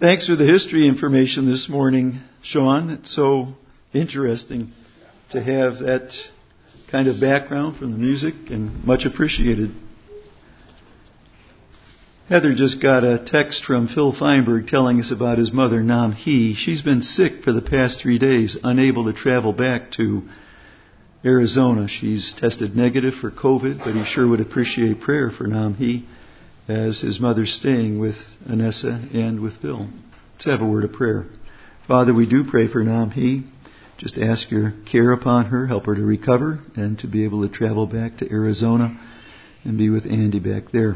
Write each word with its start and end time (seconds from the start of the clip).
Thanks 0.00 0.28
for 0.28 0.36
the 0.36 0.44
history 0.46 0.86
information 0.86 1.50
this 1.50 1.68
morning, 1.68 2.20
Sean. 2.40 2.90
It's 2.90 3.12
so 3.12 3.54
interesting 3.92 4.68
to 5.30 5.42
have 5.42 5.80
that 5.80 6.14
kind 6.88 7.08
of 7.08 7.20
background 7.20 7.78
from 7.78 7.90
the 7.90 7.98
music 7.98 8.34
and 8.50 8.84
much 8.84 9.06
appreciated. 9.06 9.72
Heather 12.28 12.54
just 12.54 12.80
got 12.80 13.02
a 13.02 13.18
text 13.18 13.64
from 13.64 13.88
Phil 13.88 14.12
Feinberg 14.12 14.68
telling 14.68 15.00
us 15.00 15.10
about 15.10 15.38
his 15.38 15.52
mother, 15.52 15.82
Nam 15.82 16.12
Hee. 16.12 16.54
She's 16.54 16.82
been 16.82 17.02
sick 17.02 17.42
for 17.42 17.52
the 17.52 17.60
past 17.60 18.00
three 18.00 18.20
days, 18.20 18.56
unable 18.62 19.06
to 19.06 19.12
travel 19.12 19.52
back 19.52 19.90
to 19.92 20.22
Arizona. 21.24 21.88
She's 21.88 22.32
tested 22.34 22.76
negative 22.76 23.14
for 23.14 23.32
COVID, 23.32 23.78
but 23.78 23.96
he 23.96 24.04
sure 24.04 24.28
would 24.28 24.40
appreciate 24.40 25.00
prayer 25.00 25.32
for 25.32 25.48
Nam 25.48 25.74
Hee 25.74 26.06
as 26.68 27.00
his 27.00 27.18
mother's 27.18 27.52
staying 27.52 27.98
with 27.98 28.16
Anessa 28.46 29.14
and 29.14 29.40
with 29.40 29.60
Bill. 29.62 29.88
Let's 30.34 30.44
have 30.44 30.60
a 30.60 30.66
word 30.66 30.84
of 30.84 30.92
prayer. 30.92 31.24
Father, 31.86 32.12
we 32.12 32.28
do 32.28 32.44
pray 32.44 32.68
for 32.68 32.84
Nam 32.84 33.10
Hee. 33.10 33.44
Just 33.96 34.18
ask 34.18 34.50
your 34.50 34.74
care 34.90 35.12
upon 35.12 35.46
her, 35.46 35.66
help 35.66 35.86
her 35.86 35.94
to 35.94 36.02
recover 36.02 36.60
and 36.76 36.98
to 37.00 37.08
be 37.08 37.24
able 37.24 37.42
to 37.42 37.52
travel 37.52 37.86
back 37.86 38.18
to 38.18 38.30
Arizona 38.30 38.92
and 39.64 39.78
be 39.78 39.88
with 39.88 40.04
Andy 40.04 40.38
back 40.38 40.70
there. 40.70 40.94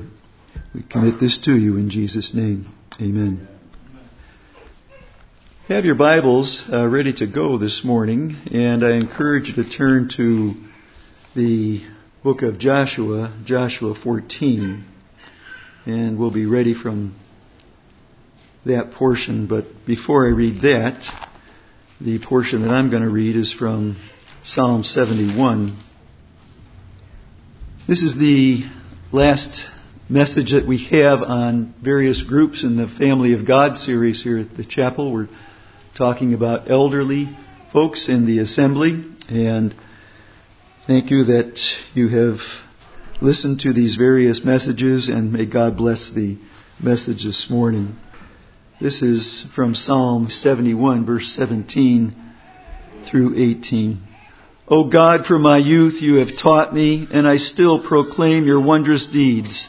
We 0.74 0.82
commit 0.82 1.18
this 1.18 1.38
to 1.46 1.56
you 1.56 1.78
in 1.78 1.88
Jesus' 1.88 2.34
name. 2.34 2.66
Amen. 3.00 3.48
Have 5.68 5.86
your 5.86 5.94
Bibles 5.94 6.68
uh, 6.70 6.86
ready 6.86 7.14
to 7.14 7.26
go 7.26 7.56
this 7.56 7.82
morning, 7.82 8.36
and 8.52 8.84
I 8.84 8.92
encourage 8.92 9.48
you 9.48 9.62
to 9.62 9.68
turn 9.68 10.10
to 10.16 10.52
the 11.34 11.82
book 12.22 12.42
of 12.42 12.58
Joshua, 12.58 13.34
Joshua 13.44 13.94
14, 13.94 14.91
and 15.84 16.18
we'll 16.18 16.32
be 16.32 16.46
ready 16.46 16.74
from 16.74 17.16
that 18.64 18.92
portion. 18.92 19.46
But 19.46 19.84
before 19.86 20.26
I 20.26 20.30
read 20.30 20.62
that, 20.62 21.04
the 22.00 22.18
portion 22.20 22.62
that 22.62 22.70
I'm 22.70 22.90
going 22.90 23.02
to 23.02 23.10
read 23.10 23.36
is 23.36 23.52
from 23.52 23.96
Psalm 24.44 24.84
71. 24.84 25.76
This 27.88 28.02
is 28.02 28.16
the 28.16 28.64
last 29.10 29.68
message 30.08 30.52
that 30.52 30.66
we 30.66 30.84
have 30.84 31.22
on 31.22 31.74
various 31.82 32.22
groups 32.22 32.62
in 32.62 32.76
the 32.76 32.86
Family 32.86 33.34
of 33.34 33.46
God 33.46 33.76
series 33.76 34.22
here 34.22 34.38
at 34.38 34.56
the 34.56 34.64
chapel. 34.64 35.12
We're 35.12 35.28
talking 35.96 36.34
about 36.34 36.70
elderly 36.70 37.28
folks 37.72 38.08
in 38.08 38.26
the 38.26 38.38
assembly, 38.38 39.04
and 39.28 39.74
thank 40.86 41.10
you 41.10 41.24
that 41.24 41.58
you 41.94 42.08
have 42.08 42.38
listened 43.22 43.60
to 43.60 43.72
these 43.72 43.94
various 43.94 44.44
messages, 44.44 45.08
and 45.08 45.32
may 45.32 45.46
God 45.46 45.76
bless 45.76 46.10
the 46.10 46.36
message 46.82 47.22
this 47.22 47.48
morning. 47.48 47.94
This 48.80 49.00
is 49.00 49.46
from 49.54 49.76
Psalm 49.76 50.28
71, 50.28 51.06
verse 51.06 51.32
17 51.36 52.16
through 53.08 53.40
18. 53.40 54.02
O 54.66 54.90
God, 54.90 55.24
from 55.24 55.42
my 55.42 55.58
youth 55.58 56.02
you 56.02 56.16
have 56.16 56.36
taught 56.36 56.74
me, 56.74 57.06
and 57.12 57.28
I 57.28 57.36
still 57.36 57.80
proclaim 57.80 58.44
your 58.44 58.60
wondrous 58.60 59.06
deeds. 59.06 59.68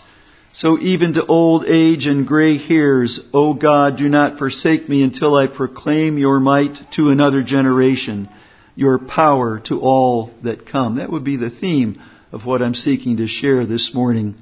So 0.51 0.79
even 0.79 1.13
to 1.13 1.23
old 1.23 1.65
age 1.67 2.07
and 2.07 2.25
gray 2.25 2.57
hairs, 2.57 3.19
O 3.35 3.53
God, 3.53 3.97
do 3.97 4.09
not 4.09 4.39
forsake 4.39 4.89
me 4.89 5.03
until 5.03 5.35
I 5.35 5.45
proclaim 5.45 6.17
your 6.17 6.39
might 6.39 6.91
to 6.93 7.11
another 7.11 7.43
generation, 7.43 8.29
your 8.75 8.97
power 8.97 9.59
to 9.65 9.79
all 9.79 10.31
that 10.41 10.65
come. 10.65 10.95
That 10.95 11.11
would 11.11 11.23
be 11.23 11.37
the 11.37 11.51
theme 11.51 12.01
of 12.33 12.45
what 12.45 12.63
I'm 12.63 12.73
seeking 12.73 13.17
to 13.17 13.27
share 13.27 13.65
this 13.65 13.93
morning. 13.93 14.35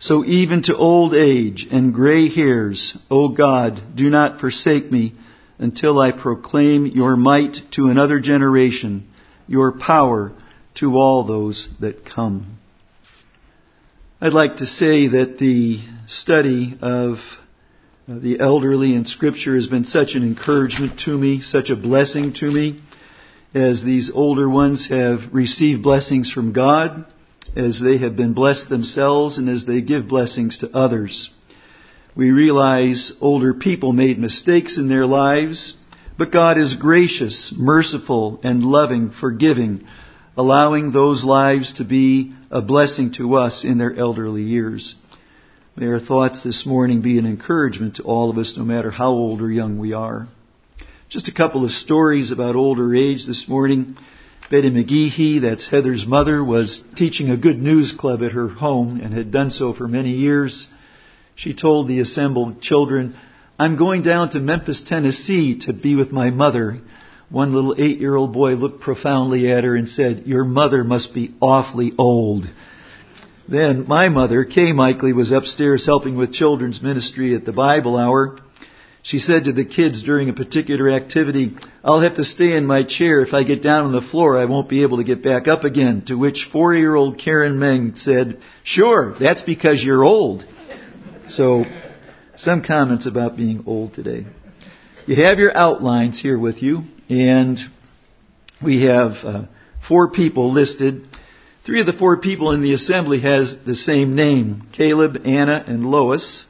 So 0.00 0.24
even 0.24 0.62
to 0.64 0.76
old 0.76 1.14
age 1.14 1.66
and 1.70 1.94
gray 1.94 2.28
hairs, 2.28 2.98
O 3.08 3.28
God, 3.28 3.96
do 3.96 4.10
not 4.10 4.40
forsake 4.40 4.90
me 4.90 5.14
until 5.58 6.00
I 6.00 6.10
proclaim 6.10 6.86
your 6.86 7.16
might 7.16 7.58
to 7.72 7.86
another 7.86 8.18
generation, 8.18 9.08
your 9.46 9.78
power 9.78 10.32
to 10.74 10.96
all 10.96 11.22
those 11.22 11.68
that 11.80 12.04
come. 12.04 12.58
I'd 14.20 14.32
like 14.32 14.56
to 14.56 14.66
say 14.66 15.06
that 15.08 15.38
the 15.38 15.80
study 16.08 16.76
of 16.82 17.16
uh, 18.08 18.18
the 18.18 18.40
elderly 18.40 18.94
in 18.94 19.04
Scripture 19.04 19.54
has 19.54 19.68
been 19.68 19.84
such 19.84 20.14
an 20.14 20.24
encouragement 20.24 20.98
to 21.00 21.16
me, 21.16 21.42
such 21.42 21.70
a 21.70 21.76
blessing 21.76 22.32
to 22.34 22.50
me, 22.50 22.80
as 23.54 23.84
these 23.84 24.10
older 24.12 24.48
ones 24.48 24.88
have 24.88 25.32
received 25.32 25.82
blessings 25.82 26.30
from 26.30 26.52
God, 26.52 27.06
as 27.56 27.80
they 27.80 27.98
have 27.98 28.16
been 28.16 28.32
blessed 28.32 28.68
themselves, 28.68 29.38
and 29.38 29.48
as 29.48 29.66
they 29.66 29.80
give 29.80 30.08
blessings 30.08 30.58
to 30.58 30.74
others. 30.74 31.30
We 32.16 32.30
realize 32.30 33.12
older 33.20 33.54
people 33.54 33.92
made 33.92 34.18
mistakes 34.18 34.78
in 34.78 34.88
their 34.88 35.06
lives, 35.06 35.76
but 36.18 36.32
God 36.32 36.58
is 36.58 36.74
gracious, 36.74 37.54
merciful, 37.56 38.40
and 38.42 38.64
loving, 38.64 39.10
forgiving, 39.10 39.86
allowing 40.36 40.92
those 40.92 41.24
lives 41.24 41.74
to 41.74 41.84
be 41.84 42.34
a 42.50 42.60
blessing 42.60 43.12
to 43.12 43.34
us 43.34 43.64
in 43.64 43.78
their 43.78 43.94
elderly 43.94 44.42
years. 44.42 44.96
May 45.76 45.86
our 45.86 46.00
thoughts 46.00 46.42
this 46.42 46.66
morning 46.66 47.00
be 47.00 47.18
an 47.18 47.26
encouragement 47.26 47.96
to 47.96 48.02
all 48.02 48.28
of 48.28 48.38
us, 48.38 48.56
no 48.56 48.64
matter 48.64 48.90
how 48.90 49.10
old 49.10 49.40
or 49.40 49.50
young 49.50 49.78
we 49.78 49.92
are. 49.92 50.26
Just 51.08 51.28
a 51.28 51.34
couple 51.34 51.64
of 51.64 51.72
stories 51.72 52.32
about 52.32 52.54
older 52.54 52.94
age 52.94 53.26
this 53.26 53.48
morning. 53.48 53.96
Betty 54.50 54.68
McGeehee, 54.68 55.42
that's 55.42 55.68
Heather's 55.68 56.08
mother, 56.08 56.42
was 56.42 56.82
teaching 56.96 57.30
a 57.30 57.36
good 57.36 57.62
news 57.62 57.92
club 57.92 58.20
at 58.20 58.32
her 58.32 58.48
home 58.48 59.00
and 59.00 59.14
had 59.14 59.30
done 59.30 59.52
so 59.52 59.72
for 59.72 59.86
many 59.86 60.10
years. 60.10 60.68
She 61.36 61.54
told 61.54 61.86
the 61.86 62.00
assembled 62.00 62.60
children, 62.60 63.14
I'm 63.60 63.76
going 63.76 64.02
down 64.02 64.30
to 64.30 64.40
Memphis, 64.40 64.82
Tennessee 64.82 65.60
to 65.60 65.72
be 65.72 65.94
with 65.94 66.10
my 66.10 66.30
mother. 66.30 66.78
One 67.28 67.54
little 67.54 67.76
eight 67.78 68.00
year 68.00 68.16
old 68.16 68.32
boy 68.32 68.54
looked 68.54 68.80
profoundly 68.80 69.52
at 69.52 69.62
her 69.62 69.76
and 69.76 69.88
said, 69.88 70.24
Your 70.26 70.42
mother 70.42 70.82
must 70.82 71.14
be 71.14 71.32
awfully 71.40 71.92
old. 71.96 72.50
Then 73.48 73.86
my 73.86 74.08
mother, 74.08 74.44
Kay 74.44 74.72
Mikely, 74.72 75.14
was 75.14 75.30
upstairs 75.30 75.86
helping 75.86 76.16
with 76.16 76.32
children's 76.32 76.82
ministry 76.82 77.36
at 77.36 77.44
the 77.44 77.52
Bible 77.52 77.96
hour. 77.96 78.36
She 79.02 79.18
said 79.18 79.44
to 79.44 79.52
the 79.52 79.64
kids 79.64 80.02
during 80.02 80.28
a 80.28 80.34
particular 80.34 80.90
activity, 80.90 81.56
I'll 81.82 82.00
have 82.00 82.16
to 82.16 82.24
stay 82.24 82.54
in 82.54 82.66
my 82.66 82.82
chair. 82.82 83.20
If 83.20 83.32
I 83.32 83.44
get 83.44 83.62
down 83.62 83.86
on 83.86 83.92
the 83.92 84.02
floor, 84.02 84.36
I 84.36 84.44
won't 84.44 84.68
be 84.68 84.82
able 84.82 84.98
to 84.98 85.04
get 85.04 85.22
back 85.22 85.48
up 85.48 85.64
again. 85.64 86.02
To 86.06 86.16
which 86.16 86.48
four 86.52 86.74
year 86.74 86.94
old 86.94 87.18
Karen 87.18 87.58
Meng 87.58 87.94
said, 87.94 88.40
Sure, 88.62 89.14
that's 89.18 89.42
because 89.42 89.82
you're 89.82 90.04
old. 90.04 90.44
So, 91.30 91.64
some 92.36 92.62
comments 92.62 93.06
about 93.06 93.36
being 93.36 93.64
old 93.66 93.94
today. 93.94 94.26
You 95.06 95.16
have 95.16 95.38
your 95.38 95.56
outlines 95.56 96.20
here 96.20 96.38
with 96.38 96.62
you. 96.62 96.82
And 97.08 97.58
we 98.62 98.84
have 98.84 99.12
uh, 99.24 99.42
four 99.86 100.10
people 100.10 100.52
listed. 100.52 101.08
Three 101.64 101.80
of 101.80 101.86
the 101.86 101.92
four 101.92 102.18
people 102.18 102.52
in 102.52 102.62
the 102.62 102.74
assembly 102.74 103.20
has 103.20 103.64
the 103.64 103.74
same 103.74 104.14
name, 104.14 104.68
Caleb, 104.72 105.22
Anna, 105.24 105.64
and 105.66 105.90
Lois. 105.90 106.46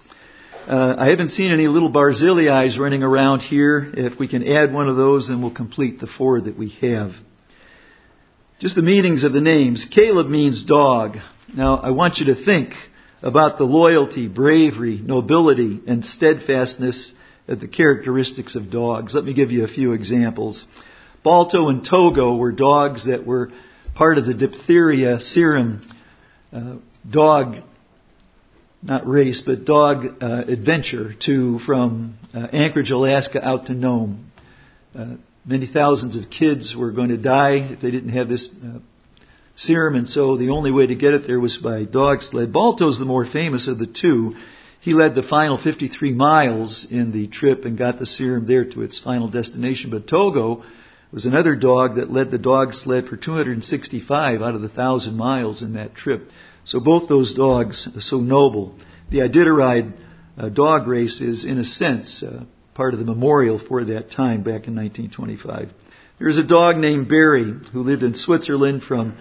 Uh, 0.70 0.94
I 0.96 1.10
haven't 1.10 1.30
seen 1.30 1.50
any 1.50 1.66
little 1.66 1.90
Barzillai's 1.90 2.78
running 2.78 3.02
around 3.02 3.40
here. 3.40 3.90
If 3.92 4.20
we 4.20 4.28
can 4.28 4.46
add 4.46 4.72
one 4.72 4.88
of 4.88 4.94
those, 4.94 5.26
then 5.26 5.42
we'll 5.42 5.50
complete 5.50 5.98
the 5.98 6.06
four 6.06 6.40
that 6.40 6.56
we 6.56 6.68
have. 6.80 7.10
Just 8.60 8.76
the 8.76 8.82
meanings 8.82 9.24
of 9.24 9.32
the 9.32 9.40
names. 9.40 9.84
Caleb 9.84 10.28
means 10.28 10.62
dog. 10.62 11.16
Now, 11.52 11.78
I 11.78 11.90
want 11.90 12.18
you 12.18 12.26
to 12.26 12.36
think 12.36 12.74
about 13.20 13.58
the 13.58 13.64
loyalty, 13.64 14.28
bravery, 14.28 15.00
nobility, 15.02 15.80
and 15.88 16.04
steadfastness 16.04 17.14
of 17.48 17.58
the 17.58 17.66
characteristics 17.66 18.54
of 18.54 18.70
dogs. 18.70 19.12
Let 19.12 19.24
me 19.24 19.34
give 19.34 19.50
you 19.50 19.64
a 19.64 19.68
few 19.68 19.92
examples. 19.92 20.66
Balto 21.24 21.68
and 21.68 21.84
Togo 21.84 22.36
were 22.36 22.52
dogs 22.52 23.06
that 23.06 23.26
were 23.26 23.50
part 23.96 24.18
of 24.18 24.24
the 24.24 24.34
diphtheria 24.34 25.18
serum 25.18 25.80
uh, 26.52 26.76
dog, 27.10 27.56
not 28.82 29.06
race, 29.06 29.40
but 29.40 29.64
dog 29.64 30.22
uh, 30.22 30.44
adventure 30.48 31.14
to 31.26 31.58
from 31.60 32.18
uh, 32.34 32.46
Anchorage, 32.52 32.90
Alaska, 32.90 33.44
out 33.46 33.66
to 33.66 33.74
Nome. 33.74 34.30
Uh, 34.94 35.16
many 35.44 35.66
thousands 35.66 36.16
of 36.16 36.30
kids 36.30 36.74
were 36.74 36.90
going 36.90 37.10
to 37.10 37.18
die 37.18 37.72
if 37.72 37.80
they 37.80 37.90
didn't 37.90 38.10
have 38.10 38.28
this 38.28 38.48
uh, 38.64 38.78
serum, 39.54 39.96
and 39.96 40.08
so 40.08 40.36
the 40.36 40.50
only 40.50 40.70
way 40.70 40.86
to 40.86 40.94
get 40.94 41.14
it 41.14 41.26
there 41.26 41.40
was 41.40 41.58
by 41.58 41.84
dog 41.84 42.22
sled. 42.22 42.52
Balto's 42.52 42.98
the 42.98 43.04
more 43.04 43.26
famous 43.26 43.68
of 43.68 43.78
the 43.78 43.86
two. 43.86 44.36
He 44.80 44.94
led 44.94 45.14
the 45.14 45.22
final 45.22 45.58
53 45.58 46.12
miles 46.14 46.86
in 46.90 47.12
the 47.12 47.26
trip 47.26 47.66
and 47.66 47.76
got 47.76 47.98
the 47.98 48.06
serum 48.06 48.46
there 48.46 48.64
to 48.64 48.80
its 48.80 48.98
final 48.98 49.28
destination. 49.28 49.90
But 49.90 50.06
Togo 50.06 50.64
was 51.12 51.26
another 51.26 51.54
dog 51.54 51.96
that 51.96 52.10
led 52.10 52.30
the 52.30 52.38
dog 52.38 52.72
sled 52.72 53.06
for 53.06 53.18
265 53.18 54.40
out 54.40 54.54
of 54.54 54.62
the 54.62 54.70
thousand 54.70 55.18
miles 55.18 55.62
in 55.62 55.74
that 55.74 55.94
trip. 55.94 56.28
So 56.64 56.80
both 56.80 57.08
those 57.08 57.34
dogs 57.34 57.88
are 57.96 58.00
so 58.00 58.18
noble. 58.18 58.74
The 59.10 59.18
Iditarod 59.18 59.92
uh, 60.36 60.48
dog 60.48 60.86
race 60.86 61.20
is, 61.20 61.44
in 61.44 61.58
a 61.58 61.64
sense, 61.64 62.22
uh, 62.22 62.44
part 62.74 62.94
of 62.94 63.00
the 63.00 63.06
memorial 63.06 63.58
for 63.58 63.84
that 63.84 64.10
time 64.10 64.42
back 64.42 64.66
in 64.66 64.76
1925. 64.76 65.70
There 66.18 66.28
is 66.28 66.38
a 66.38 66.44
dog 66.46 66.76
named 66.76 67.08
Barry 67.08 67.54
who 67.72 67.82
lived 67.82 68.02
in 68.02 68.14
Switzerland 68.14 68.82
from 68.82 69.16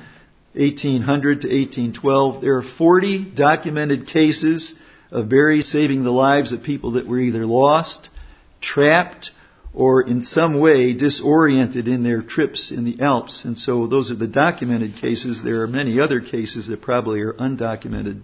1800 0.54 1.42
to 1.42 1.48
1812. 1.48 2.42
There 2.42 2.58
are 2.58 2.64
40 2.64 3.32
documented 3.36 4.08
cases 4.08 4.76
of 5.12 5.30
Barry 5.30 5.62
saving 5.62 6.04
the 6.04 6.12
lives 6.12 6.52
of 6.52 6.64
people 6.64 6.92
that 6.92 7.08
were 7.08 7.20
either 7.20 7.46
lost, 7.46 8.10
trapped 8.62 9.32
or 9.74 10.02
in 10.02 10.22
some 10.22 10.60
way 10.60 10.94
disoriented 10.94 11.88
in 11.88 12.04
their 12.04 12.22
trips 12.22 12.72
in 12.72 12.86
the 12.86 13.02
Alps. 13.02 13.46
And 13.46 13.58
so 13.58 13.88
those 13.88 14.12
are 14.12 14.16
the 14.16 14.28
documented 14.28 14.96
cases. 14.96 15.44
There 15.44 15.62
are 15.62 15.68
many 15.68 16.00
other 16.00 16.22
cases 16.22 16.68
that 16.68 16.82
probably 16.82 17.22
are 17.22 17.34
undocumented. 17.34 18.22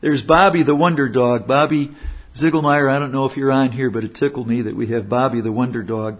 There's 0.00 0.22
Bobby 0.22 0.62
the 0.62 0.74
Wonder 0.74 1.08
Dog. 1.08 1.46
Bobby 1.46 1.90
Ziegelmeyer, 2.34 2.88
I 2.88 2.98
don't 2.98 3.12
know 3.12 3.26
if 3.26 3.36
you're 3.36 3.52
on 3.52 3.72
here, 3.72 3.90
but 3.90 4.04
it 4.04 4.14
tickled 4.14 4.46
me 4.46 4.62
that 4.62 4.76
we 4.76 4.88
have 4.88 5.08
Bobby 5.08 5.40
the 5.40 5.52
Wonder 5.52 5.82
Dog. 5.82 6.18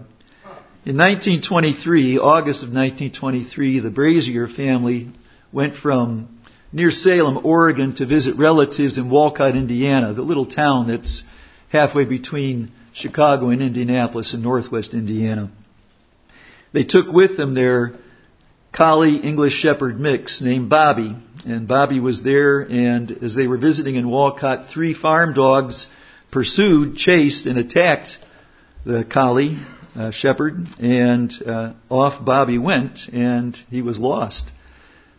In 0.85 0.97
1923, 0.97 2.17
August 2.19 2.63
of 2.63 2.69
1923, 2.69 3.79
the 3.79 3.89
Brazier 3.89 4.47
family 4.47 5.11
went 5.51 5.75
from 5.75 6.39
near 6.71 6.91
Salem, 6.91 7.45
Oregon 7.45 7.95
to 7.95 8.05
visit 8.05 8.37
relatives 8.37 8.97
in 8.97 9.09
Wolcott, 9.09 9.55
Indiana, 9.55 10.13
the 10.13 10.21
little 10.21 10.45
town 10.45 10.87
that's 10.87 11.23
halfway 11.69 12.05
between 12.05 12.71
Chicago 12.93 13.49
and 13.49 13.61
Indianapolis 13.61 14.33
in 14.33 14.41
northwest 14.41 14.93
Indiana. 14.93 15.49
They 16.73 16.83
took 16.83 17.07
with 17.07 17.37
them 17.37 17.53
their 17.53 17.93
collie 18.71 19.17
English 19.17 19.53
Shepherd 19.53 19.99
mix 19.99 20.41
named 20.41 20.69
Bobby. 20.69 21.15
And 21.45 21.67
Bobby 21.67 21.99
was 21.99 22.21
there, 22.21 22.59
and 22.59 23.11
as 23.23 23.33
they 23.33 23.47
were 23.47 23.57
visiting 23.57 23.95
in 23.95 24.09
Wolcott, 24.09 24.67
three 24.67 24.93
farm 24.93 25.33
dogs 25.33 25.87
pursued, 26.31 26.97
chased, 26.97 27.45
and 27.45 27.57
attacked 27.57 28.17
the 28.85 29.03
collie 29.03 29.57
uh, 29.95 30.11
shepherd, 30.11 30.67
and 30.79 31.31
uh, 31.45 31.73
off 31.89 32.23
Bobby 32.23 32.57
went, 32.57 33.07
and 33.11 33.57
he 33.69 33.81
was 33.81 33.99
lost. 33.99 34.49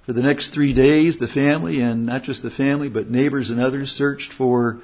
For 0.06 0.12
the 0.12 0.23
next 0.23 0.55
three 0.55 0.73
days, 0.73 1.19
the 1.19 1.29
family, 1.29 1.81
and 1.81 2.06
not 2.06 2.23
just 2.23 2.43
the 2.43 2.50
family, 2.50 2.88
but 2.88 3.11
neighbors 3.11 3.50
and 3.50 3.61
others, 3.61 3.91
searched 3.91 4.32
for 4.32 4.81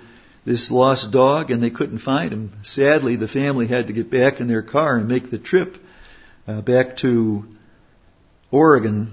this 0.46 0.70
lost 0.70 1.10
dog, 1.10 1.50
and 1.50 1.60
they 1.60 1.70
couldn't 1.70 1.98
find 1.98 2.32
him. 2.32 2.52
Sadly, 2.62 3.16
the 3.16 3.28
family 3.28 3.66
had 3.66 3.88
to 3.88 3.93
get 3.93 4.10
back 4.10 4.40
in 4.40 4.46
their 4.46 4.62
car 4.62 4.96
and 4.96 5.08
make 5.08 5.28
the 5.28 5.38
trip 5.38 5.76
uh, 6.46 6.62
back 6.62 6.96
to 6.98 7.44
Oregon. 8.52 9.12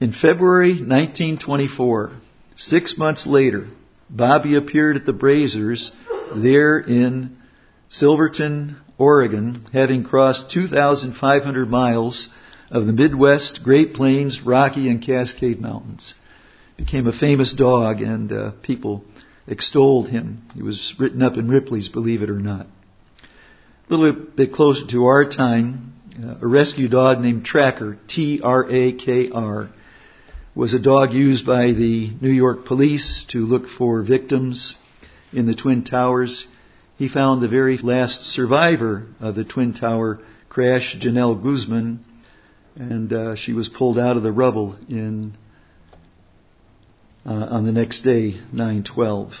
In 0.00 0.12
February 0.12 0.72
1924, 0.72 2.12
six 2.56 2.98
months 2.98 3.28
later, 3.28 3.68
Bobby 4.10 4.56
appeared 4.56 4.96
at 4.96 5.06
the 5.06 5.12
Braziers 5.12 5.92
there 6.36 6.78
in 6.80 7.38
Silverton, 7.88 8.80
Oregon, 8.98 9.62
having 9.72 10.02
crossed 10.02 10.50
2,500 10.50 11.70
miles 11.70 12.34
of 12.72 12.86
the 12.86 12.92
Midwest, 12.92 13.60
Great 13.62 13.94
Plains, 13.94 14.42
Rocky, 14.42 14.88
and 14.88 15.00
Cascade 15.00 15.60
Mountains. 15.60 16.14
Became 16.76 17.06
a 17.06 17.12
famous 17.12 17.52
dog, 17.52 18.00
and 18.00 18.32
uh, 18.32 18.50
people 18.62 19.04
extolled 19.46 20.08
him. 20.08 20.42
He 20.54 20.62
was 20.62 20.94
written 20.98 21.22
up 21.22 21.36
in 21.36 21.48
Ripley's 21.48 21.88
Believe 21.88 22.22
It 22.22 22.30
or 22.30 22.38
Not. 22.38 22.66
A 23.90 23.94
little 23.94 24.12
bit 24.12 24.52
closer 24.52 24.86
to 24.88 25.06
our 25.06 25.28
time, 25.28 25.92
uh, 26.22 26.36
a 26.40 26.46
rescue 26.46 26.88
dog 26.88 27.20
named 27.20 27.44
Trakr, 27.44 27.98
T-R-A-K-R, 28.06 29.68
was 30.54 30.74
a 30.74 30.78
dog 30.78 31.12
used 31.12 31.46
by 31.46 31.72
the 31.72 32.10
New 32.20 32.30
York 32.30 32.66
police 32.66 33.24
to 33.30 33.46
look 33.46 33.68
for 33.68 34.02
victims 34.02 34.76
in 35.32 35.46
the 35.46 35.54
Twin 35.54 35.82
Towers. 35.82 36.46
He 36.98 37.08
found 37.08 37.42
the 37.42 37.48
very 37.48 37.78
last 37.78 38.26
survivor 38.26 39.06
of 39.18 39.34
the 39.34 39.44
Twin 39.44 39.72
Tower 39.72 40.20
crash, 40.48 40.94
Genelle 40.98 41.34
Guzman, 41.34 42.04
and 42.76 43.12
uh, 43.12 43.36
she 43.36 43.52
was 43.52 43.68
pulled 43.68 43.98
out 43.98 44.16
of 44.16 44.22
the 44.22 44.32
rubble 44.32 44.76
in 44.88 45.34
uh, 47.24 47.46
on 47.50 47.64
the 47.64 47.72
next 47.72 48.02
day, 48.02 48.32
912. 48.52 49.32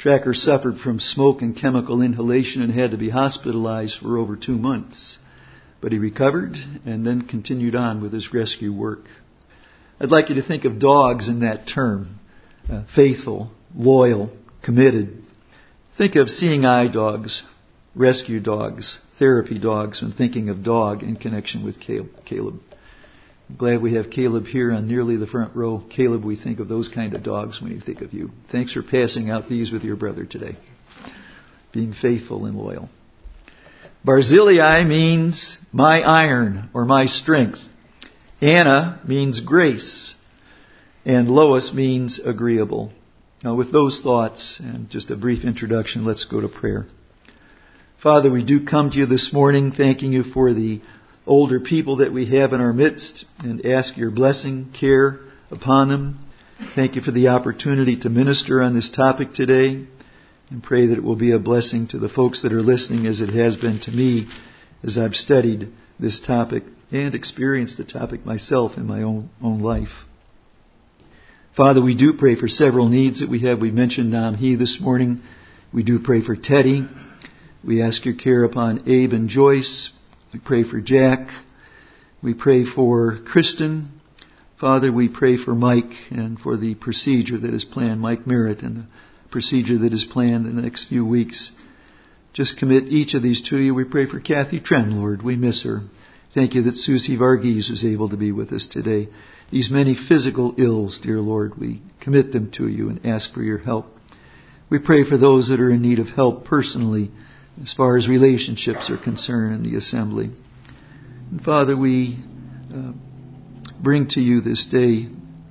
Trakr 0.00 0.34
suffered 0.34 0.78
from 0.78 1.00
smoke 1.00 1.42
and 1.42 1.56
chemical 1.56 2.02
inhalation 2.02 2.62
and 2.62 2.72
had 2.72 2.92
to 2.92 2.96
be 2.96 3.10
hospitalized 3.10 3.98
for 3.98 4.16
over 4.16 4.36
two 4.36 4.56
months. 4.56 5.18
But 5.80 5.92
he 5.92 5.98
recovered 5.98 6.56
and 6.86 7.06
then 7.06 7.22
continued 7.22 7.74
on 7.74 8.00
with 8.00 8.12
his 8.12 8.32
rescue 8.32 8.72
work. 8.72 9.06
I'd 10.00 10.10
like 10.10 10.28
you 10.28 10.36
to 10.36 10.42
think 10.42 10.64
of 10.64 10.78
dogs 10.78 11.28
in 11.28 11.40
that 11.40 11.66
term. 11.66 12.20
Uh, 12.70 12.84
faithful, 12.94 13.50
loyal, 13.74 14.30
committed. 14.62 15.24
Think 15.96 16.14
of 16.14 16.30
seeing 16.30 16.64
eye 16.64 16.86
dogs, 16.86 17.42
rescue 17.96 18.38
dogs, 18.38 19.00
therapy 19.18 19.58
dogs, 19.58 20.02
and 20.02 20.14
thinking 20.14 20.48
of 20.48 20.62
dog 20.62 21.02
in 21.02 21.16
connection 21.16 21.64
with 21.64 21.80
Caleb. 21.80 22.60
Glad 23.56 23.80
we 23.80 23.94
have 23.94 24.10
Caleb 24.10 24.44
here 24.44 24.70
on 24.72 24.86
nearly 24.86 25.16
the 25.16 25.26
front 25.26 25.56
row. 25.56 25.82
Caleb, 25.88 26.22
we 26.22 26.36
think 26.36 26.60
of 26.60 26.68
those 26.68 26.90
kind 26.90 27.14
of 27.14 27.22
dogs 27.22 27.62
when 27.62 27.72
we 27.72 27.80
think 27.80 28.02
of 28.02 28.12
you. 28.12 28.30
Thanks 28.52 28.74
for 28.74 28.82
passing 28.82 29.30
out 29.30 29.48
these 29.48 29.72
with 29.72 29.84
your 29.84 29.96
brother 29.96 30.26
today. 30.26 30.56
Being 31.72 31.94
faithful 31.94 32.44
and 32.44 32.58
loyal. 32.58 32.90
Barzillai 34.04 34.84
means 34.84 35.56
my 35.72 36.02
iron 36.02 36.68
or 36.74 36.84
my 36.84 37.06
strength. 37.06 37.60
Anna 38.42 39.00
means 39.06 39.40
grace. 39.40 40.14
And 41.06 41.30
Lois 41.30 41.72
means 41.72 42.20
agreeable. 42.20 42.92
Now, 43.42 43.54
with 43.54 43.72
those 43.72 44.02
thoughts 44.02 44.60
and 44.60 44.90
just 44.90 45.10
a 45.10 45.16
brief 45.16 45.44
introduction, 45.44 46.04
let's 46.04 46.26
go 46.26 46.42
to 46.42 46.48
prayer. 46.48 46.86
Father, 48.02 48.30
we 48.30 48.44
do 48.44 48.66
come 48.66 48.90
to 48.90 48.98
you 48.98 49.06
this 49.06 49.32
morning 49.32 49.72
thanking 49.72 50.12
you 50.12 50.22
for 50.22 50.52
the 50.52 50.82
older 51.28 51.60
people 51.60 51.96
that 51.96 52.12
we 52.12 52.26
have 52.26 52.52
in 52.52 52.60
our 52.60 52.72
midst 52.72 53.26
and 53.40 53.64
ask 53.64 53.96
your 53.96 54.10
blessing, 54.10 54.72
care 54.78 55.20
upon 55.50 55.88
them. 55.88 56.18
Thank 56.74 56.96
you 56.96 57.02
for 57.02 57.12
the 57.12 57.28
opportunity 57.28 57.96
to 58.00 58.08
minister 58.08 58.62
on 58.62 58.74
this 58.74 58.90
topic 58.90 59.32
today 59.32 59.86
and 60.50 60.62
pray 60.62 60.86
that 60.86 60.98
it 60.98 61.04
will 61.04 61.16
be 61.16 61.32
a 61.32 61.38
blessing 61.38 61.86
to 61.88 61.98
the 61.98 62.08
folks 62.08 62.42
that 62.42 62.52
are 62.52 62.62
listening 62.62 63.06
as 63.06 63.20
it 63.20 63.28
has 63.28 63.56
been 63.56 63.78
to 63.80 63.90
me 63.90 64.26
as 64.82 64.96
I've 64.96 65.14
studied 65.14 65.68
this 66.00 66.18
topic 66.18 66.64
and 66.90 67.14
experienced 67.14 67.76
the 67.76 67.84
topic 67.84 68.24
myself 68.24 68.76
in 68.76 68.86
my 68.86 69.02
own, 69.02 69.30
own 69.42 69.60
life. 69.60 70.04
Father, 71.54 71.82
we 71.82 71.96
do 71.96 72.14
pray 72.14 72.36
for 72.36 72.48
several 72.48 72.88
needs 72.88 73.20
that 73.20 73.28
we 73.28 73.40
have. 73.40 73.60
We 73.60 73.70
mentioned 73.70 74.12
Nam 74.12 74.34
Hee 74.34 74.54
this 74.54 74.80
morning. 74.80 75.22
We 75.72 75.82
do 75.82 75.98
pray 75.98 76.22
for 76.22 76.36
Teddy. 76.36 76.88
We 77.64 77.82
ask 77.82 78.04
your 78.04 78.14
care 78.14 78.44
upon 78.44 78.88
Abe 78.88 79.12
and 79.12 79.28
Joyce. 79.28 79.90
We 80.38 80.44
pray 80.44 80.62
for 80.62 80.80
Jack. 80.80 81.30
We 82.22 82.32
pray 82.32 82.64
for 82.64 83.18
Kristen. 83.26 83.88
Father, 84.60 84.92
we 84.92 85.08
pray 85.08 85.36
for 85.36 85.52
Mike 85.52 85.90
and 86.10 86.38
for 86.38 86.56
the 86.56 86.76
procedure 86.76 87.38
that 87.38 87.52
is 87.52 87.64
planned, 87.64 88.00
Mike 88.00 88.24
Merritt, 88.24 88.62
and 88.62 88.76
the 88.76 88.86
procedure 89.32 89.78
that 89.78 89.92
is 89.92 90.04
planned 90.04 90.46
in 90.46 90.54
the 90.54 90.62
next 90.62 90.84
few 90.84 91.04
weeks. 91.04 91.50
Just 92.34 92.56
commit 92.56 92.84
each 92.84 93.14
of 93.14 93.22
these 93.24 93.42
to 93.48 93.58
you. 93.58 93.74
We 93.74 93.82
pray 93.82 94.06
for 94.06 94.20
Kathy 94.20 94.60
Tren, 94.60 94.94
Lord. 94.94 95.22
We 95.22 95.34
miss 95.34 95.64
her. 95.64 95.80
Thank 96.34 96.54
you 96.54 96.62
that 96.62 96.76
Susie 96.76 97.16
Varghese 97.16 97.68
was 97.68 97.84
able 97.84 98.10
to 98.10 98.16
be 98.16 98.30
with 98.30 98.52
us 98.52 98.68
today. 98.68 99.08
These 99.50 99.72
many 99.72 99.96
physical 99.96 100.54
ills, 100.56 101.00
dear 101.00 101.20
Lord, 101.20 101.58
we 101.58 101.82
commit 102.00 102.30
them 102.32 102.52
to 102.52 102.68
you 102.68 102.90
and 102.90 103.04
ask 103.04 103.34
for 103.34 103.42
your 103.42 103.58
help. 103.58 103.86
We 104.70 104.78
pray 104.78 105.02
for 105.02 105.16
those 105.16 105.48
that 105.48 105.58
are 105.58 105.70
in 105.70 105.82
need 105.82 105.98
of 105.98 106.10
help 106.10 106.44
personally 106.44 107.10
as 107.62 107.72
far 107.72 107.96
as 107.96 108.08
relationships 108.08 108.90
are 108.90 108.98
concerned 108.98 109.54
in 109.54 109.70
the 109.70 109.76
assembly. 109.76 110.30
And 111.30 111.42
Father, 111.42 111.76
we 111.76 112.18
uh, 112.72 112.92
bring 113.82 114.08
to 114.08 114.20
you 114.20 114.40
this 114.40 114.64
day 114.66 115.08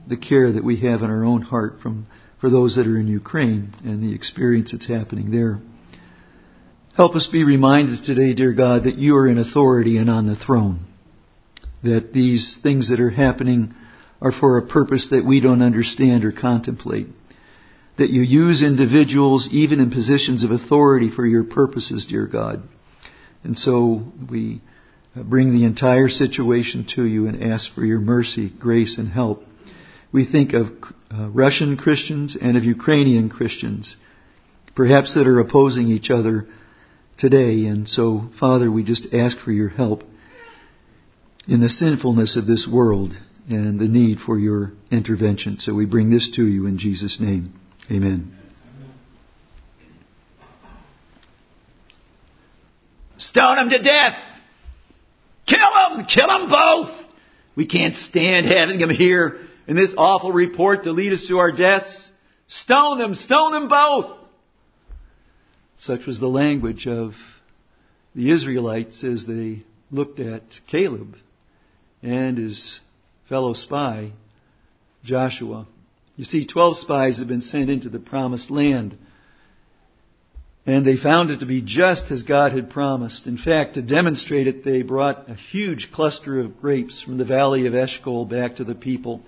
the 0.07 0.17
care 0.17 0.51
that 0.51 0.63
we 0.63 0.77
have 0.81 1.01
in 1.01 1.09
our 1.09 1.25
own 1.25 1.41
heart 1.41 1.81
from 1.81 2.07
for 2.39 2.49
those 2.49 2.75
that 2.75 2.87
are 2.87 2.99
in 2.99 3.07
Ukraine 3.07 3.73
and 3.83 4.03
the 4.03 4.13
experience 4.13 4.71
that's 4.71 4.87
happening 4.87 5.31
there. 5.31 5.59
Help 6.95 7.15
us 7.15 7.27
be 7.27 7.43
reminded 7.43 8.03
today, 8.03 8.33
dear 8.33 8.53
God, 8.53 8.83
that 8.83 8.97
you 8.97 9.15
are 9.15 9.27
in 9.27 9.37
authority 9.37 9.97
and 9.97 10.09
on 10.09 10.27
the 10.27 10.35
throne. 10.35 10.85
That 11.83 12.13
these 12.13 12.57
things 12.61 12.89
that 12.89 12.99
are 12.99 13.09
happening 13.09 13.73
are 14.21 14.31
for 14.31 14.57
a 14.57 14.67
purpose 14.67 15.09
that 15.09 15.25
we 15.25 15.39
don't 15.39 15.61
understand 15.61 16.25
or 16.25 16.31
contemplate 16.31 17.07
that 17.97 18.09
you 18.09 18.21
use 18.21 18.63
individuals 18.63 19.49
even 19.51 19.79
in 19.79 19.89
positions 19.91 20.43
of 20.43 20.51
authority 20.51 21.09
for 21.09 21.25
your 21.25 21.43
purposes, 21.43 22.05
dear 22.05 22.27
God. 22.27 22.61
And 23.43 23.57
so 23.57 24.03
we 24.29 24.61
bring 25.15 25.51
the 25.51 25.65
entire 25.65 26.09
situation 26.09 26.85
to 26.95 27.03
you 27.03 27.27
and 27.27 27.43
ask 27.43 27.73
for 27.73 27.83
your 27.83 27.99
mercy, 27.99 28.49
grace, 28.49 28.97
and 28.97 29.09
help. 29.09 29.43
We 30.11 30.25
think 30.25 30.53
of 30.53 30.71
uh, 31.11 31.29
Russian 31.29 31.77
Christians 31.77 32.37
and 32.39 32.55
of 32.55 32.63
Ukrainian 32.63 33.29
Christians, 33.29 33.97
perhaps 34.75 35.15
that 35.15 35.27
are 35.27 35.39
opposing 35.39 35.89
each 35.89 36.09
other 36.11 36.47
today. 37.17 37.65
And 37.65 37.89
so, 37.89 38.29
Father, 38.39 38.71
we 38.71 38.83
just 38.83 39.13
ask 39.13 39.37
for 39.39 39.51
your 39.51 39.69
help 39.69 40.03
in 41.47 41.61
the 41.61 41.69
sinfulness 41.69 42.37
of 42.37 42.45
this 42.45 42.67
world 42.67 43.17
and 43.49 43.79
the 43.79 43.87
need 43.87 44.19
for 44.19 44.37
your 44.37 44.73
intervention. 44.91 45.57
So 45.59 45.73
we 45.73 45.85
bring 45.85 46.09
this 46.09 46.31
to 46.31 46.45
you 46.45 46.67
in 46.67 46.77
Jesus' 46.77 47.19
name. 47.19 47.53
Amen. 47.89 48.37
Stone 53.17 53.55
them 53.55 53.69
to 53.69 53.81
death. 53.81 54.17
Kill 55.45 55.59
them. 55.59 56.05
Kill 56.05 56.27
them 56.27 56.49
both. 56.49 56.91
We 57.55 57.65
can't 57.65 57.95
stand 57.95 58.45
having 58.45 58.79
them 58.79 58.89
here 58.89 59.39
in 59.67 59.75
this 59.75 59.95
awful 59.97 60.31
report 60.31 60.83
to 60.83 60.91
lead 60.91 61.13
us 61.13 61.27
to 61.27 61.37
our 61.37 61.51
deaths. 61.51 62.11
Stone 62.47 62.99
them. 62.99 63.13
Stone 63.13 63.53
them 63.53 63.67
both. 63.69 64.17
Such 65.79 66.05
was 66.05 66.19
the 66.19 66.27
language 66.27 66.87
of 66.87 67.13
the 68.13 68.31
Israelites 68.31 69.03
as 69.03 69.25
they 69.25 69.63
looked 69.91 70.19
at 70.19 70.41
Caleb 70.67 71.15
and 72.01 72.37
his 72.37 72.79
fellow 73.29 73.53
spy, 73.53 74.11
Joshua. 75.03 75.67
You 76.17 76.25
see, 76.25 76.45
12 76.45 76.77
spies 76.77 77.19
had 77.19 77.27
been 77.27 77.41
sent 77.41 77.69
into 77.69 77.89
the 77.89 77.99
promised 77.99 78.49
land. 78.49 78.97
And 80.65 80.85
they 80.85 80.97
found 80.97 81.31
it 81.31 81.39
to 81.39 81.45
be 81.45 81.61
just 81.61 82.11
as 82.11 82.23
God 82.23 82.51
had 82.51 82.71
promised. 82.71 83.27
In 83.27 83.37
fact, 83.37 83.75
to 83.75 83.81
demonstrate 83.81 84.47
it, 84.47 84.65
they 84.65 84.81
brought 84.81 85.29
a 85.29 85.35
huge 85.35 85.91
cluster 85.93 86.41
of 86.41 86.59
grapes 86.59 87.01
from 87.01 87.17
the 87.17 87.23
valley 87.23 87.67
of 87.67 87.75
Eshcol 87.75 88.25
back 88.25 88.57
to 88.57 88.65
the 88.65 88.75
people. 88.75 89.21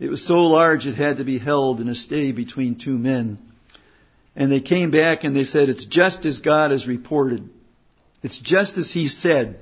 It 0.00 0.08
was 0.08 0.26
so 0.26 0.38
large 0.38 0.86
it 0.86 0.96
had 0.96 1.18
to 1.18 1.24
be 1.24 1.38
held 1.38 1.80
in 1.80 1.88
a 1.88 1.94
stay 1.94 2.32
between 2.32 2.78
two 2.78 2.98
men. 2.98 3.38
And 4.34 4.50
they 4.50 4.60
came 4.60 4.90
back 4.90 5.22
and 5.22 5.36
they 5.36 5.44
said, 5.44 5.68
It's 5.68 5.84
just 5.84 6.24
as 6.24 6.40
God 6.40 6.70
has 6.70 6.88
reported. 6.88 7.48
It's 8.22 8.38
just 8.38 8.76
as 8.76 8.90
He 8.90 9.06
said. 9.08 9.60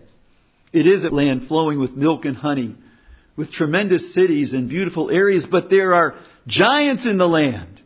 It 0.73 0.87
is 0.87 1.05
a 1.05 1.11
land 1.11 1.47
flowing 1.47 1.79
with 1.79 1.95
milk 1.95 2.25
and 2.25 2.37
honey, 2.37 2.77
with 3.37 3.53
tremendous 3.53 4.15
cities 4.15 4.53
and 4.53 4.69
beautiful 4.69 5.11
areas, 5.11 5.47
but 5.47 5.69
there 5.69 5.95
are 5.95 6.15
giants 6.47 7.07
in 7.07 7.19
the 7.19 7.29
land. 7.29 7.83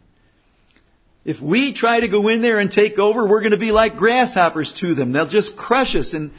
If 1.24 1.40
we 1.40 1.74
try 1.74 2.00
to 2.00 2.08
go 2.08 2.28
in 2.28 2.40
there 2.40 2.58
and 2.58 2.70
take 2.70 2.98
over, 2.98 3.26
we're 3.26 3.40
going 3.40 3.52
to 3.52 3.58
be 3.58 3.70
like 3.70 3.96
grasshoppers 3.96 4.72
to 4.80 4.94
them. 4.94 5.12
They'll 5.12 5.28
just 5.28 5.56
crush 5.56 5.94
us 5.94 6.14
and 6.14 6.32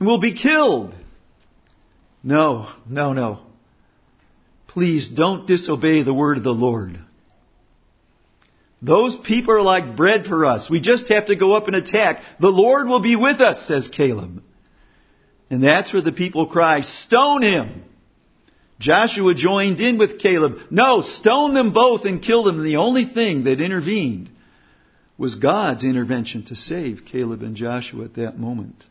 we'll 0.00 0.20
be 0.20 0.34
killed. 0.34 0.96
No, 2.22 2.70
no, 2.88 3.12
no. 3.12 3.40
Please 4.66 5.08
don't 5.08 5.46
disobey 5.46 6.02
the 6.02 6.14
word 6.14 6.38
of 6.38 6.44
the 6.44 6.50
Lord. 6.50 6.98
Those 8.80 9.16
people 9.16 9.54
are 9.54 9.62
like 9.62 9.96
bread 9.96 10.26
for 10.26 10.44
us. 10.46 10.70
We 10.70 10.80
just 10.80 11.08
have 11.08 11.26
to 11.26 11.36
go 11.36 11.54
up 11.54 11.66
and 11.66 11.76
attack. 11.76 12.22
The 12.38 12.48
Lord 12.48 12.86
will 12.86 13.02
be 13.02 13.16
with 13.16 13.40
us, 13.40 13.66
says 13.66 13.88
Caleb. 13.88 14.42
And 15.50 15.62
that's 15.62 15.92
where 15.92 16.02
the 16.02 16.12
people 16.12 16.46
cry, 16.46 16.80
stone 16.80 17.42
him. 17.42 17.84
Joshua 18.78 19.34
joined 19.34 19.80
in 19.80 19.98
with 19.98 20.20
Caleb. 20.20 20.58
No, 20.70 21.00
stone 21.00 21.54
them 21.54 21.72
both 21.72 22.04
and 22.04 22.22
kill 22.22 22.44
them. 22.44 22.62
The 22.62 22.76
only 22.76 23.04
thing 23.04 23.44
that 23.44 23.60
intervened 23.60 24.30
was 25.16 25.34
God's 25.34 25.84
intervention 25.84 26.44
to 26.44 26.54
save 26.54 27.04
Caleb 27.04 27.42
and 27.42 27.56
Joshua 27.56 28.04
at 28.04 28.14
that 28.14 28.38
moment. 28.38 28.84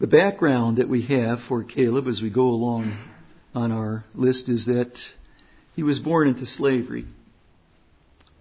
The 0.00 0.08
background 0.08 0.78
that 0.78 0.88
we 0.88 1.02
have 1.02 1.40
for 1.40 1.62
Caleb 1.62 2.08
as 2.08 2.20
we 2.20 2.30
go 2.30 2.48
along 2.48 2.98
on 3.54 3.70
our 3.70 4.04
list 4.12 4.48
is 4.48 4.66
that 4.66 4.98
he 5.76 5.84
was 5.84 6.00
born 6.00 6.26
into 6.26 6.46
slavery. 6.46 7.06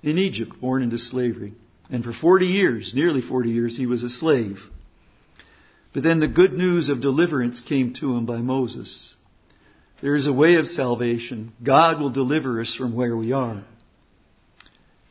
In 0.02 0.18
Egypt, 0.18 0.60
born 0.60 0.82
into 0.82 0.98
slavery. 0.98 1.54
And 1.92 2.04
for 2.04 2.12
40 2.12 2.48
years, 2.48 2.94
nearly 2.96 3.22
40 3.22 3.52
years, 3.52 3.78
he 3.78 3.86
was 3.86 4.02
a 4.02 4.10
slave. 4.10 4.60
But 5.94 6.04
then 6.04 6.20
the 6.20 6.28
good 6.28 6.54
news 6.54 6.90
of 6.90 7.02
deliverance 7.02 7.62
came 7.62 7.94
to 7.96 8.16
him 8.16 8.26
by 8.26 8.38
Moses. 8.38 9.14
There 10.02 10.16
is 10.16 10.28
a 10.28 10.34
way 10.34 10.56
of 10.56 10.68
salvation. 10.68 11.54
God 11.64 12.02
will 12.02 12.10
deliver 12.10 12.60
us 12.60 12.76
from 12.76 12.96
where 12.96 13.16
we 13.16 13.32
are. 13.32 13.64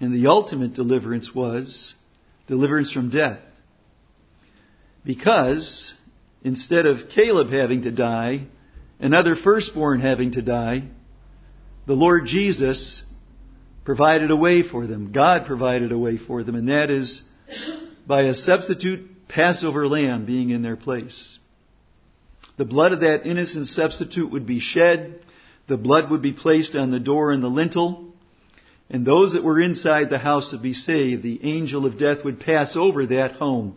And 0.01 0.12
the 0.12 0.29
ultimate 0.29 0.75
deliverance 0.75 1.33
was 1.35 1.95
deliverance 2.49 2.93
from 2.93 3.11
death. 3.11 3.39
Because 5.05 5.95
instead 6.43 6.87
of 6.87 7.09
Caleb 7.09 7.51
having 7.51 7.83
to 7.83 7.93
die, 7.93 8.47
another 8.99 9.37
firstborn 9.37 10.01
having 10.01 10.33
to 10.33 10.43
die, 10.43 10.83
the 11.87 11.95
Lord 11.95 12.27
Jesus 12.27 13.05
provided 13.85 14.31
a 14.31 14.37
way 14.37 14.62
for 14.62 14.87
them. 14.87 15.12
God 15.12 15.47
provided 15.47 15.93
a 15.93 15.99
way 15.99 16.19
for 16.19 16.43
them, 16.43 16.55
and 16.57 16.69
that 16.69 16.91
is 16.91 17.23
by 18.07 18.23
a 18.23 18.35
substitute 18.35 19.12
Passover 19.33 19.89
lamb 19.89 20.27
being 20.27 20.51
in 20.51 20.61
their 20.61 20.77
place. 20.77 21.39
The 22.59 22.67
blood 22.67 22.93
of 22.93 23.01
that 23.01 23.27
innocent 23.27 23.67
substitute 23.67 24.31
would 24.31 24.45
be 24.45 24.61
shed. 24.61 25.23
The 25.69 25.79
blood 25.79 26.11
would 26.11 26.21
be 26.21 26.35
placed 26.35 26.77
on 26.77 26.91
the 26.91 27.01
door 27.01 27.33
and 27.33 27.43
the 27.43 27.49
lintel. 27.49 28.12
And 28.91 29.07
those 29.07 29.33
that 29.33 29.43
were 29.43 29.59
inside 29.59 30.11
the 30.11 30.19
house 30.19 30.53
would 30.53 30.62
be 30.62 30.75
saved. 30.75 31.23
The 31.23 31.41
angel 31.45 31.87
of 31.87 31.99
death 31.99 32.25
would 32.25 32.41
pass 32.41 32.77
over 32.77 33.07
that 33.07 33.33
home. 33.33 33.77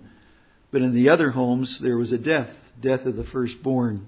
But 0.71 0.81
in 0.81 0.93
the 0.93 1.09
other 1.09 1.31
homes, 1.31 1.79
there 1.81 1.97
was 1.97 2.11
a 2.11 2.17
death, 2.17 2.49
death 2.81 3.05
of 3.05 3.15
the 3.15 3.23
firstborn. 3.23 4.07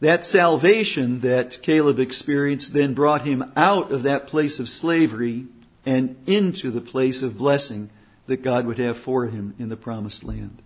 That 0.00 0.24
salvation 0.24 1.20
that 1.20 1.58
Caleb 1.62 1.98
experienced 1.98 2.72
then 2.72 2.94
brought 2.94 3.26
him 3.26 3.52
out 3.54 3.92
of 3.92 4.04
that 4.04 4.28
place 4.28 4.60
of 4.60 4.68
slavery 4.68 5.44
and 5.84 6.16
into 6.26 6.70
the 6.70 6.80
place 6.80 7.22
of 7.22 7.36
blessing 7.36 7.90
that 8.26 8.42
God 8.42 8.66
would 8.66 8.78
have 8.78 8.98
for 8.98 9.26
him 9.26 9.54
in 9.58 9.68
the 9.68 9.76
promised 9.76 10.24
land. 10.24 10.62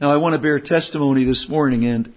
Now, 0.00 0.10
I 0.10 0.16
want 0.16 0.34
to 0.34 0.42
bear 0.42 0.60
testimony 0.60 1.24
this 1.24 1.48
morning, 1.48 1.84
and 1.84 2.12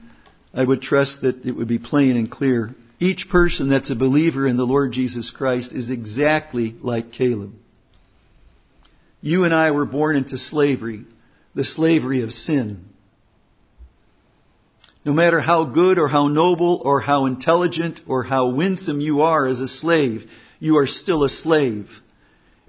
I 0.53 0.63
would 0.63 0.81
trust 0.81 1.21
that 1.21 1.45
it 1.45 1.51
would 1.51 1.67
be 1.67 1.79
plain 1.79 2.17
and 2.17 2.29
clear. 2.29 2.75
Each 2.99 3.29
person 3.29 3.69
that's 3.69 3.91
a 3.91 3.95
believer 3.95 4.45
in 4.45 4.57
the 4.57 4.65
Lord 4.65 4.91
Jesus 4.91 5.29
Christ 5.29 5.71
is 5.71 5.89
exactly 5.89 6.75
like 6.81 7.13
Caleb. 7.13 7.53
You 9.21 9.45
and 9.45 9.53
I 9.53 9.71
were 9.71 9.85
born 9.85 10.17
into 10.17 10.37
slavery, 10.37 11.05
the 11.55 11.63
slavery 11.63 12.23
of 12.23 12.33
sin. 12.33 12.85
No 15.05 15.13
matter 15.13 15.39
how 15.39 15.63
good 15.63 15.97
or 15.97 16.09
how 16.09 16.27
noble 16.27 16.81
or 16.83 16.99
how 16.99 17.25
intelligent 17.25 18.01
or 18.07 18.23
how 18.23 18.49
winsome 18.49 18.99
you 18.99 19.21
are 19.21 19.47
as 19.47 19.61
a 19.61 19.67
slave, 19.67 20.29
you 20.59 20.77
are 20.77 20.87
still 20.87 21.23
a 21.23 21.29
slave. 21.29 21.89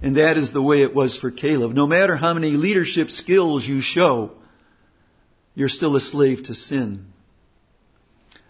And 0.02 0.16
that 0.16 0.36
is 0.36 0.52
the 0.52 0.62
way 0.62 0.82
it 0.82 0.94
was 0.94 1.18
for 1.18 1.30
Caleb. 1.30 1.72
No 1.72 1.86
matter 1.86 2.16
how 2.16 2.32
many 2.34 2.52
leadership 2.52 3.10
skills 3.10 3.66
you 3.66 3.82
show, 3.82 4.32
you're 5.54 5.68
still 5.68 5.94
a 5.96 6.00
slave 6.00 6.44
to 6.44 6.54
sin. 6.54 7.06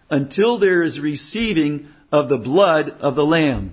Until 0.09 0.59
there 0.59 0.83
is 0.83 1.00
receiving 1.00 1.88
of 2.12 2.28
the 2.28 2.38
blood 2.38 2.90
of 3.00 3.14
the 3.14 3.25
Lamb. 3.25 3.73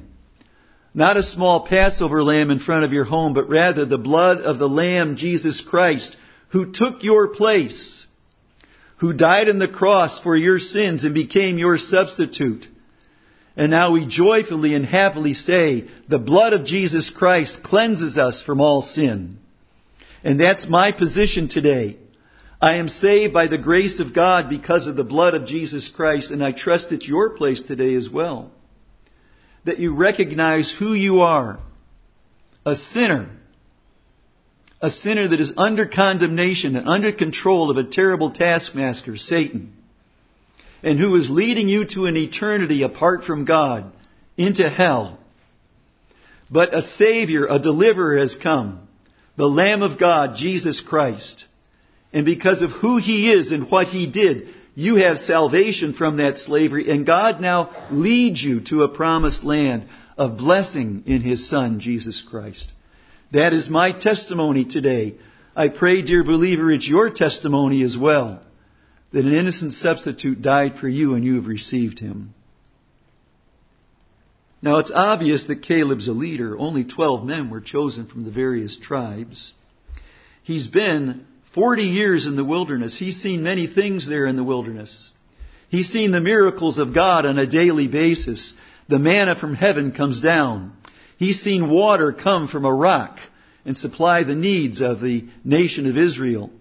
Not 0.93 1.17
a 1.17 1.23
small 1.23 1.67
Passover 1.67 2.23
lamb 2.23 2.49
in 2.49 2.57
front 2.57 2.83
of 2.83 2.93
your 2.93 3.03
home, 3.03 3.33
but 3.33 3.49
rather 3.49 3.85
the 3.85 3.99
blood 3.99 4.41
of 4.41 4.57
the 4.57 4.69
Lamb, 4.69 5.15
Jesus 5.15 5.61
Christ, 5.61 6.17
who 6.49 6.71
took 6.71 7.03
your 7.03 7.27
place, 7.27 8.07
who 8.97 9.13
died 9.13 9.49
on 9.49 9.59
the 9.59 9.67
cross 9.67 10.19
for 10.19 10.35
your 10.35 10.57
sins 10.57 11.03
and 11.03 11.13
became 11.13 11.59
your 11.59 11.77
substitute. 11.77 12.67
And 13.57 13.71
now 13.71 13.91
we 13.91 14.05
joyfully 14.05 14.75
and 14.75 14.85
happily 14.85 15.33
say, 15.33 15.85
the 16.07 16.19
blood 16.19 16.53
of 16.53 16.63
Jesus 16.63 17.09
Christ 17.09 17.63
cleanses 17.63 18.15
us 18.15 18.43
from 18.43 18.61
all 18.61 18.83
sin. 18.83 19.39
And 20.23 20.39
that's 20.39 20.69
my 20.69 20.91
position 20.91 21.47
today. 21.47 21.97
I 22.61 22.75
am 22.75 22.87
saved 22.87 23.33
by 23.33 23.47
the 23.47 23.57
grace 23.57 23.99
of 23.99 24.13
God 24.13 24.47
because 24.47 24.85
of 24.85 24.95
the 24.95 25.03
blood 25.03 25.33
of 25.33 25.47
Jesus 25.47 25.89
Christ, 25.89 26.29
and 26.29 26.43
I 26.43 26.51
trust 26.51 26.91
it's 26.91 27.07
your 27.07 27.31
place 27.31 27.63
today 27.63 27.95
as 27.95 28.07
well. 28.07 28.51
That 29.65 29.79
you 29.79 29.95
recognize 29.95 30.71
who 30.71 30.93
you 30.93 31.21
are. 31.21 31.59
A 32.63 32.75
sinner. 32.75 33.29
A 34.81 34.91
sinner 34.91 35.27
that 35.29 35.39
is 35.39 35.53
under 35.57 35.87
condemnation 35.87 36.75
and 36.75 36.87
under 36.87 37.11
control 37.11 37.71
of 37.71 37.77
a 37.77 37.83
terrible 37.83 38.29
taskmaster, 38.29 39.17
Satan 39.17 39.76
and 40.83 40.99
who 40.99 41.15
is 41.15 41.29
leading 41.29 41.67
you 41.67 41.85
to 41.85 42.05
an 42.05 42.17
eternity 42.17 42.83
apart 42.83 43.23
from 43.23 43.45
God 43.45 43.91
into 44.37 44.69
hell. 44.69 45.19
But 46.49 46.73
a 46.73 46.81
Savior, 46.81 47.47
a 47.49 47.59
deliverer 47.59 48.17
has 48.17 48.35
come. 48.35 48.87
The 49.35 49.49
Lamb 49.49 49.81
of 49.81 49.99
God, 49.99 50.35
Jesus 50.35 50.81
Christ. 50.81 51.45
And 52.13 52.25
because 52.25 52.61
of 52.61 52.71
who 52.71 52.97
He 52.97 53.31
is 53.31 53.51
and 53.51 53.69
what 53.69 53.87
He 53.87 54.07
did, 54.07 54.49
you 54.75 54.95
have 54.95 55.17
salvation 55.17 55.93
from 55.93 56.17
that 56.17 56.37
slavery 56.37 56.89
and 56.89 57.05
God 57.05 57.41
now 57.41 57.71
leads 57.91 58.41
you 58.41 58.61
to 58.65 58.83
a 58.83 58.87
promised 58.87 59.43
land 59.43 59.87
of 60.17 60.37
blessing 60.37 61.03
in 61.05 61.21
His 61.21 61.49
Son, 61.49 61.79
Jesus 61.79 62.21
Christ. 62.21 62.71
That 63.31 63.53
is 63.53 63.69
my 63.69 63.91
testimony 63.91 64.65
today. 64.65 65.15
I 65.55 65.69
pray, 65.69 66.01
dear 66.01 66.23
believer, 66.23 66.71
it's 66.71 66.87
your 66.87 67.09
testimony 67.09 67.83
as 67.83 67.97
well 67.97 68.41
that 69.11 69.25
an 69.25 69.33
innocent 69.33 69.73
substitute 69.73 70.41
died 70.41 70.77
for 70.77 70.87
you 70.87 71.13
and 71.13 71.23
you 71.23 71.35
have 71.35 71.47
received 71.47 71.99
him. 71.99 72.33
Now 74.61 74.77
it's 74.77 74.91
obvious 74.91 75.45
that 75.45 75.61
Caleb's 75.61 76.07
a 76.07 76.13
leader. 76.13 76.57
Only 76.57 76.83
12 76.83 77.25
men 77.25 77.49
were 77.49 77.61
chosen 77.61 78.07
from 78.07 78.23
the 78.23 78.31
various 78.31 78.75
tribes. 78.77 79.53
He's 80.43 80.67
been 80.67 81.25
40 81.53 81.83
years 81.83 82.25
in 82.25 82.35
the 82.35 82.43
wilderness. 82.43 82.97
He's 82.97 83.21
seen 83.21 83.43
many 83.43 83.67
things 83.67 84.07
there 84.07 84.25
in 84.25 84.35
the 84.35 84.43
wilderness. 84.43 85.11
He's 85.69 85.89
seen 85.89 86.11
the 86.11 86.21
miracles 86.21 86.77
of 86.77 86.93
God 86.93 87.25
on 87.25 87.37
a 87.37 87.45
daily 87.45 87.87
basis. 87.87 88.55
The 88.87 88.99
manna 88.99 89.35
from 89.35 89.53
heaven 89.53 89.91
comes 89.91 90.21
down. 90.21 90.73
He's 91.17 91.41
seen 91.41 91.69
water 91.69 92.13
come 92.13 92.47
from 92.47 92.65
a 92.65 92.73
rock 92.73 93.19
and 93.65 93.77
supply 93.77 94.23
the 94.23 94.35
needs 94.35 94.81
of 94.81 95.01
the 95.01 95.27
nation 95.43 95.89
of 95.89 95.97
Israel. 95.97 96.51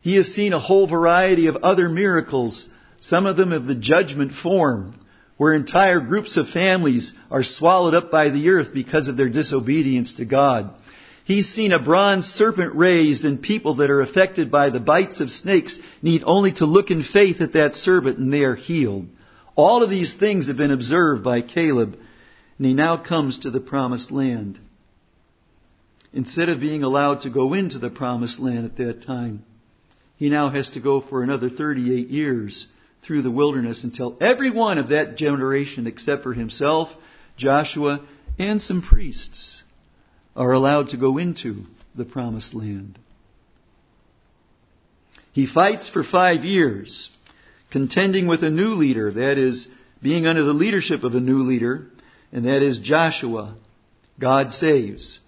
He 0.00 0.14
has 0.14 0.28
seen 0.28 0.52
a 0.52 0.58
whole 0.58 0.86
variety 0.86 1.46
of 1.46 1.56
other 1.56 1.88
miracles, 1.88 2.68
some 2.98 3.26
of 3.26 3.36
them 3.36 3.52
of 3.52 3.66
the 3.66 3.74
judgment 3.74 4.32
form, 4.32 4.94
where 5.36 5.54
entire 5.54 6.00
groups 6.00 6.36
of 6.36 6.48
families 6.48 7.12
are 7.30 7.42
swallowed 7.42 7.94
up 7.94 8.10
by 8.10 8.30
the 8.30 8.50
earth 8.50 8.72
because 8.72 9.08
of 9.08 9.16
their 9.16 9.28
disobedience 9.28 10.14
to 10.14 10.24
God. 10.24 10.70
He's 11.24 11.48
seen 11.48 11.72
a 11.72 11.82
bronze 11.82 12.26
serpent 12.26 12.74
raised 12.74 13.24
and 13.24 13.40
people 13.40 13.76
that 13.76 13.90
are 13.90 14.00
affected 14.00 14.50
by 14.50 14.70
the 14.70 14.80
bites 14.80 15.20
of 15.20 15.30
snakes 15.30 15.78
need 16.02 16.22
only 16.26 16.52
to 16.54 16.66
look 16.66 16.90
in 16.90 17.02
faith 17.02 17.40
at 17.40 17.52
that 17.52 17.74
serpent 17.74 18.18
and 18.18 18.32
they 18.32 18.42
are 18.42 18.56
healed. 18.56 19.06
All 19.54 19.82
of 19.82 19.90
these 19.90 20.14
things 20.14 20.48
have 20.48 20.56
been 20.56 20.72
observed 20.72 21.22
by 21.22 21.42
Caleb 21.42 21.98
and 22.58 22.66
he 22.66 22.74
now 22.74 22.96
comes 22.96 23.40
to 23.40 23.50
the 23.50 23.60
promised 23.60 24.10
land. 24.10 24.58
Instead 26.12 26.48
of 26.48 26.58
being 26.60 26.82
allowed 26.82 27.20
to 27.22 27.30
go 27.30 27.54
into 27.54 27.78
the 27.78 27.90
promised 27.90 28.40
land 28.40 28.64
at 28.64 28.76
that 28.78 29.02
time, 29.02 29.44
he 30.20 30.28
now 30.28 30.50
has 30.50 30.68
to 30.68 30.80
go 30.80 31.00
for 31.00 31.22
another 31.22 31.48
38 31.48 32.08
years 32.08 32.68
through 33.02 33.22
the 33.22 33.30
wilderness 33.30 33.84
until 33.84 34.18
every 34.20 34.50
one 34.50 34.76
of 34.76 34.90
that 34.90 35.16
generation, 35.16 35.86
except 35.86 36.22
for 36.22 36.34
himself, 36.34 36.90
Joshua, 37.38 38.06
and 38.38 38.60
some 38.60 38.82
priests, 38.82 39.62
are 40.36 40.52
allowed 40.52 40.90
to 40.90 40.98
go 40.98 41.16
into 41.16 41.64
the 41.94 42.04
promised 42.04 42.54
land. 42.54 42.98
He 45.32 45.46
fights 45.46 45.88
for 45.88 46.04
five 46.04 46.44
years, 46.44 47.08
contending 47.70 48.26
with 48.26 48.44
a 48.44 48.50
new 48.50 48.74
leader, 48.74 49.10
that 49.10 49.38
is, 49.38 49.68
being 50.02 50.26
under 50.26 50.42
the 50.42 50.52
leadership 50.52 51.02
of 51.02 51.14
a 51.14 51.20
new 51.20 51.44
leader, 51.44 51.86
and 52.30 52.44
that 52.44 52.62
is 52.62 52.78
Joshua. 52.78 53.56
God 54.18 54.52
saves 54.52 55.20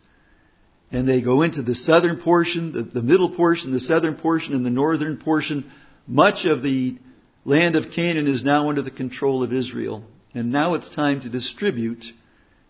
and 0.93 1.09
they 1.09 1.23
go 1.23 1.41
into 1.41 1.63
the 1.63 1.75
southern 1.75 2.19
portion, 2.21 2.73
the, 2.73 2.83
the, 2.83 3.03
middle 3.03 3.31
portion, 3.31 3.73
the 3.73 3.81
southern 3.81 4.15
portion, 4.15 4.55
and 4.55 4.65
the 4.65 4.71
northern 4.71 5.17
portion. 5.17 5.71
Much 6.07 6.45
of 6.45 6.63
the 6.63 6.99
land 7.47 7.77
of 7.77 7.91
Canaan 7.91 8.29
is 8.29 8.45
now 8.45 8.69
under 8.69 8.83
the 8.83 8.91
control 8.91 9.43
of 9.43 9.55
Israel. 9.55 10.05
And 10.35 10.53
now 10.53 10.75
it's 10.75 10.91
time 10.91 11.23
to 11.23 11.31
distribute 11.31 12.05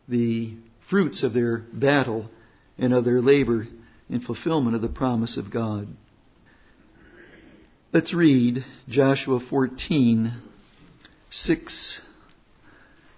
the 0.09 0.55
fruits 0.89 1.25
of 1.25 1.33
their 1.33 1.59
battle 1.59 2.31
and 2.79 2.95
of 2.95 3.05
their 3.05 3.21
labor 3.21 3.67
in 4.09 4.21
fulfillment 4.21 4.77
of 4.77 4.83
the 4.83 4.89
promise 4.89 5.37
of 5.37 5.51
God. 5.51 5.89
Let's 7.93 8.15
read 8.15 8.65
Joshua 8.89 9.41
14, 9.41 10.33
6. 11.29 12.01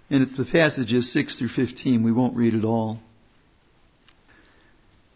And 0.09 0.23
it's 0.23 0.35
the 0.35 0.45
passages 0.45 1.13
6 1.13 1.37
through 1.37 1.49
15. 1.49 2.01
We 2.01 2.11
won't 2.11 2.35
read 2.35 2.55
it 2.55 2.65
all. 2.65 2.99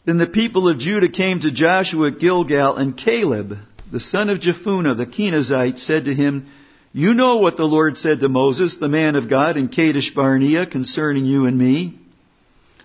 Then 0.06 0.18
the 0.18 0.28
people 0.28 0.70
of 0.70 0.80
Judah 0.80 1.10
came 1.10 1.42
to 1.42 1.52
Joshua 1.52 2.08
at 2.08 2.20
Gilgal, 2.20 2.78
and 2.78 2.98
Caleb, 2.98 3.58
the 3.92 4.00
son 4.00 4.30
of 4.30 4.40
Jephunneh, 4.40 4.96
the 4.96 5.06
Kenizzite, 5.06 5.78
said 5.78 6.06
to 6.06 6.14
him, 6.14 6.48
You 6.94 7.14
know 7.14 7.38
what 7.38 7.58
the 7.58 7.66
Lord 7.66 7.98
said 7.98 8.20
to 8.22 8.30
Moses, 8.30 8.78
the 8.78 8.88
man 8.88 9.16
of 9.16 9.30
God, 9.30 9.58
in 9.58 9.68
Kadesh 9.68 10.14
Barnea, 10.14 10.66
concerning 10.66 11.26
you 11.26 11.46
and 11.46 11.58
me. 11.58 12.00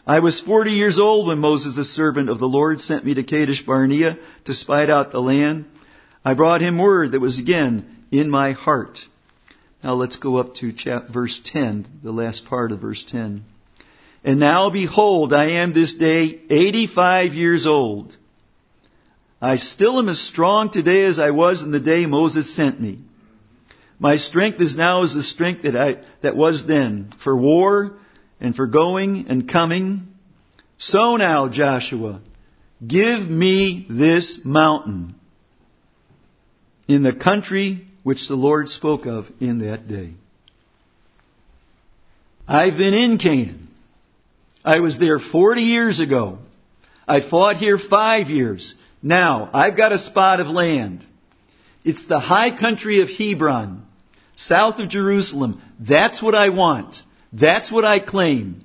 I 0.07 0.21
was 0.21 0.41
forty 0.41 0.73
years 0.73 0.99
old 0.99 1.29
when 1.29 1.39
Moses, 1.39 1.77
the 1.77 1.85
servant 1.85 2.29
of 2.29 2.39
the 2.39 2.49
Lord, 2.49 2.81
sent 2.81 3.05
me 3.05 3.15
to 3.15 3.23
Kadesh 3.23 3.65
Barnea 3.65 4.19
to 4.45 4.53
spy 4.53 4.87
out 4.87 5.13
the 5.13 5.21
land. 5.21 5.65
I 6.25 6.35
brought 6.35 6.61
him 6.61 6.79
word 6.79 7.13
that 7.13 7.21
was 7.21 7.39
again 7.39 8.05
in 8.11 8.29
my 8.29 8.53
heart. 8.53 9.01
Now 9.83 9.95
let's 9.95 10.17
go 10.17 10.37
up 10.37 10.57
to 10.57 10.73
chapter, 10.73 11.13
verse 11.13 11.41
10, 11.45 12.01
the 12.03 12.13
last 12.13 12.47
part 12.47 12.73
of 12.73 12.81
verse 12.81 13.05
10. 13.05 13.45
And 14.25 14.41
now 14.41 14.71
behold, 14.71 15.35
I 15.35 15.51
am 15.63 15.75
this 15.75 15.95
day 15.95 16.41
85 16.49 17.35
years 17.35 17.67
old. 17.67 18.17
I 19.41 19.57
still 19.57 19.99
am 19.99 20.09
as 20.09 20.19
strong 20.19 20.71
today 20.71 21.05
as 21.05 21.19
I 21.19 21.31
was 21.31 21.63
in 21.63 21.71
the 21.71 21.81
day 21.81 22.07
Moses 22.07 22.57
sent 22.57 22.81
me. 22.81 23.01
My 23.99 24.17
strength 24.17 24.61
is 24.61 24.77
now 24.77 25.03
as 25.03 25.13
the 25.13 25.23
strength 25.23 25.63
that 25.63 25.77
I, 25.77 26.03
that 26.23 26.35
was 26.37 26.67
then 26.67 27.11
for 27.23 27.37
war 27.37 27.99
and 28.41 28.57
for 28.57 28.67
going 28.67 29.27
and 29.29 29.47
coming. 29.47 30.09
So 30.79 31.17
now, 31.17 31.49
Joshua, 31.49 32.23
give 32.87 33.21
me 33.29 33.87
this 33.91 34.41
mountain 34.43 35.15
in 36.89 37.03
the 37.03 37.13
country 37.13 37.87
which 38.03 38.27
the 38.29 38.35
Lord 38.35 38.71
spoke 38.71 39.07
of 39.07 39.27
in 39.41 39.59
that 39.59 39.87
day. 39.87 40.15
I've 42.49 42.77
been 42.77 42.95
in 42.95 43.19
Canaan. 43.19 43.64
I 44.65 44.81
was 44.81 44.99
there 44.99 45.19
40 45.19 45.61
years 45.61 46.01
ago. 46.01 46.39
I 47.07 47.21
fought 47.21 47.57
here 47.57 47.79
five 47.79 48.29
years. 48.29 48.75
Now, 49.03 49.51
I've 49.53 49.77
got 49.77 49.93
a 49.93 49.99
spot 49.99 50.41
of 50.41 50.47
land. 50.47 51.05
It's 51.85 52.07
the 52.07 52.19
high 52.19 52.57
country 52.57 53.03
of 53.03 53.11
Hebron, 53.11 53.87
south 54.35 54.79
of 54.79 54.89
Jerusalem. 54.89 55.61
That's 55.79 56.23
what 56.23 56.35
I 56.35 56.49
want. 56.49 57.03
That's 57.33 57.71
what 57.71 57.85
I 57.85 57.99
claim. 57.99 58.63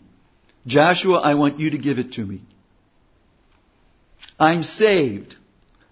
Joshua, 0.65 1.19
I 1.19 1.35
want 1.35 1.59
you 1.59 1.71
to 1.71 1.77
give 1.77 1.99
it 1.99 2.13
to 2.13 2.25
me. 2.25 2.41
I'm 4.39 4.63
saved. 4.63 5.35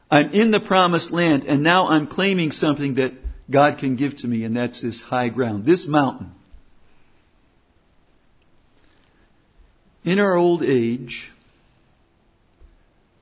I'm 0.09 0.31
in 0.31 0.51
the 0.51 0.61
promised 0.61 1.11
land, 1.11 1.43
and 1.43 1.63
now 1.63 1.87
I'm 1.87 2.07
claiming 2.07 2.51
something 2.51 2.95
that 2.95 3.11
God 3.51 3.79
can 3.79 3.97
give 3.97 4.15
to 4.17 4.27
me, 4.27 4.45
and 4.45 4.55
that's 4.55 4.81
this 4.81 5.01
high 5.01 5.27
ground, 5.27 5.65
this 5.65 5.85
mountain. 5.85 6.31
In 10.07 10.19
our 10.19 10.37
old 10.37 10.63
age, 10.63 11.29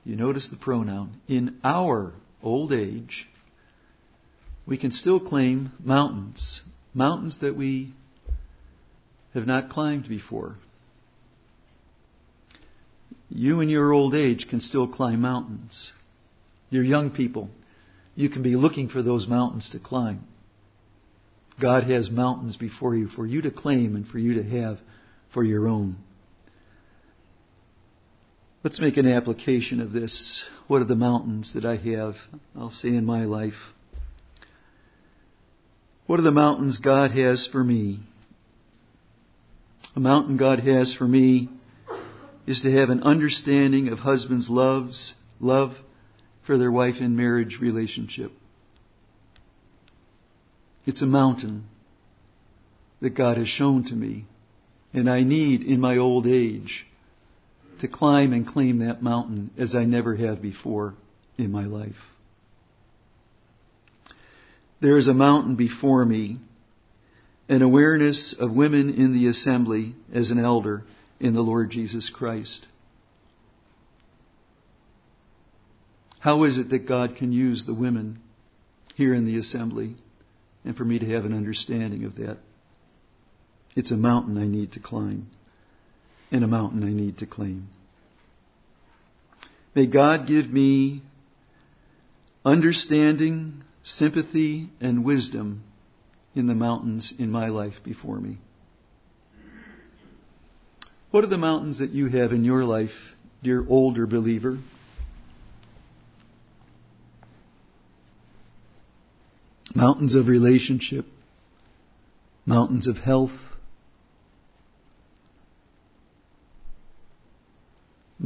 you 0.04 0.14
notice 0.14 0.46
the 0.50 0.56
pronoun, 0.56 1.20
in 1.26 1.58
our 1.64 2.12
old 2.44 2.72
age, 2.72 3.26
we 4.66 4.78
can 4.78 4.92
still 4.92 5.18
claim 5.18 5.72
mountains, 5.82 6.62
mountains 6.94 7.40
that 7.40 7.56
we 7.56 7.92
have 9.34 9.48
not 9.48 9.68
climbed 9.68 10.08
before. 10.08 10.54
You 13.30 13.60
in 13.62 13.68
your 13.68 13.92
old 13.92 14.14
age 14.14 14.46
can 14.48 14.60
still 14.60 14.86
climb 14.86 15.20
mountains. 15.20 15.92
You're 16.70 16.84
young 16.84 17.10
people. 17.10 17.50
You 18.14 18.28
can 18.28 18.44
be 18.44 18.54
looking 18.54 18.90
for 18.90 19.02
those 19.02 19.26
mountains 19.26 19.70
to 19.70 19.80
climb. 19.80 20.22
God 21.60 21.82
has 21.90 22.12
mountains 22.12 22.56
before 22.56 22.94
you 22.94 23.08
for 23.08 23.26
you 23.26 23.42
to 23.42 23.50
claim 23.50 23.96
and 23.96 24.06
for 24.06 24.20
you 24.20 24.34
to 24.34 24.48
have 24.60 24.78
for 25.34 25.42
your 25.42 25.66
own. 25.66 25.96
Let's 28.66 28.80
make 28.80 28.96
an 28.96 29.06
application 29.06 29.80
of 29.80 29.92
this. 29.92 30.44
What 30.66 30.82
are 30.82 30.86
the 30.86 30.96
mountains 30.96 31.54
that 31.54 31.64
I 31.64 31.76
have, 31.76 32.16
I'll 32.58 32.72
say, 32.72 32.88
in 32.88 33.04
my 33.04 33.24
life? 33.24 33.72
What 36.08 36.18
are 36.18 36.24
the 36.24 36.32
mountains 36.32 36.78
God 36.78 37.12
has 37.12 37.46
for 37.46 37.62
me? 37.62 38.00
A 39.94 40.00
mountain 40.00 40.36
God 40.36 40.58
has 40.58 40.92
for 40.92 41.06
me 41.06 41.48
is 42.48 42.62
to 42.62 42.72
have 42.72 42.90
an 42.90 43.04
understanding 43.04 43.86
of 43.86 44.00
husbands' 44.00 44.50
loves, 44.50 45.14
love 45.38 45.76
for 46.44 46.58
their 46.58 46.72
wife 46.72 46.96
in 46.98 47.14
marriage 47.14 47.58
relationship. 47.60 48.32
It's 50.86 51.02
a 51.02 51.06
mountain 51.06 51.66
that 53.00 53.10
God 53.10 53.36
has 53.36 53.48
shown 53.48 53.84
to 53.84 53.94
me, 53.94 54.24
and 54.92 55.08
I 55.08 55.22
need 55.22 55.62
in 55.62 55.80
my 55.80 55.98
old 55.98 56.26
age 56.26 56.84
to 57.80 57.88
climb 57.88 58.32
and 58.32 58.46
claim 58.46 58.78
that 58.78 59.02
mountain 59.02 59.50
as 59.58 59.74
I 59.74 59.84
never 59.84 60.14
have 60.16 60.40
before 60.40 60.94
in 61.38 61.50
my 61.50 61.64
life. 61.64 61.96
There 64.80 64.96
is 64.96 65.08
a 65.08 65.14
mountain 65.14 65.56
before 65.56 66.04
me, 66.04 66.38
an 67.48 67.62
awareness 67.62 68.34
of 68.38 68.52
women 68.52 68.90
in 68.90 69.12
the 69.12 69.28
assembly 69.28 69.94
as 70.12 70.30
an 70.30 70.38
elder 70.38 70.84
in 71.18 71.34
the 71.34 71.42
Lord 71.42 71.70
Jesus 71.70 72.10
Christ. 72.10 72.66
How 76.18 76.44
is 76.44 76.58
it 76.58 76.70
that 76.70 76.86
God 76.86 77.16
can 77.16 77.32
use 77.32 77.64
the 77.64 77.74
women 77.74 78.18
here 78.96 79.14
in 79.14 79.24
the 79.26 79.38
assembly 79.38 79.94
and 80.64 80.76
for 80.76 80.84
me 80.84 80.98
to 80.98 81.06
have 81.10 81.24
an 81.24 81.32
understanding 81.32 82.04
of 82.04 82.16
that? 82.16 82.38
It's 83.76 83.92
a 83.92 83.96
mountain 83.96 84.36
I 84.36 84.46
need 84.46 84.72
to 84.72 84.80
climb 84.80 85.28
and 86.30 86.44
a 86.44 86.48
mountain 86.48 86.82
I 86.82 86.92
need 86.92 87.18
to 87.18 87.26
claim. 87.26 87.68
May 89.74 89.86
God 89.86 90.26
give 90.26 90.46
me 90.46 91.02
understanding, 92.44 93.62
sympathy, 93.82 94.70
and 94.80 95.04
wisdom 95.04 95.64
in 96.34 96.46
the 96.46 96.54
mountains 96.54 97.12
in 97.18 97.30
my 97.30 97.48
life 97.48 97.74
before 97.84 98.18
me. 98.18 98.38
What 101.10 101.24
are 101.24 101.28
the 101.28 101.38
mountains 101.38 101.78
that 101.78 101.90
you 101.90 102.08
have 102.08 102.32
in 102.32 102.44
your 102.44 102.64
life, 102.64 102.90
dear 103.42 103.64
older 103.68 104.06
believer? 104.06 104.58
Mountains 109.74 110.14
of 110.14 110.28
relationship, 110.28 111.04
mountains 112.46 112.86
of 112.86 112.96
health, 112.96 113.38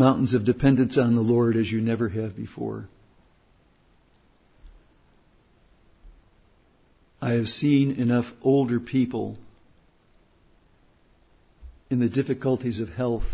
mountains 0.00 0.32
of 0.34 0.46
dependence 0.46 0.96
on 0.96 1.14
the 1.14 1.20
Lord 1.20 1.56
as 1.56 1.70
you 1.70 1.80
never 1.80 2.08
have 2.08 2.34
before. 2.34 2.88
I 7.20 7.32
have 7.32 7.46
seen 7.46 7.92
enough 7.92 8.24
older 8.42 8.80
people 8.80 9.36
in 11.90 12.00
the 12.00 12.08
difficulties 12.08 12.80
of 12.80 12.88
health 12.88 13.28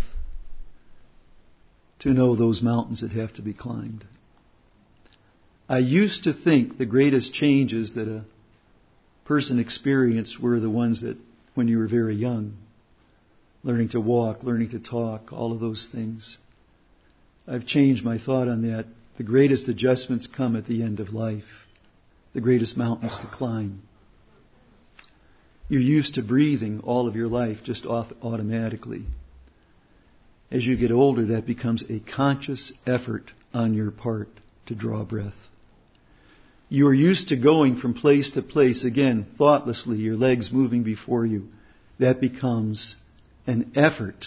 to 2.00 2.10
know 2.10 2.34
those 2.34 2.62
mountains 2.62 3.02
that 3.02 3.12
have 3.12 3.32
to 3.34 3.42
be 3.42 3.54
climbed. 3.54 4.04
I 5.68 5.78
used 5.78 6.24
to 6.24 6.32
think 6.32 6.78
the 6.78 6.86
greatest 6.86 7.32
changes 7.32 7.94
that 7.94 8.08
a 8.08 8.24
person 9.24 9.60
experienced 9.60 10.40
were 10.40 10.58
the 10.58 10.70
ones 10.70 11.02
that 11.02 11.16
when 11.54 11.68
you 11.68 11.78
were 11.78 11.88
very 11.88 12.16
young. 12.16 12.56
Learning 13.62 13.88
to 13.90 14.00
walk, 14.00 14.42
learning 14.42 14.70
to 14.70 14.80
talk, 14.80 15.32
all 15.32 15.52
of 15.52 15.60
those 15.60 15.88
things. 15.92 16.38
I've 17.48 17.66
changed 17.66 18.04
my 18.04 18.18
thought 18.18 18.48
on 18.48 18.62
that. 18.62 18.86
The 19.16 19.22
greatest 19.22 19.68
adjustments 19.68 20.26
come 20.26 20.56
at 20.56 20.66
the 20.66 20.82
end 20.82 21.00
of 21.00 21.12
life. 21.12 21.66
The 22.34 22.40
greatest 22.40 22.76
mountains 22.76 23.18
to 23.20 23.26
climb. 23.26 23.82
You're 25.68 25.80
used 25.80 26.14
to 26.14 26.22
breathing 26.22 26.80
all 26.80 27.08
of 27.08 27.16
your 27.16 27.28
life 27.28 27.58
just 27.64 27.86
off 27.86 28.12
automatically. 28.22 29.06
As 30.50 30.66
you 30.66 30.76
get 30.76 30.92
older, 30.92 31.26
that 31.26 31.46
becomes 31.46 31.82
a 31.88 32.00
conscious 32.00 32.72
effort 32.86 33.32
on 33.52 33.74
your 33.74 33.90
part 33.90 34.28
to 34.66 34.74
draw 34.74 35.04
breath. 35.04 35.34
You 36.68 36.88
are 36.88 36.94
used 36.94 37.28
to 37.28 37.36
going 37.36 37.76
from 37.76 37.94
place 37.94 38.32
to 38.32 38.42
place, 38.42 38.84
again, 38.84 39.26
thoughtlessly, 39.38 39.98
your 39.98 40.16
legs 40.16 40.52
moving 40.52 40.82
before 40.82 41.24
you. 41.24 41.48
That 41.98 42.20
becomes 42.20 42.96
an 43.46 43.72
effort 43.76 44.26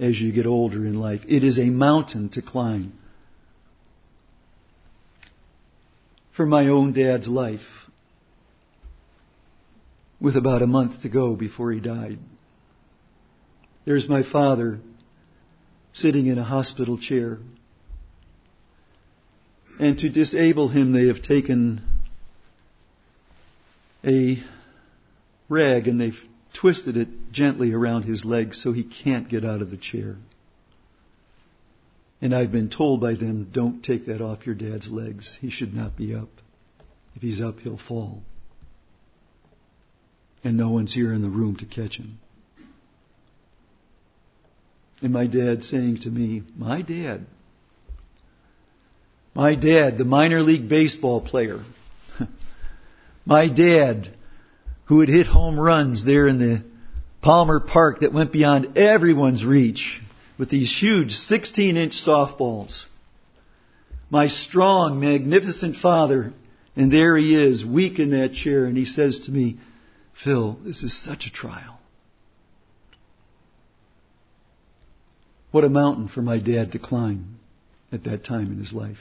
as 0.00 0.20
you 0.20 0.32
get 0.32 0.46
older 0.46 0.86
in 0.86 0.94
life. 0.94 1.20
It 1.28 1.44
is 1.44 1.58
a 1.58 1.66
mountain 1.66 2.30
to 2.30 2.42
climb. 2.42 2.94
For 6.32 6.46
my 6.46 6.68
own 6.68 6.94
dad's 6.94 7.28
life, 7.28 7.60
with 10.20 10.36
about 10.36 10.62
a 10.62 10.66
month 10.66 11.02
to 11.02 11.08
go 11.08 11.36
before 11.36 11.70
he 11.70 11.80
died, 11.80 12.18
there's 13.84 14.08
my 14.08 14.22
father 14.22 14.80
sitting 15.92 16.26
in 16.26 16.38
a 16.38 16.44
hospital 16.44 16.98
chair 16.98 17.38
and 19.80 19.98
to 19.98 20.10
disable 20.10 20.68
him, 20.68 20.92
they 20.92 21.06
have 21.06 21.22
taken 21.22 21.82
a 24.04 24.42
rag 25.48 25.88
and 25.88 25.98
they've 25.98 26.20
twisted 26.54 26.96
it 26.96 27.32
gently 27.32 27.72
around 27.72 28.02
his 28.02 28.24
legs 28.24 28.62
so 28.62 28.72
he 28.72 28.84
can't 28.84 29.28
get 29.28 29.44
out 29.44 29.62
of 29.62 29.70
the 29.70 29.76
chair. 29.76 30.16
And 32.20 32.34
I've 32.34 32.52
been 32.52 32.68
told 32.68 33.00
by 33.00 33.14
them, 33.14 33.48
don't 33.50 33.82
take 33.82 34.06
that 34.06 34.20
off 34.20 34.46
your 34.46 34.54
dad's 34.54 34.90
legs. 34.90 35.38
He 35.40 35.50
should 35.50 35.74
not 35.74 35.96
be 35.96 36.14
up. 36.14 36.28
If 37.14 37.22
he's 37.22 37.40
up, 37.40 37.60
he'll 37.60 37.78
fall. 37.78 38.22
And 40.44 40.56
no 40.56 40.70
one's 40.70 40.94
here 40.94 41.12
in 41.12 41.22
the 41.22 41.28
room 41.28 41.56
to 41.56 41.66
catch 41.66 41.96
him. 41.96 42.18
And 45.02 45.12
my 45.12 45.26
dad 45.26 45.62
saying 45.62 45.98
to 46.02 46.10
me, 46.10 46.42
my 46.56 46.82
dad, 46.82 47.26
my 49.34 49.54
dad, 49.54 49.96
the 49.96 50.04
minor 50.04 50.42
league 50.42 50.68
baseball 50.68 51.20
player. 51.20 51.60
My 53.24 53.48
dad, 53.48 54.08
who 54.90 54.98
had 54.98 55.08
hit 55.08 55.28
home 55.28 55.58
runs 55.58 56.04
there 56.04 56.26
in 56.26 56.40
the 56.40 56.64
Palmer 57.22 57.60
Park 57.60 58.00
that 58.00 58.12
went 58.12 58.32
beyond 58.32 58.76
everyone's 58.76 59.44
reach 59.44 60.00
with 60.36 60.50
these 60.50 60.76
huge 60.76 61.12
16 61.12 61.76
inch 61.76 61.92
softballs. 61.92 62.86
My 64.10 64.26
strong, 64.26 64.98
magnificent 64.98 65.76
father, 65.76 66.32
and 66.74 66.92
there 66.92 67.16
he 67.16 67.36
is, 67.36 67.64
weak 67.64 68.00
in 68.00 68.10
that 68.10 68.32
chair, 68.32 68.64
and 68.64 68.76
he 68.76 68.84
says 68.84 69.20
to 69.26 69.30
me, 69.30 69.60
Phil, 70.24 70.58
this 70.64 70.82
is 70.82 70.92
such 70.92 71.26
a 71.26 71.30
trial. 71.30 71.78
What 75.52 75.62
a 75.62 75.68
mountain 75.68 76.08
for 76.08 76.20
my 76.20 76.40
dad 76.40 76.72
to 76.72 76.80
climb 76.80 77.38
at 77.92 78.02
that 78.04 78.24
time 78.24 78.50
in 78.50 78.58
his 78.58 78.72
life. 78.72 78.98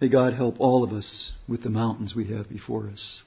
May 0.00 0.08
God 0.08 0.34
help 0.34 0.60
all 0.60 0.84
of 0.84 0.92
us 0.92 1.32
with 1.48 1.64
the 1.64 1.68
mountains 1.68 2.14
we 2.14 2.26
have 2.28 2.48
before 2.48 2.88
us. 2.88 3.22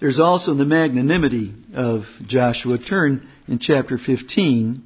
There's 0.00 0.20
also 0.20 0.54
the 0.54 0.64
magnanimity 0.64 1.54
of 1.74 2.04
Joshua. 2.26 2.78
Turn 2.78 3.28
in 3.48 3.58
chapter 3.58 3.96
15 3.96 4.82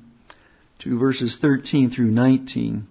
to 0.81 0.99
verses 0.99 1.39
13 1.41 1.91
through 1.91 2.11
19. 2.11 2.87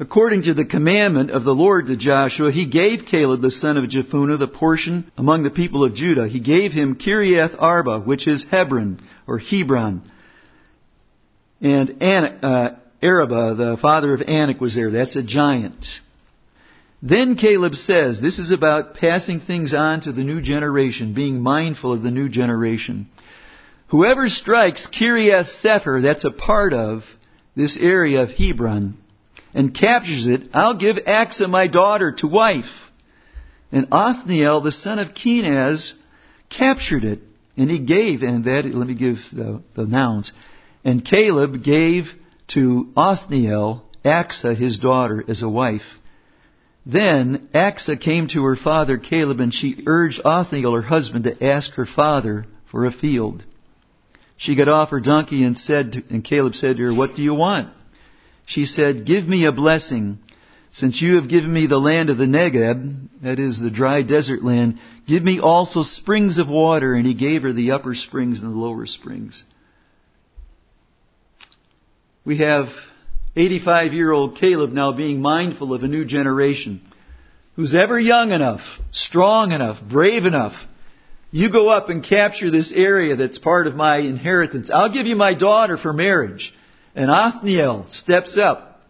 According 0.00 0.42
to 0.44 0.54
the 0.54 0.64
commandment 0.64 1.30
of 1.30 1.44
the 1.44 1.54
Lord 1.54 1.86
to 1.86 1.96
Joshua, 1.96 2.50
he 2.50 2.66
gave 2.66 3.06
Caleb 3.06 3.40
the 3.40 3.50
son 3.50 3.76
of 3.76 3.84
Jephunneh 3.84 4.38
the 4.38 4.48
portion 4.48 5.10
among 5.16 5.44
the 5.44 5.50
people 5.50 5.84
of 5.84 5.94
Judah. 5.94 6.26
He 6.26 6.40
gave 6.40 6.72
him 6.72 6.96
Kiriath 6.96 7.54
Arba, 7.56 8.00
which 8.00 8.26
is 8.26 8.44
Hebron 8.50 9.00
or 9.28 9.38
Hebron, 9.38 10.10
and 11.60 12.02
uh, 12.02 12.70
Araba, 13.02 13.54
the 13.54 13.76
father 13.80 14.12
of 14.12 14.22
Anak, 14.22 14.60
was 14.60 14.74
there. 14.74 14.90
That's 14.90 15.16
a 15.16 15.22
giant. 15.22 15.86
Then 17.06 17.36
Caleb 17.36 17.74
says, 17.74 18.18
this 18.18 18.38
is 18.38 18.50
about 18.50 18.94
passing 18.94 19.38
things 19.38 19.74
on 19.74 20.00
to 20.00 20.12
the 20.12 20.24
new 20.24 20.40
generation, 20.40 21.12
being 21.12 21.42
mindful 21.42 21.92
of 21.92 22.00
the 22.00 22.10
new 22.10 22.30
generation. 22.30 23.08
Whoever 23.88 24.30
strikes 24.30 24.86
Kiriath 24.86 25.50
Sepher, 25.62 26.00
that's 26.00 26.24
a 26.24 26.30
part 26.30 26.72
of 26.72 27.02
this 27.54 27.76
area 27.76 28.22
of 28.22 28.30
Hebron, 28.30 28.96
and 29.52 29.74
captures 29.74 30.26
it, 30.26 30.48
I'll 30.54 30.78
give 30.78 30.96
Achsah 30.96 31.50
my 31.50 31.66
daughter 31.66 32.12
to 32.20 32.26
wife. 32.26 32.72
And 33.70 33.88
Othniel, 33.92 34.62
the 34.62 34.72
son 34.72 34.98
of 34.98 35.08
Kenaz, 35.08 35.92
captured 36.48 37.04
it, 37.04 37.20
and 37.54 37.70
he 37.70 37.80
gave, 37.80 38.22
and 38.22 38.46
that, 38.46 38.64
let 38.64 38.88
me 38.88 38.94
give 38.94 39.18
the, 39.30 39.62
the 39.74 39.84
nouns. 39.84 40.32
And 40.84 41.04
Caleb 41.04 41.62
gave 41.62 42.14
to 42.54 42.90
Othniel 42.96 43.84
Achsah 44.02 44.56
his 44.56 44.78
daughter 44.78 45.22
as 45.28 45.42
a 45.42 45.50
wife. 45.50 45.82
Then 46.86 47.48
Achsah 47.54 48.00
came 48.00 48.28
to 48.28 48.44
her 48.44 48.56
father 48.56 48.98
Caleb 48.98 49.40
and 49.40 49.54
she 49.54 49.82
urged 49.86 50.20
Othniel 50.24 50.74
her 50.74 50.82
husband 50.82 51.24
to 51.24 51.44
ask 51.44 51.72
her 51.74 51.86
father 51.86 52.46
for 52.70 52.84
a 52.84 52.92
field. 52.92 53.44
She 54.36 54.54
got 54.54 54.68
off 54.68 54.90
her 54.90 55.00
donkey 55.00 55.44
and 55.44 55.56
said, 55.56 55.92
to, 55.92 56.02
and 56.10 56.24
Caleb 56.24 56.54
said 56.54 56.76
to 56.76 56.82
her, 56.84 56.94
what 56.94 57.14
do 57.14 57.22
you 57.22 57.34
want? 57.34 57.72
She 58.46 58.66
said, 58.66 59.06
give 59.06 59.26
me 59.26 59.46
a 59.46 59.52
blessing. 59.52 60.18
Since 60.72 61.00
you 61.00 61.16
have 61.16 61.28
given 61.28 61.52
me 61.52 61.66
the 61.66 61.78
land 61.78 62.10
of 62.10 62.18
the 62.18 62.24
Negeb, 62.24 63.08
that 63.22 63.38
is 63.38 63.60
the 63.60 63.70
dry 63.70 64.02
desert 64.02 64.42
land, 64.42 64.80
give 65.06 65.22
me 65.22 65.38
also 65.38 65.82
springs 65.82 66.38
of 66.38 66.48
water. 66.48 66.94
And 66.94 67.06
he 67.06 67.14
gave 67.14 67.42
her 67.42 67.52
the 67.52 67.70
upper 67.70 67.94
springs 67.94 68.40
and 68.40 68.52
the 68.52 68.58
lower 68.58 68.84
springs. 68.86 69.44
We 72.24 72.38
have 72.38 72.68
85 73.36 73.92
year 73.92 74.12
old 74.12 74.36
Caleb 74.36 74.72
now 74.72 74.92
being 74.92 75.20
mindful 75.20 75.74
of 75.74 75.82
a 75.82 75.88
new 75.88 76.04
generation 76.04 76.80
who's 77.56 77.74
ever 77.74 77.98
young 77.98 78.32
enough, 78.32 78.60
strong 78.92 79.52
enough, 79.52 79.78
brave 79.82 80.24
enough. 80.24 80.54
You 81.30 81.50
go 81.50 81.68
up 81.68 81.88
and 81.88 82.04
capture 82.04 82.50
this 82.50 82.72
area 82.72 83.16
that's 83.16 83.38
part 83.38 83.66
of 83.66 83.74
my 83.74 83.98
inheritance. 83.98 84.70
I'll 84.70 84.92
give 84.92 85.06
you 85.06 85.16
my 85.16 85.34
daughter 85.34 85.76
for 85.76 85.92
marriage. 85.92 86.54
And 86.94 87.10
Othniel 87.10 87.86
steps 87.88 88.38
up. 88.38 88.80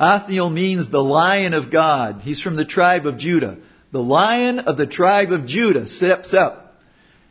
Othniel 0.00 0.50
means 0.50 0.90
the 0.90 1.02
lion 1.02 1.54
of 1.54 1.70
God. 1.70 2.22
He's 2.22 2.40
from 2.40 2.56
the 2.56 2.64
tribe 2.64 3.06
of 3.06 3.18
Judah. 3.18 3.58
The 3.92 4.02
lion 4.02 4.58
of 4.58 4.76
the 4.76 4.86
tribe 4.86 5.30
of 5.30 5.46
Judah 5.46 5.86
steps 5.86 6.34
up. 6.34 6.76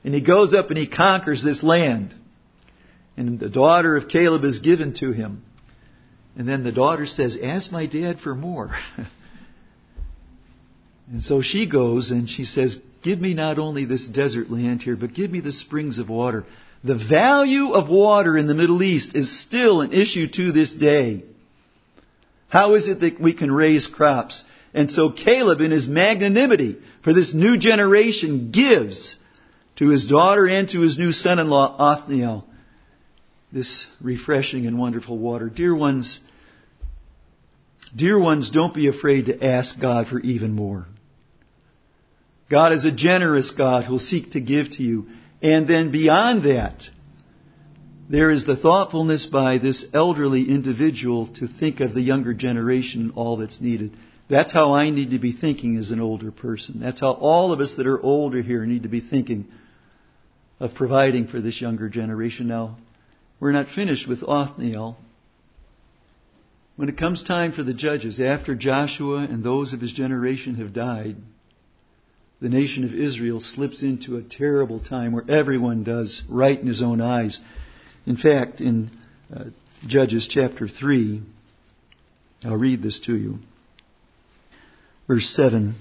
And 0.06 0.14
he 0.14 0.22
goes 0.22 0.54
up 0.54 0.70
and 0.70 0.78
he 0.78 0.88
conquers 0.88 1.44
this 1.44 1.62
land. 1.64 2.16
And 3.18 3.40
the 3.40 3.50
daughter 3.50 3.98
of 3.98 4.08
Caleb 4.08 4.46
is 4.46 4.60
given 4.60 4.94
to 4.96 5.12
him. 5.12 5.44
And 6.38 6.48
then 6.48 6.64
the 6.64 6.72
daughter 6.72 7.06
says, 7.06 7.38
Ask 7.42 7.72
my 7.72 7.86
dad 7.86 8.20
for 8.20 8.36
more. 8.36 8.72
and 11.12 11.22
so 11.22 11.42
she 11.42 11.66
goes 11.66 12.12
and 12.12 12.30
she 12.30 12.44
says, 12.44 12.78
Give 13.04 13.20
me 13.20 13.34
not 13.34 13.60
only 13.60 13.86
this 13.86 14.08
desert 14.08 14.50
land 14.50 14.82
here, 14.82 14.96
but 14.96 15.14
give 15.14 15.32
me 15.32 15.40
the 15.40 15.52
springs 15.52 16.00
of 16.00 16.10
water. 16.10 16.44
The 16.84 16.98
value 16.98 17.72
of 17.72 17.90
water 17.90 18.38
in 18.38 18.48
the 18.48 18.54
Middle 18.54 18.84
East 18.84 19.16
is 19.16 19.40
still 19.40 19.82
an 19.82 19.94
issue 19.94 20.28
to 20.28 20.52
this 20.52 20.74
day. 20.74 21.24
How 22.48 22.74
is 22.76 22.88
it 22.90 23.00
that 23.02 23.20
we 23.20 23.34
can 23.34 23.52
raise 23.52 23.88
crops? 23.88 24.44
And 24.74 24.92
so 24.92 25.12
Caleb, 25.12 25.62
in 25.62 25.72
his 25.72 25.88
magnanimity 25.88 26.78
for 27.04 27.14
this 27.14 27.34
new 27.34 27.58
generation, 27.58 28.52
gives 28.52 29.16
to 29.78 29.90
his 29.90 30.06
daughter 30.06 30.48
and 30.48 30.68
to 30.70 30.82
his 30.82 30.98
new 30.98 31.12
son-in-law, 31.12 31.78
Othniel, 31.78 32.46
this 33.56 33.88
refreshing 34.02 34.68
and 34.68 34.78
wonderful 34.78 35.18
water. 35.18 35.48
Dear 35.48 35.74
ones, 35.74 36.20
dear 37.96 38.20
ones, 38.20 38.50
don't 38.50 38.74
be 38.74 38.90
afraid 38.90 39.28
to 39.28 39.46
ask 39.46 39.80
God 39.80 40.10
for 40.10 40.20
even 40.20 40.52
more. 40.52 40.86
God 42.52 42.74
is 42.74 42.84
a 42.84 42.92
generous 42.92 43.52
God 43.52 43.86
who'll 43.86 43.98
seek 43.98 44.32
to 44.32 44.42
give 44.42 44.72
to 44.72 44.84
you. 44.84 45.06
And 45.42 45.70
then 45.70 45.90
beyond 45.90 46.44
that, 46.44 46.84
there 48.10 48.30
is 48.30 48.46
the 48.46 48.58
thoughtfulness 48.58 49.26
by 49.26 49.58
this 49.58 49.86
elderly 49.94 50.50
individual 50.50 51.28
to 51.36 51.48
think 51.48 51.80
of 51.80 51.94
the 51.94 52.02
younger 52.02 52.34
generation 52.34 53.04
and 53.04 53.12
all 53.16 53.38
that's 53.38 53.62
needed. 53.62 53.96
That's 54.30 54.52
how 54.52 54.74
I 54.74 54.90
need 54.90 55.12
to 55.12 55.20
be 55.20 55.32
thinking 55.32 55.78
as 55.78 55.92
an 55.92 56.02
older 56.02 56.32
person. 56.32 56.82
That's 56.82 57.00
how 57.00 57.12
all 57.12 57.54
of 57.54 57.62
us 57.62 57.76
that 57.78 57.88
are 57.88 58.02
older 58.02 58.42
here 58.42 58.66
need 58.66 58.84
to 58.84 58.90
be 58.90 59.00
thinking 59.00 59.48
of 60.60 60.74
providing 60.76 61.28
for 61.28 61.40
this 61.40 61.62
younger 61.62 61.88
generation. 61.88 62.50
Now, 62.50 62.76
we're 63.40 63.52
not 63.52 63.68
finished 63.68 64.08
with 64.08 64.24
Othniel. 64.24 64.98
When 66.76 66.90
it 66.90 66.98
comes 66.98 67.24
time 67.24 67.52
for 67.52 67.64
the 67.64 67.74
judges, 67.74 68.20
after 68.20 68.56
Joshua 68.56 69.20
and 69.20 69.44
those 69.44 69.74
of 69.74 69.82
his 69.82 69.94
generation 69.94 70.56
have 70.56 70.74
died, 70.74 71.16
the 72.42 72.50
nation 72.50 72.84
of 72.84 72.94
Israel 72.94 73.40
slips 73.40 73.82
into 73.82 74.18
a 74.18 74.22
terrible 74.22 74.80
time 74.80 75.14
where 75.14 75.30
everyone 75.30 75.84
does 75.84 76.24
right 76.30 76.60
in 76.60 76.68
his 76.68 76.82
own 76.82 77.00
eyes. 77.00 77.40
In 78.06 78.18
fact, 78.18 78.60
in 78.60 78.92
uh, 79.34 79.46
Judges 79.88 80.28
chapter 80.28 80.68
3, 80.68 81.22
I'll 82.44 82.58
read 82.58 82.82
this 82.82 83.00
to 83.02 83.16
you. 83.16 83.40
Verse 85.08 85.30
7. 85.30 85.76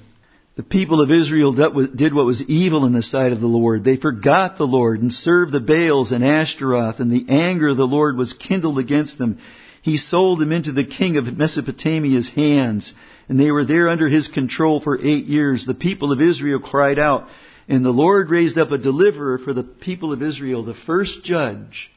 The 0.56 0.62
people 0.62 1.00
of 1.00 1.10
Israel 1.10 1.52
did 1.52 2.14
what 2.14 2.26
was 2.26 2.48
evil 2.48 2.84
in 2.84 2.92
the 2.92 3.02
sight 3.02 3.32
of 3.32 3.40
the 3.40 3.46
Lord. 3.48 3.82
They 3.82 3.96
forgot 3.96 4.56
the 4.56 4.66
Lord 4.66 5.02
and 5.02 5.12
served 5.12 5.50
the 5.50 5.58
Baals 5.58 6.12
and 6.12 6.24
Ashtaroth, 6.24 7.00
and 7.00 7.10
the 7.10 7.26
anger 7.28 7.68
of 7.70 7.76
the 7.76 7.86
Lord 7.86 8.16
was 8.16 8.34
kindled 8.34 8.78
against 8.78 9.18
them. 9.18 9.40
He 9.82 9.96
sold 9.96 10.38
them 10.38 10.52
into 10.52 10.70
the 10.70 10.84
king 10.84 11.16
of 11.16 11.36
Mesopotamia's 11.36 12.28
hands, 12.28 12.94
and 13.28 13.38
they 13.38 13.50
were 13.50 13.64
there 13.64 13.88
under 13.88 14.08
his 14.08 14.28
control 14.28 14.80
for 14.80 14.96
eight 14.96 15.24
years. 15.24 15.66
The 15.66 15.74
people 15.74 16.12
of 16.12 16.20
Israel 16.20 16.60
cried 16.60 17.00
out, 17.00 17.26
and 17.68 17.84
the 17.84 17.90
Lord 17.90 18.30
raised 18.30 18.56
up 18.56 18.70
a 18.70 18.78
deliverer 18.78 19.38
for 19.38 19.52
the 19.52 19.64
people 19.64 20.12
of 20.12 20.22
Israel, 20.22 20.62
the 20.62 20.74
first 20.74 21.24
judge. 21.24 21.90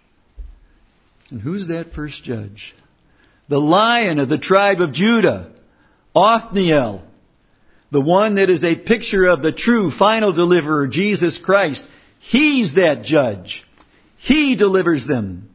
And 1.30 1.40
who's 1.42 1.68
that 1.68 1.94
first 1.94 2.24
judge? 2.24 2.74
The 3.50 3.60
lion 3.60 4.18
of 4.18 4.30
the 4.30 4.40
tribe 4.40 4.82
of 4.82 4.94
Judah, 4.94 5.52
Othniel 6.16 7.04
the 7.92 8.02
one 8.02 8.36
that 8.36 8.50
is 8.50 8.64
a 8.64 8.76
picture 8.76 9.26
of 9.26 9.42
the 9.42 9.52
true 9.52 9.92
final 9.92 10.34
deliverer, 10.34 10.88
Jesus 10.88 11.38
Christ. 11.38 11.88
He's 12.20 12.76
that 12.76 13.04
judge. 13.04 13.64
He 14.18 14.56
delivers 14.56 15.08
them 15.08 15.50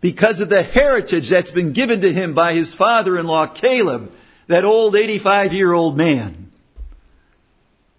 because 0.00 0.40
of 0.40 0.48
the 0.48 0.62
heritage 0.62 1.30
that's 1.30 1.50
been 1.50 1.72
given 1.72 2.02
to 2.02 2.12
him 2.12 2.34
by 2.34 2.54
his 2.54 2.74
father-in-law 2.74 3.54
Caleb, 3.54 4.10
that 4.48 4.64
old 4.64 4.96
85 4.96 5.52
year 5.52 5.72
old 5.72 5.96
man. 5.96 6.50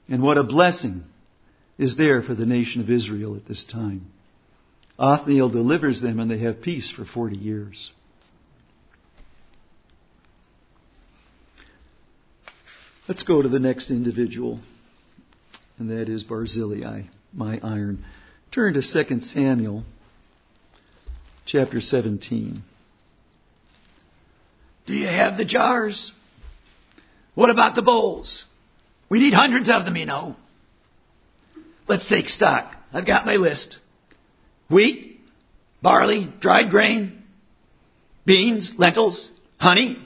And 0.10 0.24
what 0.24 0.38
a 0.38 0.44
blessing 0.44 1.04
is 1.78 1.98
there 1.98 2.22
for 2.22 2.34
the 2.34 2.46
nation 2.46 2.82
of 2.82 2.90
Israel 2.90 3.36
at 3.36 3.46
this 3.46 3.66
time. 3.66 4.08
Othniel 4.98 5.50
delivers 5.50 6.02
them 6.02 6.20
and 6.20 6.32
they 6.32 6.40
have 6.40 6.62
peace 6.62 6.90
for 6.90 7.06
40 7.06 7.36
years. 7.36 7.92
Let's 13.08 13.24
go 13.24 13.42
to 13.42 13.48
the 13.48 13.60
next 13.60 13.90
individual, 13.90 14.60
and 15.80 15.90
that 15.92 16.10
is 16.10 16.26
Barzillai, 16.26 17.04
my 17.32 17.58
iron. 17.64 18.04
Turn 18.52 18.74
to 18.74 18.82
2 18.82 19.22
Samuel 19.22 19.86
chapter 21.46 21.80
17. 21.80 22.62
Do 24.88 24.94
you 24.94 25.08
have 25.08 25.38
the 25.38 25.46
jars? 25.46 26.12
What 27.34 27.50
about 27.50 27.76
the 27.76 27.82
bowls? 27.82 28.46
We 29.10 29.20
need 29.20 29.34
hundreds 29.34 29.70
of 29.70 29.86
them, 29.86 29.96
you 29.96 30.06
know. 30.06 30.36
Let's 31.88 32.10
take 32.10 32.28
stock. 32.28 32.76
I've 32.92 33.08
got 33.08 33.26
my 33.26 33.38
list. 33.38 33.78
Wheat, 34.70 35.22
barley, 35.82 36.30
dried 36.42 36.72
grain, 36.72 37.24
beans, 38.26 38.74
lentils, 38.78 39.32
honey, 39.58 39.98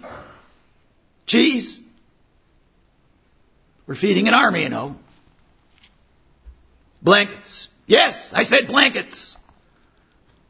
cheese, 1.25 1.79
we're 3.91 3.95
feeding 3.95 4.29
an 4.29 4.33
army, 4.33 4.63
you 4.63 4.69
know. 4.69 4.95
Blankets. 7.01 7.67
Yes, 7.87 8.31
I 8.33 8.43
said 8.43 8.67
blankets. 8.67 9.35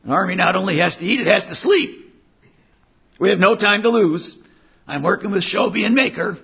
An 0.04 0.12
army 0.12 0.36
not 0.36 0.56
only 0.56 0.78
has 0.78 0.98
to 0.98 1.04
eat, 1.04 1.20
it 1.20 1.26
has 1.26 1.48
to 1.48 1.56
sleep. 1.56 2.14
We 3.20 3.32
have 3.32 3.40
no 3.40 3.56
time 3.56 3.82
to 3.82 3.90
lose. 3.90 4.38
I'm 4.86 5.02
working 5.02 5.32
with 5.32 5.42
Shobi 5.42 5.88
and 5.88 5.96
Machir. 5.96 6.38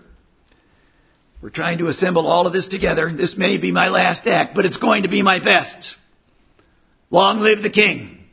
We're 1.39 1.51
trying 1.51 1.77
to 1.77 1.87
assemble 1.87 2.25
all 2.25 2.47
of 2.47 2.53
this 2.53 2.67
together. 2.67 3.13
This 3.15 3.37
may 3.37 3.59
be 3.59 3.71
my 3.71 3.89
last 3.89 4.25
act, 4.25 4.55
but 4.55 4.65
it's 4.65 4.77
going 4.77 5.03
to 5.03 5.09
be 5.09 5.21
my 5.21 5.37
best. 5.37 5.95
Long 7.11 7.41
live 7.41 7.61
the 7.61 7.69
king. 7.69 8.25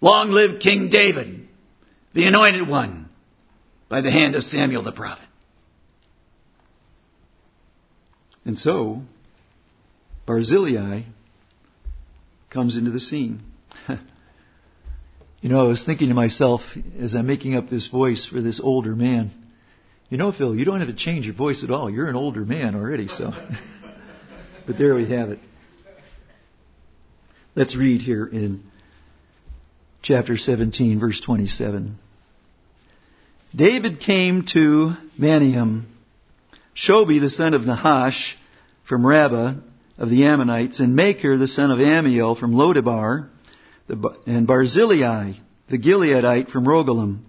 Long 0.00 0.30
live 0.30 0.60
King 0.60 0.88
David, 0.88 1.46
the 2.14 2.24
anointed 2.24 2.66
one, 2.66 3.10
by 3.90 4.00
the 4.00 4.10
hand 4.10 4.34
of 4.34 4.44
Samuel 4.44 4.82
the 4.82 4.92
prophet. 4.92 5.25
And 8.46 8.56
so, 8.56 9.02
Barzillai 10.24 11.02
comes 12.48 12.76
into 12.76 12.92
the 12.92 13.00
scene. 13.00 13.40
you 13.88 15.48
know, 15.48 15.64
I 15.64 15.66
was 15.66 15.84
thinking 15.84 16.10
to 16.10 16.14
myself 16.14 16.60
as 17.00 17.16
I'm 17.16 17.26
making 17.26 17.56
up 17.56 17.68
this 17.68 17.88
voice 17.88 18.24
for 18.24 18.40
this 18.40 18.60
older 18.62 18.94
man, 18.94 19.32
you 20.10 20.16
know, 20.16 20.30
Phil, 20.30 20.54
you 20.54 20.64
don't 20.64 20.78
have 20.78 20.88
to 20.88 20.94
change 20.94 21.26
your 21.26 21.34
voice 21.34 21.64
at 21.64 21.72
all. 21.72 21.90
You're 21.90 22.08
an 22.08 22.14
older 22.14 22.44
man 22.44 22.76
already, 22.76 23.08
so. 23.08 23.32
but 24.66 24.78
there 24.78 24.94
we 24.94 25.10
have 25.10 25.30
it. 25.30 25.40
Let's 27.56 27.74
read 27.74 28.00
here 28.00 28.24
in 28.24 28.62
chapter 30.02 30.36
17, 30.36 31.00
verse 31.00 31.20
27. 31.20 31.96
David 33.56 33.98
came 33.98 34.44
to 34.52 34.92
Mahanaim 35.18 35.95
Shobi 36.76 37.20
the 37.20 37.30
son 37.30 37.54
of 37.54 37.62
Nahash 37.62 38.36
from 38.84 39.06
Rabbah 39.06 39.54
of 39.96 40.10
the 40.10 40.26
Ammonites, 40.26 40.78
and 40.78 40.94
Machir 40.94 41.38
the 41.38 41.46
son 41.46 41.70
of 41.70 41.78
Ammiel 41.78 42.38
from 42.38 42.52
Lo-debar, 42.52 43.30
and 43.88 44.46
Barzillai 44.46 45.38
the 45.68 45.78
Gileadite 45.78 46.50
from 46.50 46.66
Rogelim, 46.66 47.20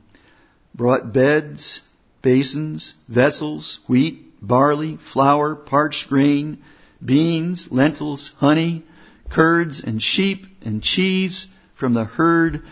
brought 0.75 1.13
beds, 1.13 1.79
basins, 2.21 2.93
vessels, 3.07 3.79
wheat, 3.87 4.45
barley, 4.45 4.99
flour, 5.13 5.55
parched 5.55 6.09
grain, 6.09 6.61
beans, 7.03 7.69
lentils, 7.71 8.33
honey, 8.37 8.83
curds, 9.29 9.81
and 9.81 10.03
sheep, 10.03 10.45
and 10.61 10.83
cheese 10.83 11.47
from 11.79 11.93
the 11.93 12.03
herd 12.03 12.63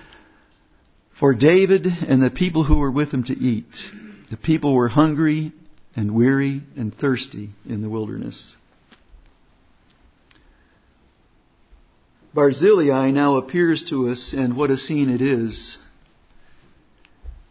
for 1.17 1.33
David 1.33 1.88
and 1.88 2.21
the 2.21 2.29
people 2.29 2.65
who 2.65 2.77
were 2.77 2.91
with 2.91 3.11
him 3.11 3.23
to 3.23 3.33
eat. 3.33 3.65
The 4.29 4.38
people 4.38 4.73
were 4.73 4.89
hungry 4.89 5.53
and 5.95 6.13
weary 6.13 6.62
and 6.75 6.93
thirsty 6.93 7.49
in 7.67 7.81
the 7.81 7.89
wilderness. 7.89 8.55
Barzillai 12.34 13.12
now 13.12 13.38
appears 13.38 13.86
to 13.86 14.10
us, 14.10 14.34
and 14.34 14.58
what 14.58 14.69
a 14.69 14.75
scene 14.75 15.10
it 15.10 15.21
is. 15.21 15.77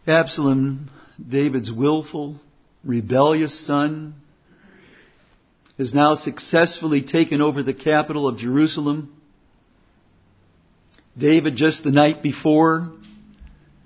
Absalom, 0.05 0.91
David's 1.27 1.71
willful, 1.71 2.39
rebellious 2.83 3.65
son, 3.65 4.13
has 5.79 5.95
now 5.95 6.13
successfully 6.13 7.01
taken 7.01 7.41
over 7.41 7.63
the 7.63 7.73
capital 7.73 8.27
of 8.27 8.37
Jerusalem. 8.37 9.11
David, 11.17 11.55
just 11.55 11.83
the 11.83 11.91
night 11.91 12.21
before, 12.21 12.91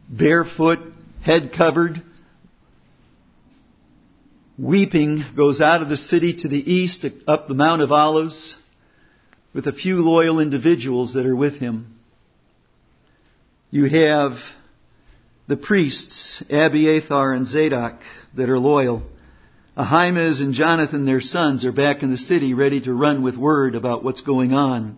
barefoot, 0.10 0.80
head 1.24 1.54
covered, 1.56 2.02
weeping, 4.60 5.24
goes 5.38 5.62
out 5.62 5.82
of 5.82 5.90
the 5.90 5.98
city 5.98 6.36
to 6.36 6.48
the 6.48 6.72
east, 6.72 7.06
up 7.28 7.48
the 7.48 7.54
Mount 7.54 7.82
of 7.82 7.92
Olives, 7.92 8.62
with 9.54 9.68
a 9.68 9.72
few 9.72 10.02
loyal 10.02 10.40
individuals 10.40 11.14
that 11.14 11.26
are 11.26 11.36
with 11.36 11.60
him. 11.60 11.98
You 13.72 13.86
have 13.86 14.34
the 15.48 15.56
priests, 15.56 16.44
Abiathar 16.50 17.34
and 17.34 17.48
Zadok, 17.48 18.02
that 18.36 18.50
are 18.50 18.60
loyal. 18.60 19.04
Ahimaaz 19.78 20.42
and 20.42 20.54
Jonathan, 20.54 21.06
their 21.06 21.22
sons, 21.22 21.66
are 21.66 21.72
back 21.72 22.04
in 22.04 22.12
the 22.12 22.18
city 22.18 22.54
ready 22.54 22.82
to 22.82 22.94
run 22.94 23.24
with 23.24 23.38
word 23.38 23.76
about 23.76 24.04
what's 24.04 24.22
going 24.22 24.54
on. 24.54 24.98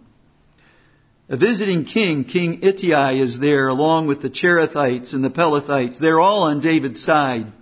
A 1.29 1.37
visiting 1.37 1.85
king, 1.85 2.25
King 2.25 2.61
Ittai, 2.63 3.21
is 3.21 3.39
there 3.39 3.67
along 3.67 4.07
with 4.07 4.21
the 4.21 4.29
Cherethites 4.29 5.13
and 5.13 5.23
the 5.23 5.29
Pelethites. 5.29 5.99
They're 5.99 6.19
all 6.19 6.43
on 6.43 6.61
David's 6.61 7.03
side. 7.03 7.53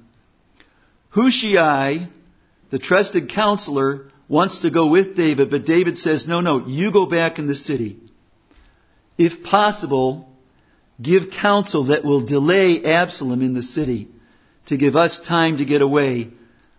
Hushai, 1.10 2.10
the 2.70 2.80
trusted 2.80 3.30
counselor, 3.30 4.12
wants 4.28 4.60
to 4.60 4.70
go 4.70 4.88
with 4.88 5.16
David, 5.16 5.50
but 5.50 5.66
David 5.66 5.98
says, 5.98 6.28
no, 6.28 6.40
no, 6.40 6.68
you 6.68 6.92
go 6.92 7.08
back 7.08 7.40
in 7.40 7.48
the 7.48 7.56
city. 7.56 8.00
If 9.18 9.44
possible, 9.44 10.30
give 11.02 11.32
counsel 11.32 11.86
that 11.86 12.06
will 12.06 12.26
delay 12.26 12.84
Absalom 12.86 13.42
in 13.42 13.54
the 13.54 13.64
city 13.64 14.08
to 14.68 14.78
give 14.78 14.96
us 14.96 15.20
time 15.20 15.58
to 15.58 15.66
get 15.66 15.82
away 15.82 16.30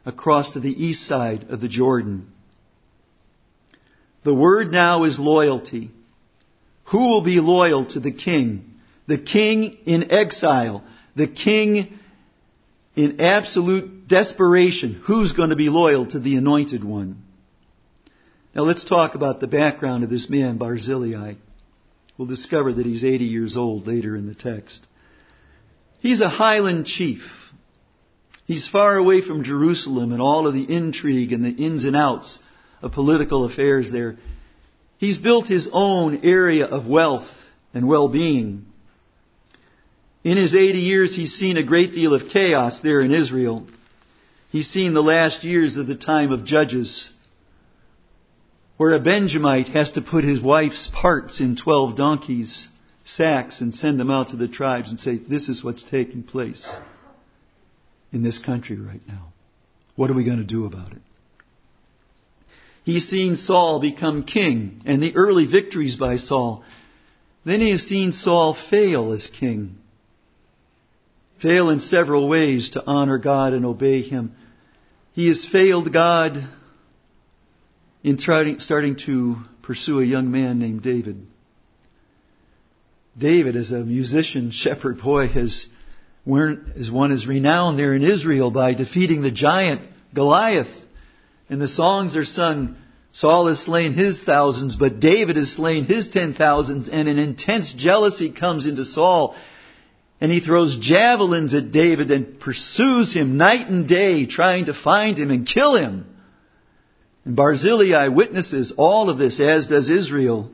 across 0.07 0.53
to 0.53 0.61
the 0.61 0.71
east 0.71 1.07
side 1.07 1.47
of 1.51 1.61
the 1.61 1.69
Jordan. 1.69 2.31
The 4.23 4.35
word 4.35 4.71
now 4.71 5.05
is 5.05 5.19
loyalty. 5.19 5.91
Who 6.85 6.99
will 6.99 7.23
be 7.23 7.41
loyal 7.41 7.87
to 7.87 8.01
the 8.01 8.13
king? 8.13 8.75
The 9.07 9.19
king 9.19 9.79
in 9.87 10.13
exile. 10.13 10.85
The 11.17 11.27
king 11.27 11.99
in 12.97 13.21
absolute 13.21 14.09
desperation 14.09 14.95
who's 15.05 15.33
going 15.33 15.51
to 15.51 15.57
be 15.57 15.69
loyal 15.69 16.07
to 16.07 16.19
the 16.19 16.37
anointed 16.37 16.85
one. 16.85 17.23
Now 18.55 18.63
let's 18.63 18.85
talk 18.85 19.15
about 19.15 19.41
the 19.41 19.47
background 19.47 20.03
of 20.03 20.11
this 20.11 20.29
man, 20.29 20.59
Barzillai. 20.59 21.35
We'll 22.19 22.29
discover 22.29 22.73
that 22.73 22.85
he's 22.87 23.05
80 23.05 23.25
years 23.25 23.57
old 23.57 23.87
later 23.87 24.17
in 24.17 24.27
the 24.27 24.35
text. 24.35 24.87
He's 26.01 26.21
a 26.21 26.29
highland 26.29 26.87
chief. 26.87 27.23
He's 28.47 28.69
far 28.69 28.97
away 28.97 29.21
from 29.21 29.45
Jerusalem 29.45 30.13
and 30.13 30.21
all 30.21 30.47
of 30.49 30.55
the 30.55 30.71
intrigue 30.71 31.33
and 31.33 31.45
the 31.45 31.51
ins 31.51 31.85
and 31.85 31.95
outs 31.95 32.41
of 32.83 32.93
political 32.93 33.45
affairs 33.45 33.93
there. 33.93 34.17
He's 34.99 35.19
built 35.19 35.47
his 35.47 35.69
own 35.73 36.25
area 36.25 36.67
of 36.67 36.87
wealth 36.87 37.31
and 37.73 37.87
well-being. 37.87 38.67
In 40.23 40.37
his 40.37 40.55
80 40.55 40.79
years, 40.79 41.17
he's 41.17 41.33
seen 41.33 41.57
a 41.57 41.63
great 41.63 41.93
deal 41.93 42.15
of 42.15 42.29
chaos 42.29 42.81
there 42.81 43.01
in 43.01 43.13
Israel. 43.13 43.67
He's 44.51 44.69
seen 44.69 44.93
the 44.93 45.03
last 45.03 45.45
years 45.45 45.77
of 45.77 45.87
the 45.87 45.97
time 45.97 46.31
of 46.33 46.45
judges, 46.45 47.11
where 48.77 48.95
a 48.95 49.01
Benjamite 49.01 49.69
has 49.69 49.93
to 49.93 50.03
put 50.03 50.25
his 50.25 50.41
wife's 50.41 50.89
parts 50.89 51.41
in 51.41 51.57
12 51.57 51.97
donkeys, 51.97 52.69
sacks, 53.05 53.61
and 53.61 53.75
send 53.75 53.99
them 53.99 54.11
out 54.11 54.31
to 54.31 54.37
the 54.37 54.49
tribes 54.49 54.91
and 54.91 55.01
say, 55.01 55.17
this 55.17 55.49
is 55.49 55.65
what's 55.65 55.85
taking 55.85 56.23
place 56.23 56.77
in 58.13 58.23
this 58.23 58.39
country 58.39 58.77
right 58.77 59.03
now. 59.09 59.33
What 59.97 60.11
are 60.11 60.15
we 60.15 60.25
going 60.25 60.39
to 60.39 60.45
do 60.45 60.67
about 60.67 60.93
it? 60.93 61.03
He's 62.85 63.09
seen 63.09 63.37
Saul 63.37 63.81
become 63.81 64.25
king 64.25 64.83
and 64.85 65.03
the 65.03 65.15
early 65.15 65.47
victories 65.47 65.97
by 65.97 66.17
Saul. 66.17 66.65
Then 67.45 67.61
he 67.61 67.71
has 67.71 67.83
seen 67.83 68.13
Saul 68.13 68.55
fail 68.55 69.13
as 69.13 69.27
king. 69.29 69.77
Fail 71.43 71.71
in 71.71 71.81
several 71.81 72.29
ways 72.29 72.71
to 72.71 72.85
honor 72.87 73.19
God 73.19 73.53
and 73.53 73.65
obey 73.65 74.03
Him. 74.03 74.35
He 75.13 75.29
has 75.29 75.47
failed 75.47 75.93
God 75.93 76.49
in 78.03 78.19
starting 78.19 78.97
to 79.07 79.37
pursue 79.63 80.01
a 80.01 80.05
young 80.05 80.31
man 80.31 80.59
named 80.59 80.83
David. 80.83 81.27
David, 83.17 83.57
as 83.57 83.73
a 83.73 83.81
musician, 83.81 84.51
shepherd 84.53 85.01
boy, 85.01 85.29
has, 85.29 85.67
has 86.27 86.91
won 86.91 87.11
his 87.11 87.27
renown 87.27 87.77
there 87.77 87.95
in 87.95 88.03
Israel 88.03 88.51
by 88.51 88.75
defeating 88.75 89.23
the 89.23 89.31
giant 89.31 89.83
Goliath 90.15 90.85
and 91.51 91.61
the 91.61 91.69
songs 91.69 92.17
are 92.17 92.25
sung, 92.25 92.77
Saul 93.13 93.49
has 93.49 93.61
slain 93.61 93.93
his 93.93 94.23
thousands, 94.23 94.77
but 94.77 95.01
David 95.01 95.35
has 95.35 95.53
slain 95.53 95.85
his 95.85 96.07
ten 96.07 96.33
thousands, 96.33 96.89
and 96.89 97.09
an 97.09 97.19
intense 97.19 97.73
jealousy 97.73 98.33
comes 98.33 98.67
into 98.67 98.85
Saul. 98.85 99.35
And 100.21 100.31
he 100.31 100.41
throws 100.41 100.77
javelins 100.77 101.55
at 101.55 101.73
David 101.73 102.11
and 102.11 102.39
pursues 102.39 103.15
him 103.15 103.39
night 103.39 103.69
and 103.69 103.89
day, 103.89 104.27
trying 104.27 104.67
to 104.67 104.75
find 104.75 105.19
him 105.19 105.31
and 105.31 105.47
kill 105.47 105.77
him. 105.77 106.07
And 107.25 107.37
Barzillai 107.37 108.09
witnesses 108.09 108.73
all 108.77 109.09
of 109.09 109.19
this, 109.19 109.41
as 109.41 109.69
does 109.69 109.89
Israel. 109.89 110.51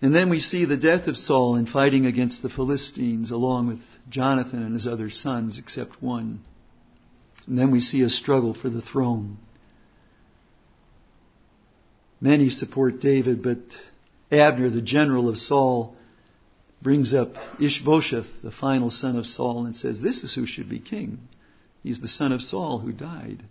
And 0.00 0.12
then 0.12 0.30
we 0.30 0.40
see 0.40 0.64
the 0.64 0.76
death 0.76 1.06
of 1.06 1.16
Saul 1.16 1.54
in 1.54 1.66
fighting 1.66 2.06
against 2.06 2.42
the 2.42 2.50
Philistines, 2.50 3.30
along 3.30 3.68
with 3.68 3.80
Jonathan 4.08 4.64
and 4.64 4.74
his 4.74 4.88
other 4.88 5.10
sons, 5.10 5.58
except 5.58 6.02
one. 6.02 6.40
And 7.46 7.56
then 7.56 7.70
we 7.70 7.78
see 7.78 8.02
a 8.02 8.10
struggle 8.10 8.54
for 8.54 8.68
the 8.68 8.82
throne. 8.82 9.38
Many 12.20 12.50
support 12.50 13.00
David, 13.00 13.42
but 13.42 13.58
Abner, 14.32 14.70
the 14.70 14.82
general 14.82 15.28
of 15.28 15.38
Saul, 15.38 15.96
brings 16.82 17.14
up 17.14 17.34
Ishbosheth, 17.60 18.42
the 18.42 18.50
final 18.50 18.90
son 18.90 19.16
of 19.16 19.26
Saul, 19.26 19.66
and 19.66 19.74
says, 19.74 20.00
This 20.00 20.22
is 20.22 20.34
who 20.34 20.46
should 20.46 20.68
be 20.68 20.80
king. 20.80 21.18
He's 21.82 22.00
the 22.00 22.08
son 22.08 22.32
of 22.32 22.42
Saul 22.42 22.78
who 22.78 22.92
died. 22.92 23.42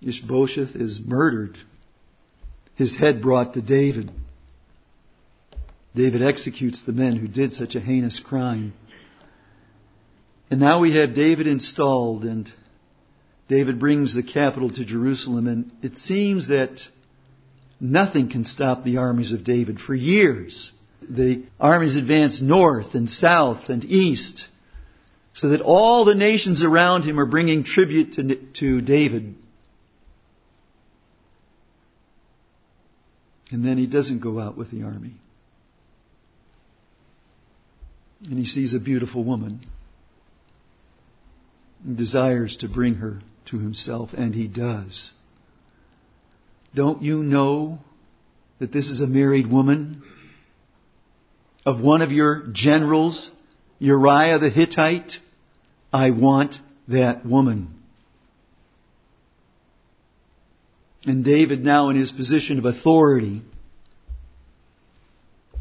Ishbosheth 0.00 0.74
is 0.74 1.00
murdered, 1.04 1.56
his 2.74 2.96
head 2.96 3.22
brought 3.22 3.54
to 3.54 3.62
David. 3.62 4.10
David 5.94 6.22
executes 6.22 6.82
the 6.82 6.92
men 6.92 7.16
who 7.16 7.28
did 7.28 7.52
such 7.52 7.74
a 7.74 7.80
heinous 7.80 8.18
crime. 8.18 8.72
And 10.50 10.58
now 10.58 10.80
we 10.80 10.96
have 10.96 11.14
David 11.14 11.46
installed, 11.46 12.24
and 12.24 12.50
David 13.48 13.78
brings 13.78 14.14
the 14.14 14.22
capital 14.22 14.70
to 14.70 14.84
Jerusalem, 14.84 15.46
and 15.46 15.72
it 15.82 15.96
seems 15.96 16.48
that 16.48 16.88
Nothing 17.84 18.28
can 18.28 18.44
stop 18.44 18.84
the 18.84 18.98
armies 18.98 19.32
of 19.32 19.42
David 19.42 19.80
for 19.80 19.92
years. 19.92 20.70
The 21.08 21.44
armies 21.60 21.96
advance 21.96 22.40
north 22.40 22.94
and 22.94 23.08
south 23.08 23.68
and 23.68 23.84
east 23.84 24.48
so 25.34 25.50
that 25.50 25.60
all 25.60 26.04
the 26.04 26.14
nations 26.14 26.62
around 26.62 27.04
him 27.04 27.18
are 27.18 27.26
bringing 27.26 27.64
tribute 27.64 28.12
to, 28.14 28.36
to 28.54 28.80
David. 28.80 29.34
And 33.50 33.64
then 33.64 33.78
he 33.78 33.86
doesn't 33.86 34.20
go 34.20 34.38
out 34.38 34.56
with 34.56 34.70
the 34.70 34.82
army. 34.82 35.14
And 38.24 38.38
he 38.38 38.44
sees 38.44 38.74
a 38.74 38.80
beautiful 38.80 39.24
woman 39.24 39.60
and 41.84 41.96
desires 41.96 42.56
to 42.58 42.68
bring 42.68 42.94
her 42.94 43.20
to 43.46 43.58
himself, 43.58 44.10
and 44.12 44.34
he 44.34 44.48
does. 44.48 45.12
Don't 46.74 47.02
you 47.02 47.22
know 47.22 47.78
that 48.58 48.72
this 48.72 48.88
is 48.88 49.00
a 49.00 49.06
married 49.06 49.50
woman 49.50 50.02
of 51.64 51.80
one 51.80 52.02
of 52.02 52.12
your 52.12 52.46
generals, 52.52 53.30
Uriah 53.78 54.38
the 54.38 54.50
Hittite? 54.50 55.14
I 55.92 56.10
want 56.10 56.56
that 56.88 57.24
woman. 57.24 57.82
And 61.04 61.24
David, 61.24 61.64
now 61.64 61.88
in 61.88 61.96
his 61.96 62.12
position 62.12 62.58
of 62.58 62.64
authority, 62.64 63.42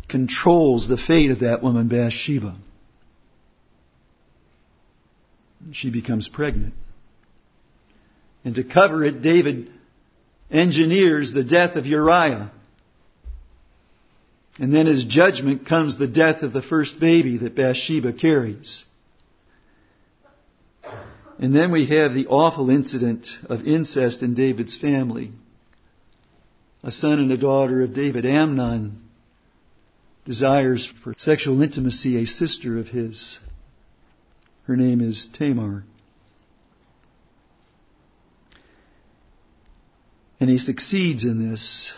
controls 0.08 0.88
the 0.88 0.98
fate 0.98 1.32
of 1.32 1.40
that 1.40 1.64
woman, 1.64 1.88
Bathsheba. 1.88 2.56
She 5.72 5.90
becomes 5.90 6.28
pregnant. 6.28 6.74
And 8.44 8.56
to 8.56 8.64
cover 8.64 9.04
it, 9.04 9.22
David 9.22 9.70
engineers 10.50 11.32
the 11.32 11.44
death 11.44 11.76
of 11.76 11.86
Uriah. 11.86 12.52
And 14.60 14.74
then 14.74 14.88
as 14.88 15.06
judgment 15.06 15.66
comes 15.66 15.98
the 15.98 16.08
death 16.08 16.44
of 16.44 16.54
the 16.54 16.62
first 16.62 17.00
baby 17.00 17.38
that 17.38 17.56
Bathsheba 17.56 18.14
carries. 18.14 18.84
And 21.40 21.56
then 21.56 21.72
we 21.72 21.88
have 21.88 22.14
the 22.14 22.28
awful 22.28 22.70
incident 22.70 23.28
of 23.50 23.66
incest 23.66 24.22
in 24.22 24.36
David's 24.36 24.78
family. 24.78 25.32
A 26.84 26.92
son 26.92 27.20
and 27.20 27.32
a 27.32 27.38
daughter 27.38 27.82
of 27.82 27.94
David, 27.94 28.26
Amnon, 28.26 29.02
desires 30.26 30.92
for 31.04 31.14
sexual 31.18 31.62
intimacy 31.62 32.22
a 32.22 32.28
sister 32.28 32.78
of 32.78 32.88
his. 32.88 33.40
Her 34.64 34.76
name 34.76 35.02
is 35.02 35.28
Tamar. 35.34 35.84
And 40.40 40.50
he 40.50 40.58
succeeds 40.58 41.24
in 41.24 41.50
this. 41.50 41.94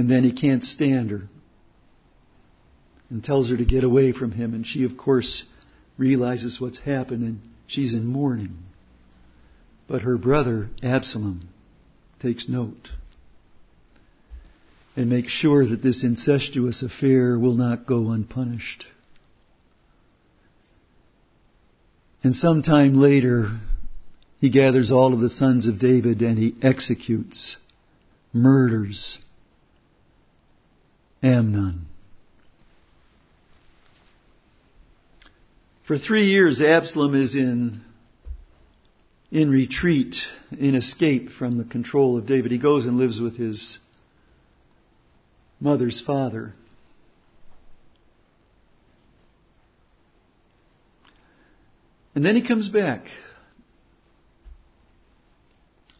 And 0.00 0.08
then 0.08 0.24
he 0.24 0.32
can't 0.32 0.64
stand 0.64 1.10
her 1.10 1.28
and 3.10 3.22
tells 3.22 3.50
her 3.50 3.56
to 3.58 3.66
get 3.66 3.84
away 3.84 4.12
from 4.12 4.32
him. 4.32 4.54
And 4.54 4.66
she, 4.66 4.84
of 4.84 4.96
course, 4.96 5.44
realizes 5.98 6.58
what's 6.58 6.78
happened 6.78 7.22
and 7.22 7.40
she's 7.66 7.92
in 7.92 8.06
mourning. 8.06 8.56
But 9.86 10.00
her 10.00 10.16
brother, 10.16 10.70
Absalom, 10.82 11.50
takes 12.18 12.48
note 12.48 12.88
and 14.96 15.10
makes 15.10 15.32
sure 15.32 15.66
that 15.66 15.82
this 15.82 16.02
incestuous 16.02 16.82
affair 16.82 17.38
will 17.38 17.56
not 17.56 17.86
go 17.86 18.10
unpunished. 18.10 18.86
And 22.24 22.34
sometime 22.34 22.94
later, 22.94 23.50
he 24.38 24.48
gathers 24.48 24.90
all 24.90 25.12
of 25.12 25.20
the 25.20 25.28
sons 25.28 25.66
of 25.66 25.78
David 25.78 26.22
and 26.22 26.38
he 26.38 26.54
executes, 26.62 27.58
murders 28.32 29.18
Amnon. 31.22 31.86
For 35.86 35.98
three 35.98 36.26
years, 36.26 36.62
Absalom 36.62 37.14
is 37.14 37.34
in, 37.34 37.80
in 39.30 39.50
retreat, 39.50 40.16
in 40.56 40.74
escape 40.74 41.30
from 41.30 41.58
the 41.58 41.64
control 41.64 42.16
of 42.16 42.26
David. 42.26 42.52
He 42.52 42.58
goes 42.58 42.86
and 42.86 42.96
lives 42.96 43.20
with 43.20 43.36
his 43.36 43.78
mother's 45.60 46.00
father. 46.00 46.54
And 52.14 52.24
then 52.24 52.36
he 52.36 52.46
comes 52.46 52.68
back 52.68 53.06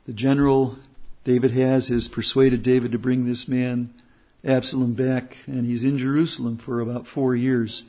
the 0.07 0.13
general 0.13 0.77
David 1.25 1.53
has 1.53 1.89
has 1.89 2.09
persuaded 2.09 2.63
David 2.63 2.93
to 2.93 2.99
bring 2.99 3.27
this 3.27 3.47
man, 3.47 3.91
Absalom, 4.45 4.95
back, 4.95 5.37
and 5.47 5.67
he's 5.67 5.85
in 5.85 5.99
Jerusalem 5.99 6.59
for 6.65 6.81
about 6.81 7.07
four 7.07 7.37
years. 7.37 7.83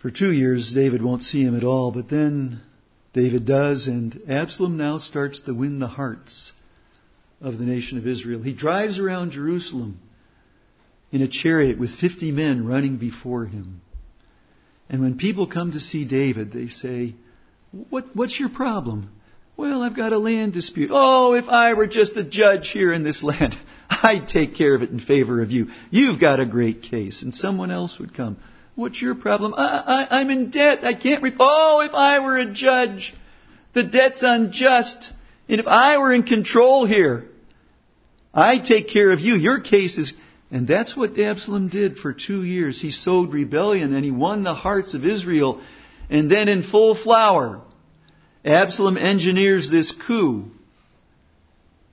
For 0.00 0.10
two 0.10 0.32
years, 0.32 0.72
David 0.72 1.02
won't 1.02 1.22
see 1.22 1.42
him 1.42 1.56
at 1.56 1.62
all, 1.62 1.92
but 1.92 2.08
then 2.08 2.60
David 3.12 3.46
does, 3.46 3.86
and 3.86 4.24
Absalom 4.28 4.76
now 4.76 4.98
starts 4.98 5.40
to 5.42 5.54
win 5.54 5.78
the 5.78 5.86
hearts 5.86 6.52
of 7.40 7.58
the 7.58 7.64
nation 7.64 7.96
of 7.96 8.06
Israel. 8.08 8.42
He 8.42 8.52
drives 8.52 8.98
around 8.98 9.30
Jerusalem 9.30 10.00
in 11.12 11.22
a 11.22 11.28
chariot 11.28 11.78
with 11.78 11.90
50 11.94 12.32
men 12.32 12.66
running 12.66 12.96
before 12.96 13.46
him. 13.46 13.82
And 14.88 15.00
when 15.00 15.16
people 15.16 15.46
come 15.46 15.72
to 15.72 15.80
see 15.80 16.04
David, 16.04 16.50
they 16.50 16.68
say, 16.68 17.14
what, 17.88 18.16
What's 18.16 18.40
your 18.40 18.48
problem? 18.48 19.10
Well, 19.58 19.82
I've 19.82 19.96
got 19.96 20.12
a 20.12 20.18
land 20.18 20.52
dispute. 20.52 20.90
Oh, 20.92 21.34
if 21.34 21.48
I 21.48 21.74
were 21.74 21.88
just 21.88 22.16
a 22.16 22.22
judge 22.22 22.70
here 22.70 22.92
in 22.92 23.02
this 23.02 23.24
land, 23.24 23.56
I'd 23.90 24.28
take 24.28 24.54
care 24.54 24.72
of 24.72 24.82
it 24.82 24.90
in 24.90 25.00
favor 25.00 25.42
of 25.42 25.50
you. 25.50 25.70
You've 25.90 26.20
got 26.20 26.38
a 26.38 26.46
great 26.46 26.82
case. 26.82 27.22
And 27.22 27.34
someone 27.34 27.72
else 27.72 27.98
would 27.98 28.14
come. 28.14 28.36
What's 28.76 29.02
your 29.02 29.16
problem? 29.16 29.54
I, 29.56 30.06
I, 30.10 30.20
I'm 30.20 30.30
in 30.30 30.50
debt. 30.50 30.84
I 30.84 30.94
can't. 30.94 31.24
Re- 31.24 31.34
oh, 31.40 31.80
if 31.80 31.92
I 31.92 32.20
were 32.20 32.38
a 32.38 32.46
judge, 32.46 33.12
the 33.72 33.82
debt's 33.82 34.22
unjust. 34.22 35.12
And 35.48 35.58
if 35.58 35.66
I 35.66 35.98
were 35.98 36.12
in 36.12 36.22
control 36.22 36.86
here, 36.86 37.24
I'd 38.32 38.64
take 38.64 38.86
care 38.86 39.10
of 39.10 39.18
you. 39.18 39.34
Your 39.34 39.58
case 39.58 39.98
is. 39.98 40.12
And 40.52 40.68
that's 40.68 40.96
what 40.96 41.18
Absalom 41.18 41.66
did 41.66 41.98
for 41.98 42.12
two 42.12 42.44
years. 42.44 42.80
He 42.80 42.92
sowed 42.92 43.32
rebellion 43.32 43.92
and 43.92 44.04
he 44.04 44.12
won 44.12 44.44
the 44.44 44.54
hearts 44.54 44.94
of 44.94 45.04
Israel. 45.04 45.60
And 46.08 46.30
then 46.30 46.46
in 46.48 46.62
full 46.62 46.94
flower, 46.94 47.62
Absalom 48.44 48.96
engineers 48.96 49.68
this 49.68 49.92
coup. 49.92 50.50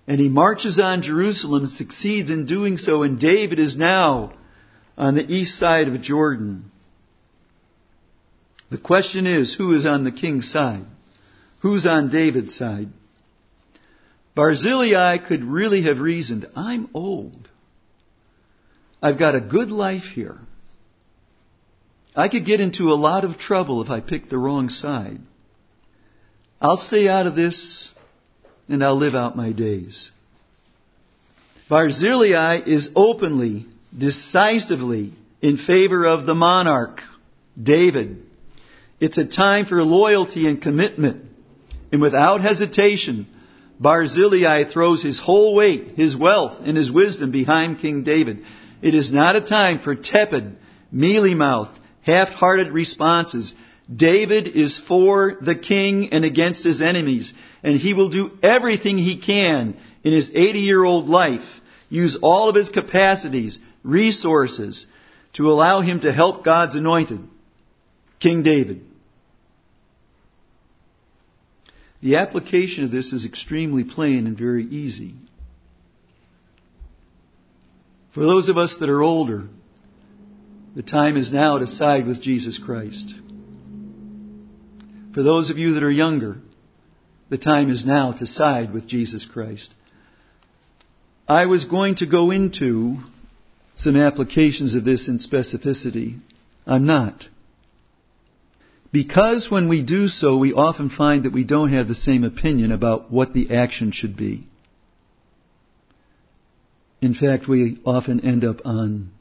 And 0.08 0.20
he 0.20 0.30
marches 0.30 0.80
on 0.80 1.02
Jerusalem, 1.02 1.66
succeeds 1.66 2.30
in 2.30 2.46
doing 2.46 2.78
so, 2.78 3.04
and 3.04 3.20
David 3.20 3.60
is 3.60 3.76
now 3.76 4.34
on 4.98 5.16
the 5.16 5.26
east 5.26 5.58
side 5.58 5.88
of 5.88 6.02
Jordan. 6.02 6.72
The 8.70 8.78
question 8.78 9.26
is, 9.26 9.54
who 9.54 9.74
is 9.74 9.86
on 9.86 10.04
the 10.04 10.12
king's 10.12 10.50
side? 10.50 10.86
Who's 11.62 11.86
on 11.88 12.12
David's 12.12 12.56
side? 12.56 12.90
Barzillai 14.36 15.18
could 15.18 15.44
really 15.44 15.84
have 15.84 16.00
reasoned, 16.00 16.46
I'm 16.56 16.90
old. 16.94 17.50
I've 19.02 19.18
got 19.18 19.36
a 19.36 19.42
good 19.42 19.72
life 19.72 20.04
here. 20.04 20.38
I 22.16 22.28
could 22.28 22.46
get 22.46 22.60
into 22.60 22.92
a 22.92 22.96
lot 22.96 23.24
of 23.24 23.38
trouble 23.38 23.82
if 23.82 23.90
I 23.90 24.00
picked 24.02 24.30
the 24.30 24.38
wrong 24.38 24.70
side. 24.70 25.20
I'll 26.66 26.78
stay 26.78 27.08
out 27.08 27.28
of 27.28 27.36
this 27.36 27.92
and 28.68 28.84
I'll 28.84 28.98
live 28.98 29.14
out 29.14 29.38
my 29.38 29.52
days. 29.52 30.10
Barzillai 31.70 32.62
is 32.66 32.90
openly, 32.96 33.68
decisively 33.96 35.14
in 35.44 35.58
favor 35.58 36.08
of 36.08 36.26
the 36.26 36.34
monarch, 36.34 37.02
David. 37.62 38.26
It's 39.00 39.20
a 39.20 39.28
time 39.28 39.68
for 39.68 39.84
loyalty 39.84 40.48
and 40.48 40.60
commitment. 40.60 41.26
And 41.92 42.02
without 42.02 42.42
hesitation, 42.42 43.28
Barzillai 43.80 44.64
throws 44.64 45.04
his 45.04 45.20
whole 45.20 45.54
weight, 45.54 45.90
his 45.96 46.18
wealth, 46.18 46.62
and 46.64 46.76
his 46.76 46.92
wisdom 46.92 47.30
behind 47.30 47.78
King 47.78 48.04
David. 48.04 48.44
It 48.82 48.96
is 48.96 49.12
not 49.12 49.36
a 49.36 49.42
time 49.42 49.78
for 49.78 49.94
tepid, 49.94 50.58
mealy-mouthed, 50.92 51.80
half-hearted 52.02 52.72
responses. 52.72 53.54
David 53.94 54.48
is 54.48 54.80
for 54.80 55.38
the 55.40 55.56
king 55.56 56.10
and 56.12 56.26
against 56.26 56.64
his 56.64 56.82
enemies, 56.82 57.34
and 57.64 57.80
he 57.80 57.94
will 57.94 58.10
do 58.10 58.32
everything 58.42 58.98
he 58.98 59.22
can 59.22 59.78
in 60.04 60.14
his 60.14 60.32
80 60.34 60.60
year 60.60 60.84
old 60.84 61.08
life, 61.08 61.48
use 61.90 62.18
all 62.22 62.50
of 62.50 62.56
his 62.56 62.70
capacities, 62.70 63.60
resources, 63.84 64.88
to 65.34 65.52
allow 65.52 65.82
him 65.82 66.00
to 66.00 66.12
help 66.12 66.44
God's 66.44 66.76
anointed, 66.76 67.20
King 68.20 68.42
David. 68.42 68.82
The 72.02 72.18
application 72.18 72.84
of 72.86 72.92
this 72.92 73.14
is 73.14 73.26
extremely 73.26 73.84
plain 73.84 74.28
and 74.28 74.38
very 74.38 74.64
easy. 74.64 75.14
For 78.14 78.24
those 78.24 78.48
of 78.48 78.58
us 78.58 78.78
that 78.78 78.90
are 78.90 79.04
older, 79.04 79.48
the 80.76 80.84
time 80.84 81.18
is 81.18 81.34
now 81.34 81.58
to 81.58 81.68
side 81.68 82.08
with 82.08 82.22
Jesus 82.22 82.58
Christ. 82.58 83.14
For 85.16 85.24
those 85.24 85.50
of 85.50 85.58
you 85.58 85.76
that 85.76 85.84
are 85.84 85.90
younger, 85.90 86.36
the 87.30 87.38
time 87.38 87.72
is 87.72 87.86
now 87.86 88.12
to 88.12 88.26
side 88.26 88.74
with 88.74 88.86
Jesus 88.86 89.26
Christ. 89.26 89.74
I 91.26 91.46
was 91.46 91.64
going 91.64 91.96
to 91.96 92.06
go 92.06 92.32
into 92.32 92.98
some 93.78 93.96
applications 93.96 94.76
of 94.76 94.84
this 94.84 95.08
in 95.08 95.18
specificity. 95.18 96.20
I'm 96.68 96.86
not. 96.86 97.30
Because 98.92 99.50
when 99.50 99.70
we 99.70 99.84
do 99.84 100.10
so, 100.10 100.36
we 100.36 100.52
often 100.52 100.90
find 100.90 101.24
that 101.24 101.32
we 101.32 101.46
don't 101.46 101.72
have 101.72 101.88
the 101.88 101.96
same 101.96 102.26
opinion 102.26 102.74
about 102.74 103.10
what 103.10 103.32
the 103.32 103.56
action 103.56 103.94
should 103.94 104.18
be. 104.18 104.44
In 107.02 107.14
fact, 107.14 107.48
we 107.48 107.80
often 107.86 108.20
end 108.20 108.44
up 108.44 108.66
on 108.66 109.12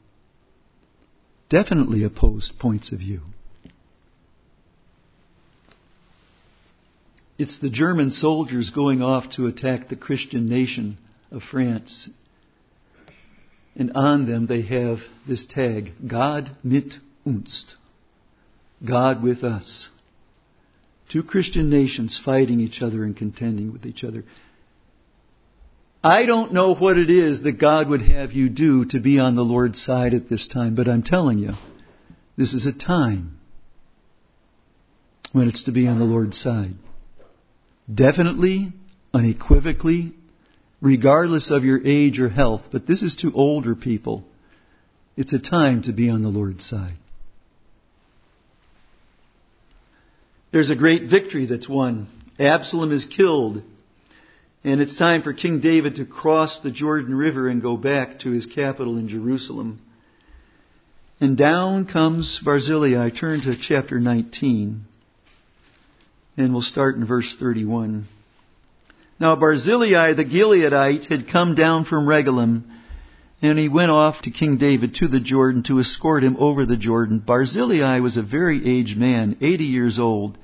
definitely 1.47 2.03
opposed 2.03 2.59
points 2.59 2.91
of 2.91 2.99
view. 2.99 3.21
It's 7.37 7.59
the 7.59 7.69
German 7.69 8.11
soldiers 8.11 8.69
going 8.69 9.01
off 9.01 9.31
to 9.31 9.47
attack 9.47 9.89
the 9.89 9.97
Christian 9.97 10.47
nation 10.47 10.97
of 11.31 11.43
France. 11.43 12.09
And 13.75 13.91
on 13.93 14.25
them 14.25 14.47
they 14.47 14.61
have 14.61 14.99
this 15.27 15.45
tag, 15.45 15.91
Gott 16.07 16.49
mit 16.63 16.95
uns. 17.25 17.75
God 18.83 19.21
with 19.21 19.43
us. 19.43 19.89
Two 21.09 21.23
Christian 21.23 21.69
nations 21.69 22.19
fighting 22.23 22.61
each 22.61 22.81
other 22.81 23.03
and 23.03 23.15
contending 23.15 23.73
with 23.73 23.85
each 23.85 24.03
other. 24.03 24.23
I 26.01 26.25
don't 26.25 26.53
know 26.53 26.73
what 26.73 26.97
it 26.97 27.09
is 27.09 27.43
that 27.43 27.59
God 27.59 27.89
would 27.89 28.01
have 28.01 28.31
you 28.31 28.47
do 28.47 28.85
to 28.85 28.99
be 28.99 29.19
on 29.19 29.35
the 29.35 29.43
Lord's 29.43 29.81
side 29.81 30.13
at 30.13 30.29
this 30.29 30.47
time, 30.47 30.75
but 30.75 30.87
I'm 30.87 31.03
telling 31.03 31.39
you, 31.39 31.53
this 32.37 32.53
is 32.53 32.65
a 32.65 32.77
time 32.77 33.39
when 35.31 35.47
it's 35.47 35.63
to 35.63 35.71
be 35.71 35.87
on 35.87 35.99
the 35.99 36.05
Lord's 36.05 36.39
side 36.39 36.75
definitely, 37.93 38.73
unequivocally, 39.13 40.13
regardless 40.81 41.51
of 41.51 41.63
your 41.63 41.85
age 41.85 42.19
or 42.19 42.29
health, 42.29 42.63
but 42.71 42.87
this 42.87 43.01
is 43.01 43.15
to 43.17 43.31
older 43.33 43.75
people. 43.75 44.23
It's 45.17 45.33
a 45.33 45.39
time 45.39 45.83
to 45.83 45.93
be 45.93 46.09
on 46.09 46.21
the 46.21 46.29
Lord's 46.29 46.65
side. 46.65 46.95
There's 50.51 50.69
a 50.69 50.75
great 50.75 51.09
victory 51.09 51.45
that's 51.45 51.67
won. 51.67 52.07
Absalom 52.39 52.91
is 52.91 53.05
killed. 53.05 53.63
And 54.63 54.81
it's 54.81 54.97
time 54.97 55.21
for 55.21 55.31
King 55.31 55.59
David 55.59 55.97
to 55.97 56.05
cross 56.05 56.59
the 56.59 56.71
Jordan 56.71 57.13
River 57.13 57.47
and 57.49 57.61
go 57.61 57.77
back 57.77 58.19
to 58.19 58.31
his 58.31 58.47
capital 58.47 58.97
in 58.97 59.07
Jerusalem. 59.07 59.77
And 61.19 61.37
down 61.37 61.85
comes 61.85 62.41
Barzillai. 62.43 63.11
Turn 63.11 63.41
to 63.41 63.55
chapter 63.55 63.99
19. 63.99 64.85
And 66.37 66.51
we'll 66.51 66.61
start 66.61 66.95
in 66.95 67.05
verse 67.05 67.35
31. 67.39 68.07
Now 69.19 69.35
Barzillai 69.37 70.13
the 70.13 70.25
Gileadite 70.25 71.05
had 71.05 71.29
come 71.29 71.55
down 71.55 71.85
from 71.85 72.05
Rogelim, 72.05 72.63
and 73.41 73.57
he 73.57 73.69
went 73.69 73.91
off 73.91 74.21
to 74.23 74.31
King 74.31 74.57
David 74.57 74.95
to 74.95 75.07
the 75.07 75.21
Jordan 75.21 75.63
to 75.63 75.79
escort 75.79 76.23
him 76.23 76.35
over 76.37 76.65
the 76.65 76.75
Jordan. 76.75 77.19
Barzillai 77.19 77.99
was 77.99 78.17
a 78.17 78.23
very 78.23 78.79
aged 78.79 78.97
man, 78.97 79.37
80 79.39 79.63
years 79.63 79.99
old. 79.99 80.37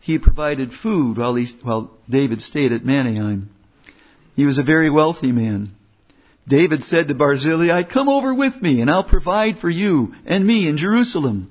He 0.00 0.18
provided 0.18 0.72
food 0.72 1.18
while, 1.18 1.34
he, 1.34 1.46
while 1.62 1.90
David 2.08 2.40
stayed 2.40 2.72
at 2.72 2.84
Mahanaim. 2.84 3.50
He 4.34 4.46
was 4.46 4.58
a 4.58 4.62
very 4.62 4.88
wealthy 4.88 5.32
man. 5.32 5.70
David 6.48 6.84
said 6.84 7.08
to 7.08 7.14
Barzillai, 7.14 7.82
Come 7.82 8.08
over 8.08 8.32
with 8.32 8.62
me, 8.62 8.80
and 8.80 8.90
I'll 8.90 9.04
provide 9.04 9.58
for 9.58 9.68
you 9.68 10.14
and 10.24 10.46
me 10.46 10.66
in 10.66 10.78
Jerusalem. 10.78 11.50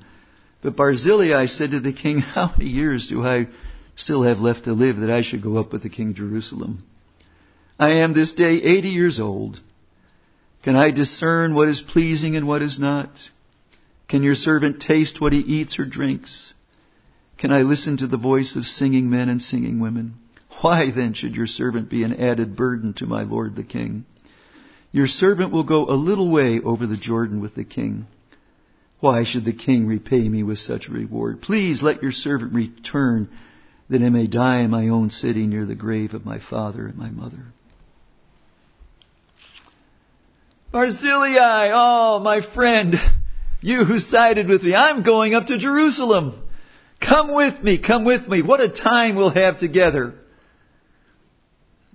But 0.63 0.75
Barzillai 0.75 1.45
said 1.45 1.71
to 1.71 1.79
the 1.79 1.93
king, 1.93 2.19
How 2.19 2.51
many 2.57 2.71
years 2.71 3.07
do 3.07 3.23
I 3.23 3.47
still 3.97 4.23
have 4.23 4.39
left 4.39 4.65
to 4.65 4.73
live 4.73 4.97
that 4.97 5.09
I 5.09 5.23
should 5.23 5.41
go 5.41 5.57
up 5.57 5.73
with 5.73 5.83
the 5.83 5.89
king 5.89 6.13
Jerusalem. 6.13 6.83
I 7.79 7.95
am 7.95 8.13
this 8.13 8.33
day 8.33 8.53
eighty 8.61 8.89
years 8.89 9.19
old. 9.19 9.59
Can 10.63 10.75
I 10.75 10.91
discern 10.91 11.53
what 11.53 11.67
is 11.67 11.81
pleasing 11.81 12.35
and 12.35 12.47
what 12.47 12.61
is 12.61 12.79
not? 12.79 13.09
Can 14.07 14.23
your 14.23 14.35
servant 14.35 14.81
taste 14.81 15.19
what 15.19 15.33
he 15.33 15.39
eats 15.39 15.79
or 15.79 15.85
drinks? 15.85 16.53
Can 17.37 17.51
I 17.51 17.63
listen 17.63 17.97
to 17.97 18.07
the 18.07 18.17
voice 18.17 18.55
of 18.55 18.65
singing 18.65 19.09
men 19.09 19.29
and 19.29 19.41
singing 19.41 19.79
women? 19.79 20.15
Why 20.61 20.91
then 20.91 21.13
should 21.13 21.35
your 21.35 21.47
servant 21.47 21.89
be 21.89 22.03
an 22.03 22.19
added 22.19 22.55
burden 22.55 22.93
to 22.95 23.05
my 23.05 23.23
lord 23.23 23.55
the 23.55 23.63
king? 23.63 24.05
Your 24.91 25.07
servant 25.07 25.51
will 25.51 25.63
go 25.63 25.85
a 25.85 25.93
little 25.93 26.29
way 26.29 26.59
over 26.59 26.87
the 26.87 26.97
Jordan 26.97 27.41
with 27.41 27.55
the 27.55 27.63
king. 27.63 28.07
Why 28.99 29.23
should 29.23 29.45
the 29.45 29.53
king 29.53 29.87
repay 29.87 30.27
me 30.27 30.43
with 30.43 30.57
such 30.57 30.87
a 30.87 30.91
reward? 30.91 31.41
Please 31.41 31.83
let 31.83 32.01
your 32.01 32.11
servant 32.11 32.53
return 32.53 33.29
that 33.89 34.01
I 34.01 34.09
may 34.09 34.27
die 34.27 34.61
in 34.61 34.71
my 34.71 34.89
own 34.89 35.09
city 35.09 35.47
near 35.47 35.65
the 35.65 35.75
grave 35.75 36.13
of 36.13 36.25
my 36.25 36.39
father 36.39 36.87
and 36.87 36.97
my 36.97 37.09
mother. 37.09 37.43
Barzillai, 40.71 41.71
oh, 41.73 42.19
my 42.19 42.41
friend, 42.53 42.95
You 43.61 43.85
who 43.85 43.99
sided 43.99 44.49
with 44.49 44.63
me, 44.63 44.75
I'm 44.75 45.03
going 45.03 45.33
up 45.33 45.47
to 45.47 45.57
Jerusalem. 45.57 46.43
Come 46.99 47.33
with 47.33 47.63
me, 47.63 47.81
come 47.81 48.05
with 48.05 48.27
me. 48.27 48.41
What 48.41 48.59
a 48.59 48.69
time 48.69 49.15
we'll 49.15 49.29
have 49.29 49.59
together. 49.59 50.13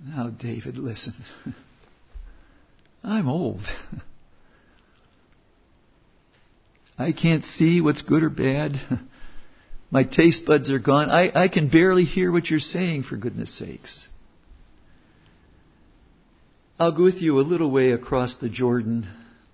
Now, 0.03 0.29
David, 0.29 0.77
listen. 0.77 1.13
I'm 3.03 3.27
old. 3.29 3.61
I 6.97 7.11
can't 7.11 7.43
see 7.43 7.81
what's 7.81 8.01
good 8.01 8.23
or 8.23 8.29
bad. 8.29 8.79
My 9.93 10.03
taste 10.03 10.47
buds 10.47 10.71
are 10.71 10.79
gone. 10.79 11.11
I, 11.11 11.43
I 11.43 11.47
can 11.49 11.67
barely 11.67 12.03
hear 12.03 12.31
what 12.31 12.49
you're 12.49 12.59
saying, 12.59 13.03
for 13.03 13.15
goodness 13.15 13.55
sakes. 13.55 14.07
I'll 16.79 16.97
go 16.97 17.03
with 17.03 17.21
you 17.21 17.39
a 17.39 17.41
little 17.41 17.69
way 17.69 17.91
across 17.91 18.37
the 18.37 18.49
Jordan. 18.49 19.07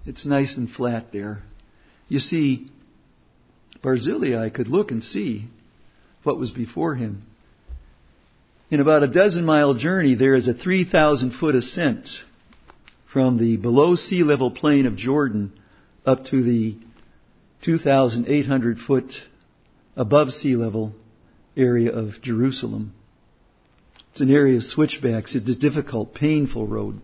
It's 0.05 0.25
nice 0.25 0.55
and 0.55 0.71
flat 0.71 1.11
there. 1.11 1.43
You 2.07 2.19
see, 2.19 2.69
Barzillai 3.81 4.49
could 4.51 4.69
look 4.69 4.91
and 4.91 5.03
see 5.03 5.49
what 6.23 6.39
was 6.39 6.51
before 6.51 6.95
him. 6.95 7.23
In 8.71 8.79
about 8.79 9.03
a 9.03 9.09
dozen 9.09 9.43
mile 9.43 9.73
journey, 9.73 10.15
there 10.15 10.35
is 10.35 10.47
a 10.47 10.53
3,000 10.53 11.31
foot 11.31 11.55
ascent 11.55 12.07
from 13.11 13.39
the 13.39 13.57
below 13.57 13.95
sea 13.95 14.23
level 14.23 14.51
plain 14.51 14.85
of 14.85 14.95
Jordan 14.95 15.51
up 16.05 16.23
to 16.27 16.41
the 16.41 16.77
2,800 17.63 18.79
foot 18.79 19.11
above 19.95 20.31
sea 20.31 20.55
level 20.55 20.93
area 21.55 21.91
of 21.91 22.21
Jerusalem. 22.21 22.93
It's 24.11 24.21
an 24.21 24.31
area 24.31 24.57
of 24.57 24.63
switchbacks. 24.63 25.35
It's 25.35 25.49
a 25.49 25.55
difficult, 25.55 26.13
painful 26.13 26.67
road. 26.67 27.01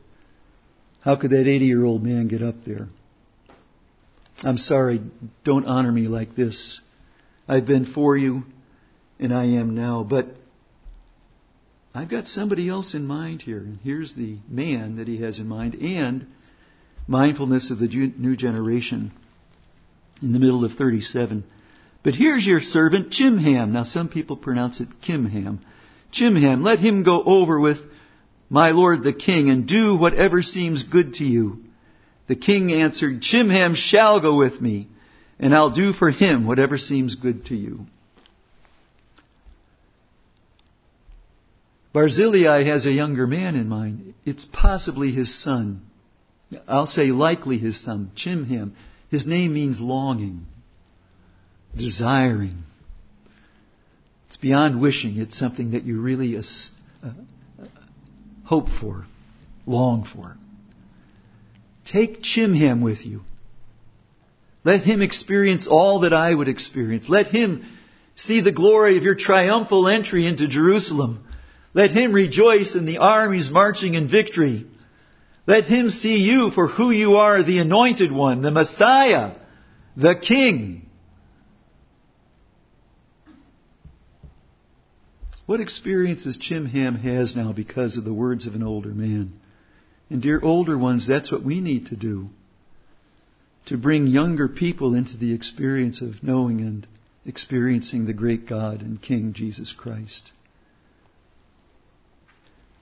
How 1.02 1.16
could 1.16 1.32
that 1.32 1.48
80 1.48 1.66
year 1.66 1.84
old 1.84 2.04
man 2.04 2.28
get 2.28 2.42
up 2.42 2.64
there? 2.66 2.88
I'm 4.44 4.58
sorry, 4.58 5.02
don't 5.44 5.66
honor 5.66 5.92
me 5.92 6.08
like 6.08 6.36
this. 6.36 6.82
I've 7.48 7.66
been 7.66 7.86
for 7.86 8.18
you, 8.18 8.44
and 9.20 9.34
I 9.34 9.46
am 9.46 9.76
now, 9.76 10.04
but 10.04 10.28
I've 11.94 12.10
got 12.10 12.28
somebody 12.28 12.68
else 12.68 12.94
in 12.94 13.06
mind 13.06 13.42
here. 13.44 13.60
And 13.60 13.80
here's 13.84 14.14
the 14.16 14.38
man 14.50 14.98
that 14.98 15.08
he 15.08 15.22
has 15.22 15.40
in 15.40 15.48
mind, 15.48 15.76
and 15.76 16.28
mindfulness 17.08 17.72
of 17.72 17.80
the 17.80 17.88
new 17.88 18.36
generation 18.36 19.12
in 20.22 20.34
the 20.34 20.40
middle 20.40 20.66
of 20.66 20.74
37. 20.74 21.46
But 22.06 22.14
here's 22.14 22.46
your 22.46 22.62
servant, 22.62 23.10
Chimham. 23.10 23.72
Now, 23.72 23.82
some 23.82 24.10
people 24.10 24.38
pronounce 24.38 24.80
it 24.80 25.02
Kimham. 25.02 25.58
Chimham, 26.12 26.62
let 26.64 26.78
him 26.78 27.02
go 27.02 27.24
over 27.24 27.60
with 27.60 27.80
my 28.48 28.70
lord 28.70 29.04
the 29.04 29.12
king 29.12 29.50
and 29.50 29.68
do 29.68 29.96
whatever 29.96 30.44
seems 30.44 30.84
good 30.84 31.16
to 31.16 31.24
you. 31.24 31.64
The 32.28 32.36
king 32.36 32.72
answered, 32.72 33.24
Chimham 33.24 33.74
shall 33.74 34.20
go 34.20 34.38
with 34.38 34.62
me, 34.62 34.88
and 35.40 35.54
I'll 35.56 35.72
do 35.72 35.94
for 35.94 36.12
him 36.12 36.46
whatever 36.46 36.78
seems 36.78 37.16
good 37.16 37.46
to 37.48 37.56
you. 37.56 37.88
Barzillai 41.92 42.66
has 42.66 42.86
a 42.86 42.92
younger 42.92 43.26
man 43.26 43.56
in 43.56 43.68
mind. 43.68 44.14
It's 44.26 44.46
possibly 44.46 45.12
his 45.12 45.34
son. 45.34 45.82
I'll 46.68 46.86
say 46.86 47.08
likely 47.08 47.58
his 47.58 47.84
son, 47.84 48.12
Chimham. 48.16 48.74
His 49.10 49.26
name 49.26 49.56
means 49.56 49.80
longing, 49.80 50.46
desiring. 51.78 52.64
It's 54.28 54.38
beyond 54.38 54.82
wishing. 54.82 55.18
It's 55.18 55.38
something 55.38 55.72
that 55.72 55.84
you 55.84 56.02
really 56.02 56.38
uh, 56.38 57.10
hope 58.44 58.70
for, 58.70 59.06
long 59.66 60.04
for. 60.06 60.38
Take 61.86 62.22
Chimham 62.22 62.82
with 62.82 63.06
you. 63.06 63.22
Let 64.64 64.82
him 64.82 65.02
experience 65.02 65.68
all 65.68 66.02
that 66.02 66.14
I 66.14 66.34
would 66.34 66.48
experience. 66.48 67.08
Let 67.08 67.28
him 67.28 67.64
see 68.16 68.42
the 68.42 68.52
glory 68.52 68.98
of 68.98 69.04
your 69.04 69.16
triumphal 69.16 69.88
entry 69.88 70.26
into 70.26 70.48
Jerusalem. 70.48 71.28
Let 71.74 71.92
him 71.92 72.14
rejoice 72.14 72.74
in 72.74 72.86
the 72.86 72.98
armies 72.98 73.52
marching 73.52 73.94
in 73.94 74.08
victory. 74.08 74.66
Let 75.46 75.66
him 75.66 75.90
see 75.90 76.18
you 76.18 76.50
for 76.50 76.68
who 76.68 76.90
you 76.90 77.18
are, 77.18 77.44
the 77.44 77.60
anointed 77.60 78.12
one, 78.12 78.42
the 78.42 78.50
Messiah, 78.50 79.38
the 79.96 80.16
King. 80.16 80.85
What 85.46 85.62
experiences 85.62 86.38
Chimham 86.38 86.96
has 87.02 87.36
now 87.36 87.54
because 87.54 87.98
of 87.98 88.04
the 88.04 88.14
words 88.14 88.48
of 88.48 88.56
an 88.56 88.64
older 88.64 88.90
man? 88.90 89.34
And 90.10 90.22
dear 90.22 90.40
older 90.42 90.78
ones, 90.78 91.08
that's 91.08 91.32
what 91.32 91.44
we 91.44 91.62
need 91.62 91.88
to 91.88 91.96
do. 91.96 92.30
To 93.68 93.78
bring 93.78 94.08
younger 94.08 94.48
people 94.48 94.94
into 94.94 95.18
the 95.18 95.34
experience 95.34 96.02
of 96.02 96.24
knowing 96.24 96.62
and 96.62 96.88
experiencing 97.26 98.06
the 98.06 98.14
great 98.14 98.48
God 98.48 98.82
and 98.82 99.02
King 99.02 99.34
Jesus 99.34 99.74
Christ. 99.74 100.32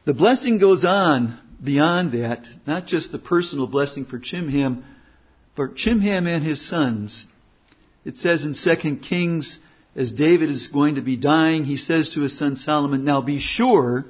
The 0.06 0.14
blessing 0.14 0.58
goes 0.58 0.84
on 0.84 1.40
beyond 1.64 2.12
that, 2.12 2.46
not 2.68 2.88
just 2.88 3.12
the 3.12 3.20
personal 3.20 3.68
blessing 3.68 4.04
for 4.04 4.20
Chimham, 4.20 4.84
for 5.56 5.70
Chimham 5.70 6.28
and 6.28 6.44
his 6.44 6.68
sons. 6.68 7.26
It 8.04 8.18
says 8.18 8.44
in 8.44 8.54
2 8.54 8.98
Kings, 8.98 9.60
as 9.96 10.12
David 10.12 10.50
is 10.50 10.68
going 10.68 10.96
to 10.96 11.02
be 11.02 11.18
dying, 11.18 11.66
he 11.66 11.78
says 11.78 12.10
to 12.12 12.22
his 12.22 12.38
son 12.38 12.56
Solomon, 12.56 13.06
Now 13.06 13.22
be 13.22 13.40
sure 13.40 14.06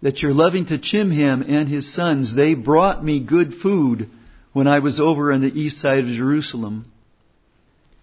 that 0.00 0.22
you're 0.22 0.34
loving 0.34 0.66
to 0.66 0.78
Chimham 0.78 1.42
and 1.48 1.68
his 1.68 1.94
sons. 1.94 2.34
They 2.34 2.54
brought 2.54 3.04
me 3.04 3.20
good 3.20 3.54
food 3.54 4.10
when 4.52 4.66
I 4.66 4.80
was 4.80 4.98
over 4.98 5.32
on 5.32 5.40
the 5.40 5.52
east 5.52 5.78
side 5.78 6.00
of 6.00 6.06
Jerusalem. 6.06 6.86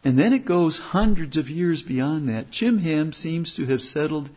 And 0.03 0.17
then 0.17 0.31
it 0.31 0.45
goes 0.45 0.79
hundreds 0.79 1.35
of 1.35 1.49
years 1.49 1.81
beyond 1.81 2.29
that. 2.29 2.51
Chimham 2.51 3.13
seems 3.13 3.55
to 3.55 3.65
have 3.65 3.81
settled 3.81 4.29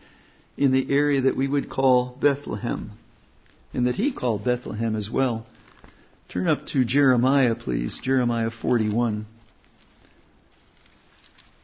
in 0.57 0.71
the 0.71 0.93
area 0.93 1.21
that 1.21 1.37
we 1.37 1.47
would 1.47 1.69
call 1.69 2.17
Bethlehem, 2.21 2.91
and 3.73 3.87
that 3.87 3.95
he 3.95 4.11
called 4.11 4.43
Bethlehem 4.43 4.95
as 4.95 5.09
well. 5.09 5.45
Turn 6.29 6.47
up 6.47 6.65
to 6.67 6.83
Jeremiah, 6.83 7.55
please. 7.55 7.97
Jeremiah 7.97 8.51
41. 8.51 9.25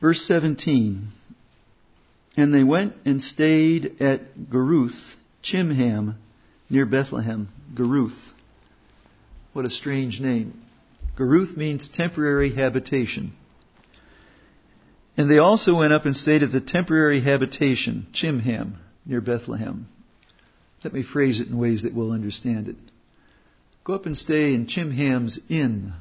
Verse 0.01 0.25
17. 0.25 1.07
And 2.37 2.53
they 2.53 2.63
went 2.63 2.93
and 3.05 3.21
stayed 3.21 4.01
at 4.01 4.35
Geruth 4.49 5.15
Chimham 5.43 6.15
near 6.69 6.85
Bethlehem. 6.85 7.49
Geruth. 7.73 8.17
What 9.53 9.65
a 9.65 9.69
strange 9.69 10.21
name. 10.21 10.61
Geruth 11.17 11.57
means 11.57 11.89
temporary 11.89 12.53
habitation. 12.53 13.33
And 15.17 15.29
they 15.29 15.37
also 15.37 15.75
went 15.75 15.91
up 15.91 16.05
and 16.05 16.15
stayed 16.15 16.43
at 16.43 16.51
the 16.53 16.61
temporary 16.61 17.19
habitation, 17.19 18.07
Chimham, 18.13 18.75
near 19.05 19.19
Bethlehem. 19.19 19.87
Let 20.83 20.93
me 20.93 21.03
phrase 21.03 21.41
it 21.41 21.49
in 21.49 21.57
ways 21.57 21.83
that 21.83 21.93
we'll 21.93 22.13
understand 22.13 22.69
it. 22.69 22.77
Go 23.83 23.95
up 23.95 24.05
and 24.05 24.15
stay 24.15 24.53
in 24.53 24.67
Chimham's 24.67 25.39
Inn 25.49 25.93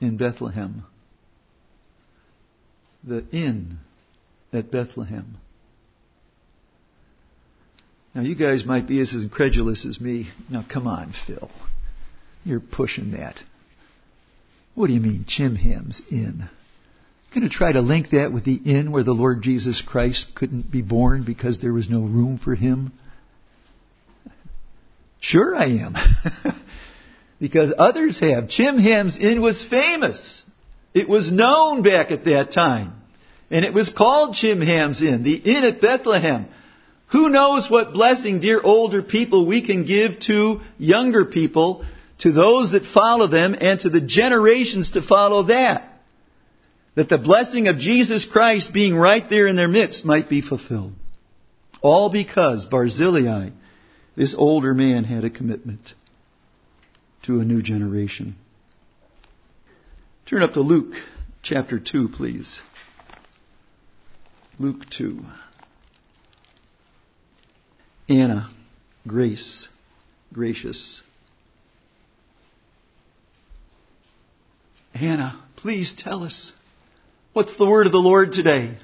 in 0.00 0.16
Bethlehem. 0.16 0.84
The 3.04 3.24
inn 3.32 3.78
at 4.52 4.70
Bethlehem. 4.70 5.36
Now, 8.14 8.22
you 8.22 8.34
guys 8.34 8.64
might 8.64 8.86
be 8.86 9.00
as 9.00 9.14
incredulous 9.14 9.86
as 9.86 10.00
me. 10.00 10.28
Now, 10.50 10.64
come 10.70 10.86
on, 10.86 11.14
Phil. 11.26 11.50
You're 12.44 12.60
pushing 12.60 13.12
that. 13.12 13.36
What 14.74 14.88
do 14.88 14.92
you 14.92 15.00
mean, 15.00 15.24
Chimham's 15.26 16.02
Inn? 16.10 16.42
I'm 16.42 17.40
Going 17.40 17.48
to 17.48 17.54
try 17.54 17.72
to 17.72 17.80
link 17.80 18.10
that 18.10 18.32
with 18.32 18.44
the 18.44 18.56
inn 18.56 18.92
where 18.92 19.04
the 19.04 19.12
Lord 19.12 19.40
Jesus 19.42 19.80
Christ 19.80 20.34
couldn't 20.34 20.70
be 20.70 20.82
born 20.82 21.24
because 21.24 21.60
there 21.60 21.72
was 21.72 21.88
no 21.88 22.00
room 22.00 22.38
for 22.38 22.54
him? 22.54 22.92
Sure 25.20 25.54
I 25.54 25.66
am. 25.66 25.94
because 27.40 27.72
others 27.78 28.20
have. 28.20 28.48
Chimham's 28.48 29.16
Inn 29.18 29.40
was 29.40 29.64
famous. 29.64 30.44
It 30.94 31.08
was 31.08 31.32
known 31.32 31.82
back 31.82 32.10
at 32.10 32.24
that 32.24 32.52
time. 32.52 32.94
And 33.50 33.64
it 33.64 33.74
was 33.74 33.90
called 33.90 34.34
Chimham's 34.34 35.02
Inn, 35.02 35.24
the 35.24 35.34
inn 35.34 35.64
at 35.64 35.80
Bethlehem. 35.80 36.48
Who 37.08 37.28
knows 37.28 37.70
what 37.70 37.92
blessing, 37.92 38.40
dear 38.40 38.60
older 38.62 39.02
people, 39.02 39.44
we 39.46 39.64
can 39.64 39.84
give 39.84 40.18
to 40.20 40.60
younger 40.78 41.26
people, 41.26 41.84
to 42.20 42.32
those 42.32 42.72
that 42.72 42.86
follow 42.86 43.26
them, 43.26 43.54
and 43.60 43.78
to 43.80 43.90
the 43.90 44.00
generations 44.00 44.92
to 44.92 45.02
follow 45.02 45.44
that. 45.44 45.86
That 46.94 47.10
the 47.10 47.18
blessing 47.18 47.68
of 47.68 47.76
Jesus 47.76 48.24
Christ 48.24 48.72
being 48.72 48.96
right 48.96 49.28
there 49.28 49.46
in 49.46 49.56
their 49.56 49.68
midst 49.68 50.06
might 50.06 50.30
be 50.30 50.40
fulfilled. 50.40 50.94
All 51.82 52.08
because 52.08 52.64
Barzillai, 52.64 53.50
this 54.16 54.34
older 54.34 54.72
man, 54.72 55.04
had 55.04 55.24
a 55.24 55.30
commitment 55.30 55.92
to 57.24 57.40
a 57.40 57.44
new 57.44 57.60
generation. 57.60 58.36
Turn 60.26 60.42
up 60.42 60.52
to 60.54 60.60
Luke 60.60 60.94
chapter 61.42 61.78
2, 61.78 62.08
please. 62.08 62.60
Luke 64.58 64.88
2. 64.90 65.24
Anna, 68.08 68.48
grace, 69.06 69.68
gracious. 70.32 71.02
Anna, 74.94 75.42
please 75.56 75.94
tell 75.96 76.22
us. 76.22 76.52
What's 77.32 77.56
the 77.56 77.68
word 77.68 77.86
of 77.86 77.92
the 77.92 77.98
Lord 77.98 78.32
today? 78.32 78.76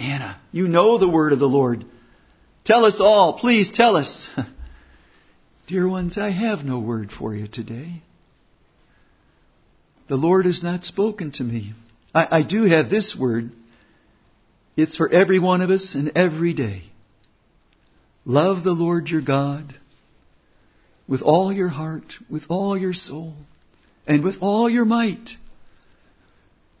Anna, 0.00 0.40
you 0.52 0.68
know 0.68 0.98
the 0.98 1.08
word 1.08 1.32
of 1.32 1.38
the 1.38 1.46
Lord. 1.46 1.84
Tell 2.64 2.84
us 2.84 3.00
all. 3.00 3.38
Please 3.38 3.70
tell 3.70 3.96
us. 3.96 4.30
Dear 5.66 5.88
ones, 5.88 6.18
I 6.18 6.30
have 6.30 6.64
no 6.64 6.80
word 6.80 7.10
for 7.12 7.34
you 7.34 7.46
today. 7.46 8.02
The 10.08 10.16
Lord 10.16 10.46
has 10.46 10.62
not 10.62 10.84
spoken 10.84 11.32
to 11.32 11.44
me. 11.44 11.74
I, 12.14 12.38
I 12.38 12.42
do 12.42 12.64
have 12.64 12.88
this 12.88 13.16
word. 13.18 13.52
It's 14.76 14.96
for 14.96 15.08
every 15.08 15.38
one 15.38 15.60
of 15.60 15.70
us 15.70 15.94
and 15.94 16.12
every 16.16 16.54
day. 16.54 16.84
Love 18.24 18.64
the 18.64 18.72
Lord 18.72 19.08
your 19.08 19.20
God 19.20 19.74
with 21.06 21.22
all 21.22 21.52
your 21.52 21.68
heart, 21.68 22.14
with 22.28 22.44
all 22.48 22.76
your 22.76 22.92
soul, 22.92 23.34
and 24.06 24.22
with 24.22 24.36
all 24.40 24.68
your 24.68 24.84
might. 24.84 25.30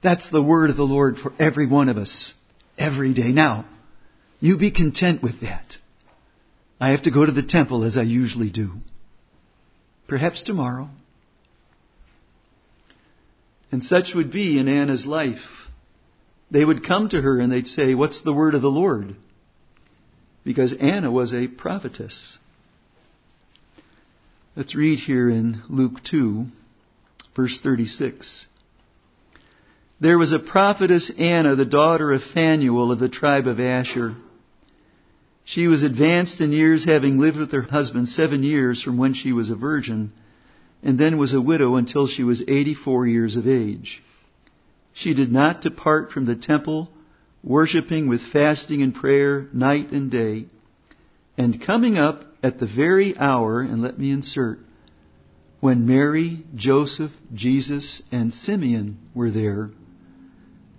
That's 0.02 0.30
the 0.30 0.42
word 0.42 0.70
of 0.70 0.76
the 0.76 0.84
Lord 0.84 1.18
for 1.18 1.32
every 1.38 1.66
one 1.66 1.88
of 1.88 1.96
us, 1.96 2.34
every 2.78 3.14
day. 3.14 3.32
Now, 3.32 3.64
you 4.40 4.56
be 4.56 4.70
content 4.70 5.22
with 5.22 5.40
that. 5.40 5.76
I 6.80 6.90
have 6.90 7.02
to 7.02 7.10
go 7.10 7.26
to 7.26 7.32
the 7.32 7.42
temple 7.42 7.84
as 7.84 7.98
I 7.98 8.02
usually 8.02 8.50
do. 8.50 8.74
Perhaps 10.06 10.42
tomorrow. 10.42 10.88
And 13.70 13.82
such 13.82 14.14
would 14.14 14.30
be 14.30 14.58
in 14.58 14.68
Anna's 14.68 15.06
life. 15.06 15.68
They 16.50 16.64
would 16.64 16.86
come 16.86 17.08
to 17.10 17.20
her 17.20 17.38
and 17.38 17.52
they'd 17.52 17.66
say, 17.66 17.94
What's 17.94 18.22
the 18.22 18.32
word 18.32 18.54
of 18.54 18.62
the 18.62 18.70
Lord? 18.70 19.14
Because 20.44 20.72
Anna 20.72 21.10
was 21.10 21.34
a 21.34 21.46
prophetess. 21.46 22.38
Let's 24.56 24.74
read 24.74 24.98
here 24.98 25.28
in 25.28 25.62
Luke 25.68 26.02
2, 26.04 26.46
verse 27.36 27.60
36. 27.60 28.46
There 30.00 30.18
was 30.18 30.32
a 30.32 30.38
prophetess 30.38 31.10
Anna, 31.18 31.54
the 31.54 31.64
daughter 31.64 32.12
of 32.12 32.22
Phanuel 32.22 32.90
of 32.90 32.98
the 32.98 33.08
tribe 33.08 33.46
of 33.46 33.60
Asher. 33.60 34.14
She 35.44 35.66
was 35.66 35.82
advanced 35.82 36.40
in 36.40 36.52
years, 36.52 36.84
having 36.84 37.18
lived 37.18 37.38
with 37.38 37.52
her 37.52 37.62
husband 37.62 38.08
seven 38.08 38.42
years 38.42 38.82
from 38.82 38.96
when 38.96 39.14
she 39.14 39.32
was 39.32 39.50
a 39.50 39.56
virgin, 39.56 40.12
and 40.82 40.98
then 40.98 41.18
was 41.18 41.34
a 41.34 41.40
widow 41.40 41.76
until 41.76 42.06
she 42.06 42.22
was 42.22 42.42
84 42.46 43.06
years 43.06 43.36
of 43.36 43.48
age. 43.48 44.02
She 44.92 45.14
did 45.14 45.30
not 45.32 45.60
depart 45.60 46.12
from 46.12 46.24
the 46.24 46.36
temple, 46.36 46.90
worshiping 47.42 48.08
with 48.08 48.20
fasting 48.20 48.82
and 48.82 48.94
prayer 48.94 49.48
night 49.52 49.90
and 49.92 50.10
day. 50.10 50.46
And 51.36 51.60
coming 51.60 51.98
up 51.98 52.24
at 52.42 52.58
the 52.58 52.66
very 52.66 53.16
hour, 53.16 53.60
and 53.60 53.82
let 53.82 53.98
me 53.98 54.10
insert, 54.10 54.58
when 55.60 55.86
Mary, 55.86 56.44
Joseph, 56.54 57.12
Jesus, 57.34 58.02
and 58.12 58.32
Simeon 58.32 58.98
were 59.14 59.30
there, 59.30 59.70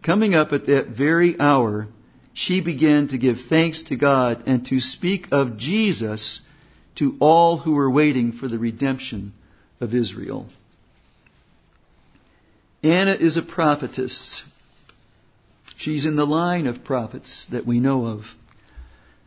coming 0.02 0.34
up 0.34 0.54
at 0.54 0.68
that 0.68 0.88
very 0.88 1.38
hour, 1.39 1.88
she 2.34 2.62
began 2.62 3.10
to 3.10 3.18
give 3.18 3.38
thanks 3.50 3.82
to 3.84 3.97
God 3.97 4.43
and 4.45 4.66
to 4.68 4.80
speak 4.80 5.28
of 5.32 5.58
Jesus 5.58 6.41
to 6.95 7.18
all 7.20 7.58
who 7.58 7.74
were 7.74 7.91
waiting 7.91 8.32
for 8.32 8.47
the 8.47 8.60
redemption 8.60 9.34
of 9.80 9.93
Israel. 9.93 10.47
Anna 12.84 13.13
is 13.13 13.38
a 13.38 13.41
prophetess. 13.41 14.43
She's 15.77 16.05
in 16.05 16.15
the 16.15 16.25
line 16.25 16.67
of 16.67 16.84
prophets 16.84 17.45
that 17.51 17.65
we 17.65 17.80
know 17.80 18.05
of. 18.05 18.23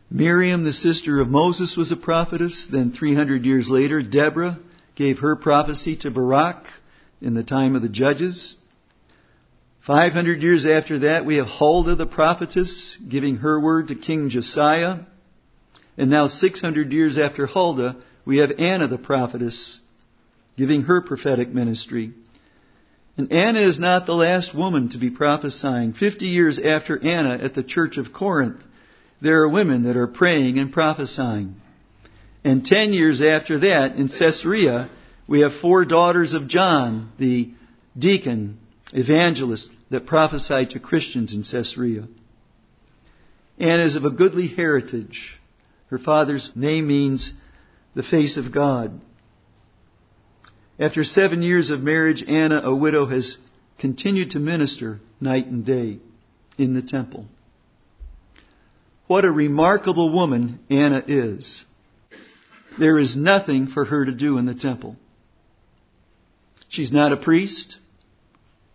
Miriam, 0.09 0.63
the 0.63 0.73
sister 0.73 1.19
of 1.19 1.27
Moses, 1.27 1.75
was 1.75 1.91
a 1.91 1.95
prophetess. 1.95 2.67
Then 2.71 2.91
300 2.91 3.45
years 3.45 3.69
later, 3.69 4.01
Deborah 4.01 4.59
gave 4.95 5.19
her 5.19 5.35
prophecy 5.35 5.95
to 5.97 6.11
Barak 6.11 6.65
in 7.21 7.33
the 7.33 7.43
time 7.43 7.75
of 7.75 7.81
the 7.81 7.89
judges. 7.89 8.55
500 9.85 10.41
years 10.41 10.65
after 10.65 10.99
that, 10.99 11.25
we 11.25 11.35
have 11.35 11.47
Huldah 11.47 11.95
the 11.95 12.05
prophetess 12.05 12.95
giving 13.09 13.37
her 13.37 13.59
word 13.59 13.87
to 13.87 13.95
King 13.95 14.29
Josiah. 14.29 14.99
And 15.97 16.09
now 16.09 16.27
600 16.27 16.91
years 16.91 17.17
after 17.17 17.45
Huldah, 17.47 17.97
we 18.25 18.37
have 18.37 18.51
Anna 18.59 18.87
the 18.87 18.97
prophetess 18.97 19.79
giving 20.57 20.83
her 20.83 21.01
prophetic 21.01 21.49
ministry. 21.49 22.13
And 23.17 23.31
Anna 23.31 23.61
is 23.61 23.79
not 23.79 24.05
the 24.05 24.15
last 24.15 24.55
woman 24.55 24.89
to 24.89 24.97
be 24.97 25.09
prophesying. 25.09 25.93
50 25.93 26.25
years 26.25 26.59
after 26.59 27.01
Anna 27.01 27.37
at 27.43 27.53
the 27.53 27.63
church 27.63 27.97
of 27.97 28.13
Corinth, 28.13 28.63
there 29.21 29.41
are 29.41 29.49
women 29.49 29.83
that 29.83 29.97
are 29.97 30.07
praying 30.07 30.57
and 30.57 30.71
prophesying. 30.71 31.55
And 32.43 32.65
ten 32.65 32.91
years 32.91 33.21
after 33.21 33.59
that, 33.59 33.95
in 33.95 34.09
Caesarea, 34.09 34.89
we 35.27 35.41
have 35.41 35.53
four 35.61 35.85
daughters 35.85 36.33
of 36.33 36.47
John, 36.47 37.11
the 37.17 37.53
deacon, 37.97 38.59
evangelist, 38.91 39.71
that 39.91 40.05
prophesied 40.05 40.71
to 40.71 40.79
Christians 40.79 41.33
in 41.33 41.43
Caesarea. 41.43 42.07
Anna 43.59 43.85
is 43.85 43.95
of 43.95 44.03
a 44.03 44.09
goodly 44.09 44.47
heritage. 44.47 45.39
Her 45.87 45.99
father's 45.99 46.51
name 46.55 46.87
means 46.87 47.33
the 47.95 48.03
face 48.03 48.35
of 48.35 48.51
God. 48.51 48.99
After 50.79 51.03
seven 51.03 51.41
years 51.41 51.69
of 51.69 51.81
marriage, 51.81 52.23
Anna, 52.27 52.61
a 52.63 52.73
widow, 52.73 53.05
has 53.05 53.37
continued 53.77 54.31
to 54.31 54.39
minister 54.39 54.99
night 55.21 55.45
and 55.45 55.65
day 55.65 55.99
in 56.57 56.73
the 56.73 56.81
temple. 56.81 57.27
What 59.07 59.25
a 59.25 59.31
remarkable 59.31 60.11
woman 60.11 60.59
Anna 60.69 61.03
is. 61.07 61.63
There 62.79 62.97
is 62.97 63.15
nothing 63.15 63.67
for 63.67 63.85
her 63.85 64.05
to 64.05 64.11
do 64.11 64.37
in 64.37 64.45
the 64.45 64.55
temple. 64.55 64.95
She's 66.69 66.91
not 66.91 67.11
a 67.11 67.17
priest. 67.17 67.77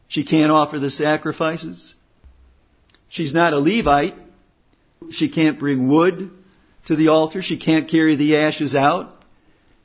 She 0.06 0.24
can't 0.24 0.52
offer 0.52 0.78
the 0.78 0.90
sacrifices. 0.90 1.94
She's 3.08 3.34
not 3.34 3.52
a 3.52 3.58
Levite. 3.58 4.14
She 5.10 5.28
can't 5.28 5.58
bring 5.58 5.88
wood 5.88 6.30
to 6.86 6.94
the 6.94 7.08
altar. 7.08 7.42
She 7.42 7.58
can't 7.58 7.90
carry 7.90 8.14
the 8.14 8.36
ashes 8.36 8.76
out. 8.76 9.17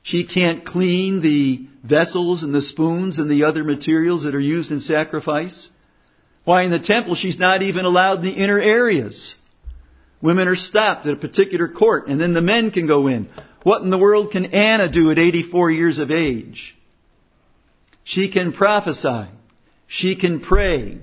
She 0.04 0.24
can't 0.26 0.66
clean 0.66 1.22
the 1.22 1.66
vessels 1.82 2.42
and 2.42 2.54
the 2.54 2.60
spoons 2.60 3.18
and 3.18 3.30
the 3.30 3.44
other 3.44 3.64
materials 3.64 4.24
that 4.24 4.34
are 4.34 4.40
used 4.40 4.70
in 4.70 4.78
sacrifice. 4.78 5.70
Why, 6.44 6.64
in 6.64 6.70
the 6.70 6.78
temple, 6.78 7.14
she's 7.14 7.38
not 7.38 7.62
even 7.62 7.86
allowed 7.86 8.18
in 8.18 8.26
the 8.26 8.42
inner 8.42 8.60
areas. 8.60 9.34
Women 10.20 10.46
are 10.46 10.56
stopped 10.56 11.06
at 11.06 11.14
a 11.14 11.16
particular 11.16 11.68
court, 11.68 12.06
and 12.08 12.20
then 12.20 12.34
the 12.34 12.42
men 12.42 12.70
can 12.70 12.86
go 12.86 13.06
in. 13.06 13.30
What 13.62 13.80
in 13.80 13.88
the 13.88 13.96
world 13.96 14.30
can 14.30 14.44
Anna 14.44 14.90
do 14.90 15.10
at 15.10 15.18
84 15.18 15.70
years 15.70 15.98
of 15.98 16.10
age? 16.10 16.76
She 18.02 18.30
can 18.30 18.52
prophesy. 18.52 19.24
She 19.86 20.16
can 20.16 20.40
pray. 20.40 20.98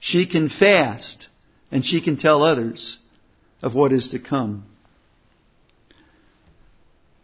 She 0.00 0.26
can 0.26 0.50
fast. 0.50 1.28
And 1.70 1.82
she 1.82 2.02
can 2.02 2.18
tell 2.18 2.42
others 2.42 2.98
of 3.62 3.74
what 3.74 3.90
is 3.94 4.10
to 4.10 4.18
come. 4.18 4.66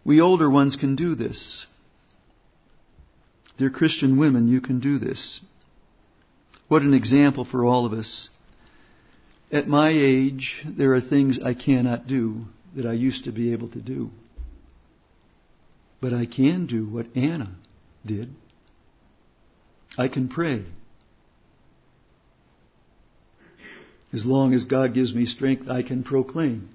We 0.04 0.20
older 0.20 0.50
ones 0.50 0.76
can 0.76 0.96
do 0.96 1.14
this. 1.14 1.66
Dear 3.58 3.70
Christian 3.70 4.18
women, 4.18 4.48
you 4.48 4.60
can 4.60 4.80
do 4.80 4.98
this. 4.98 5.40
What 6.68 6.82
an 6.82 6.94
example 6.94 7.44
for 7.44 7.64
all 7.64 7.84
of 7.84 7.92
us. 7.92 8.30
At 9.52 9.68
my 9.68 9.90
age, 9.90 10.64
there 10.64 10.94
are 10.94 11.00
things 11.00 11.38
I 11.42 11.54
cannot 11.54 12.06
do 12.06 12.46
that 12.74 12.86
I 12.86 12.92
used 12.92 13.24
to 13.24 13.32
be 13.32 13.52
able 13.52 13.68
to 13.68 13.80
do. 13.80 14.10
But 16.00 16.14
I 16.14 16.24
can 16.24 16.66
do 16.66 16.86
what 16.86 17.06
Anna 17.14 17.56
did. 18.06 18.30
I 19.98 20.08
can 20.08 20.28
pray. 20.28 20.64
As 24.12 24.24
long 24.24 24.54
as 24.54 24.64
God 24.64 24.94
gives 24.94 25.14
me 25.14 25.26
strength, 25.26 25.68
I 25.68 25.82
can 25.82 26.02
proclaim. 26.02 26.68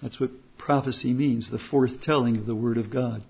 That's 0.00 0.20
what 0.20 0.30
prophecy 0.58 1.12
means, 1.12 1.50
the 1.50 1.58
forthtelling 1.58 2.38
of 2.38 2.46
the 2.46 2.54
Word 2.54 2.76
of 2.76 2.90
God. 2.90 3.22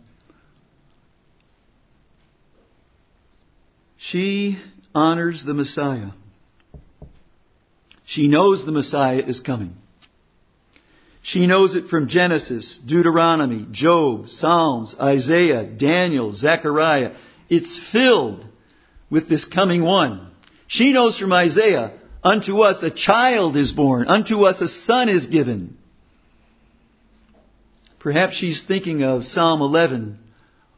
She 3.97 4.59
honors 4.95 5.45
the 5.45 5.55
Messiah. 5.55 6.11
She 8.05 8.29
knows 8.29 8.65
the 8.65 8.73
Messiah 8.73 9.19
is 9.19 9.41
coming. 9.41 9.75
She 11.21 11.47
knows 11.47 11.77
it 11.77 11.89
from 11.89 12.09
Genesis, 12.09 12.79
Deuteronomy, 12.79 13.67
Job, 13.71 14.31
Psalms, 14.31 14.97
Isaiah, 14.99 15.67
Daniel, 15.67 16.33
Zechariah. 16.33 17.17
It's 17.51 17.79
filled 17.93 18.47
with 19.11 19.29
this 19.29 19.45
coming 19.45 19.83
one. 19.83 20.31
She 20.69 20.93
knows 20.93 21.19
from 21.19 21.33
Isaiah, 21.33 21.93
unto 22.23 22.61
us 22.61 22.83
a 22.83 22.91
child 22.91 23.57
is 23.57 23.73
born, 23.73 24.09
unto 24.09 24.45
us 24.45 24.61
a 24.63 24.69
son 24.69 25.09
is 25.09 25.27
given. 25.27 25.77
Perhaps 27.99 28.35
she's 28.35 28.63
thinking 28.63 29.03
of 29.03 29.25
Psalm 29.25 29.61
11 29.61 30.19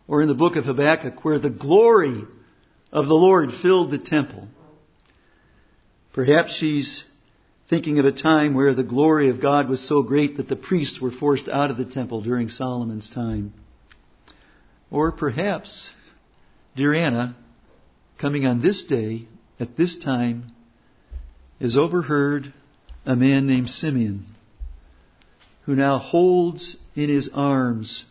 or 0.09 0.23
in 0.23 0.29
the 0.29 0.35
book 0.35 0.57
of 0.57 0.65
Habakkuk 0.65 1.25
where 1.25 1.39
the 1.39 1.51
glory 1.51 2.25
of 2.93 3.07
the 3.07 3.15
Lord 3.15 3.53
filled 3.53 3.91
the 3.91 3.99
temple. 3.99 4.49
Perhaps 6.15 6.57
she's 6.57 7.05
thinking 7.69 7.99
of 7.99 8.05
a 8.07 8.13
time 8.13 8.55
where 8.55 8.75
the 8.75 8.83
glory 8.83 9.29
of 9.29 9.41
God 9.41 9.69
was 9.69 9.87
so 9.87 10.03
great 10.03 10.39
that 10.39 10.49
the 10.49 10.57
priests 10.57 11.01
were 11.01 11.13
forced 11.13 11.49
out 11.49 11.71
of 11.71 11.77
the 11.77 11.85
temple 11.85 12.23
during 12.23 12.49
Solomon's 12.49 13.11
time. 13.11 13.53
Or 14.91 15.13
perhaps, 15.13 15.93
dear 16.75 16.95
Anna, 16.95 17.37
coming 18.19 18.47
on 18.47 18.61
this 18.61 18.85
day 18.85 19.27
at 19.61 19.77
this 19.77 20.03
time 20.03 20.53
is 21.61 21.77
overheard 21.77 22.53
a 23.05 23.15
man 23.15 23.47
named 23.47 23.71
Simeon 23.71 24.27
who 25.71 25.77
now 25.77 25.99
holds 25.99 26.77
in 26.97 27.09
his 27.09 27.31
arms 27.33 28.05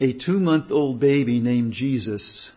a 0.00 0.12
two 0.12 0.40
month 0.40 0.72
old 0.72 0.98
baby 0.98 1.38
named 1.38 1.72
Jesus 1.72 2.50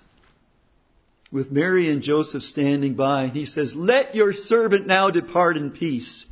with 1.31 1.51
Mary 1.51 1.91
and 1.91 2.01
Joseph 2.01 2.41
standing 2.41 2.95
by. 2.95 3.27
He 3.27 3.45
says, 3.45 3.75
Let 3.75 4.15
your 4.15 4.33
servant 4.33 4.87
now 4.87 5.11
depart 5.11 5.55
in 5.55 5.69
peace 5.69 6.25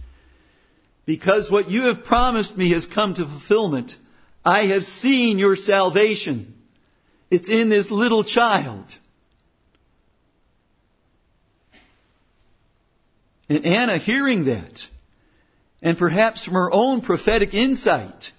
because 1.05 1.51
what 1.51 1.69
you 1.69 1.83
have 1.83 2.03
promised 2.03 2.57
me 2.57 2.71
has 2.71 2.87
come 2.87 3.13
to 3.13 3.23
fulfillment. 3.23 3.97
I 4.43 4.65
have 4.69 4.83
seen 4.83 5.37
your 5.37 5.55
salvation. 5.55 6.55
It's 7.29 7.49
in 7.49 7.69
this 7.69 7.91
little 7.91 8.23
child. 8.23 8.85
And 13.47 13.63
Anna, 13.63 13.99
hearing 13.99 14.45
that, 14.45 14.87
and 15.83 15.97
perhaps 15.97 16.45
from 16.45 16.53
her 16.53 16.71
own 16.71 17.01
prophetic 17.01 17.53
insight, 17.53 18.31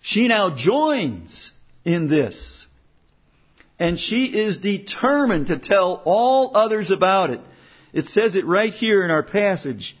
she 0.00 0.28
now 0.28 0.54
joins 0.54 1.50
in 1.84 2.08
this. 2.08 2.66
And 3.80 3.98
she 3.98 4.26
is 4.26 4.58
determined 4.58 5.48
to 5.48 5.58
tell 5.58 6.00
all 6.04 6.56
others 6.56 6.92
about 6.92 7.30
it. 7.30 7.40
It 7.92 8.06
says 8.06 8.36
it 8.36 8.46
right 8.46 8.72
here 8.72 9.02
in 9.02 9.10
our 9.10 9.24
passage. 9.24 9.96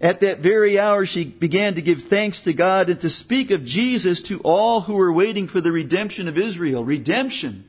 At 0.00 0.22
that 0.22 0.40
very 0.40 0.80
hour, 0.80 1.06
she 1.06 1.24
began 1.24 1.76
to 1.76 1.82
give 1.82 2.02
thanks 2.10 2.42
to 2.42 2.52
God 2.52 2.90
and 2.90 3.00
to 3.02 3.08
speak 3.08 3.52
of 3.52 3.64
Jesus 3.64 4.22
to 4.24 4.40
all 4.40 4.80
who 4.80 4.94
were 4.94 5.12
waiting 5.12 5.46
for 5.46 5.60
the 5.60 5.70
redemption 5.70 6.26
of 6.26 6.36
Israel. 6.36 6.84
Redemption. 6.84 7.64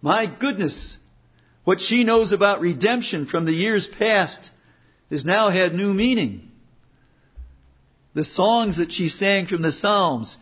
My 0.00 0.26
goodness. 0.26 0.96
What 1.64 1.80
she 1.80 2.04
knows 2.04 2.30
about 2.30 2.60
redemption 2.60 3.26
from 3.26 3.44
the 3.44 3.52
years 3.52 3.88
past 3.88 4.50
has 5.10 5.24
now 5.24 5.50
had 5.50 5.74
new 5.74 5.92
meaning. 5.92 6.49
The 8.14 8.24
songs 8.24 8.78
that 8.78 8.92
she 8.92 9.08
sang 9.08 9.46
from 9.46 9.62
the 9.62 9.72
Psalms. 9.72 10.36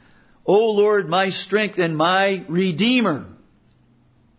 O 0.47 0.73
Lord, 0.73 1.09
my 1.09 1.31
strength 1.31 1.79
and 1.79 1.97
my 1.97 2.45
Redeemer. 2.49 3.27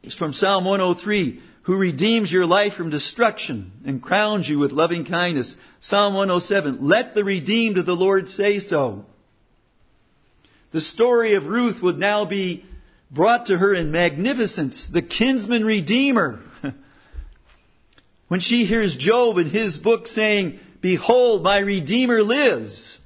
It's 0.01 0.15
from 0.15 0.34
Psalm 0.34 0.65
103 0.65 1.41
who 1.69 1.77
redeems 1.77 2.32
your 2.32 2.47
life 2.47 2.73
from 2.73 2.89
destruction 2.89 3.71
and 3.86 4.01
crowns 4.01 4.49
you 4.49 4.57
with 4.57 4.71
loving 4.71 5.05
kindness. 5.05 5.55
Psalm 5.80 6.15
107, 6.15 6.80
let 6.82 7.13
the 7.13 7.23
redeemed 7.23 7.77
of 7.77 7.86
the 7.86 7.95
Lord 7.95 8.27
say 8.27 8.57
so. 8.57 9.05
The 10.71 10.82
story 10.82 11.36
of 11.36 11.45
Ruth 11.45 11.80
would 11.84 11.99
now 11.99 12.25
be 12.25 12.65
brought 13.11 13.47
to 13.47 13.57
her 13.59 13.71
in 13.75 13.91
magnificence, 13.91 14.89
the 14.91 15.03
kinsman 15.03 15.63
redeemer. 15.63 16.39
when 18.30 18.39
she 18.39 18.65
hears 18.65 18.95
Job 18.95 19.38
in 19.38 19.51
his 19.51 19.77
book 19.77 20.07
saying, 20.07 20.59
Behold, 20.82 21.43
my 21.43 21.59
Redeemer 21.59 22.23
lives, 22.23 22.99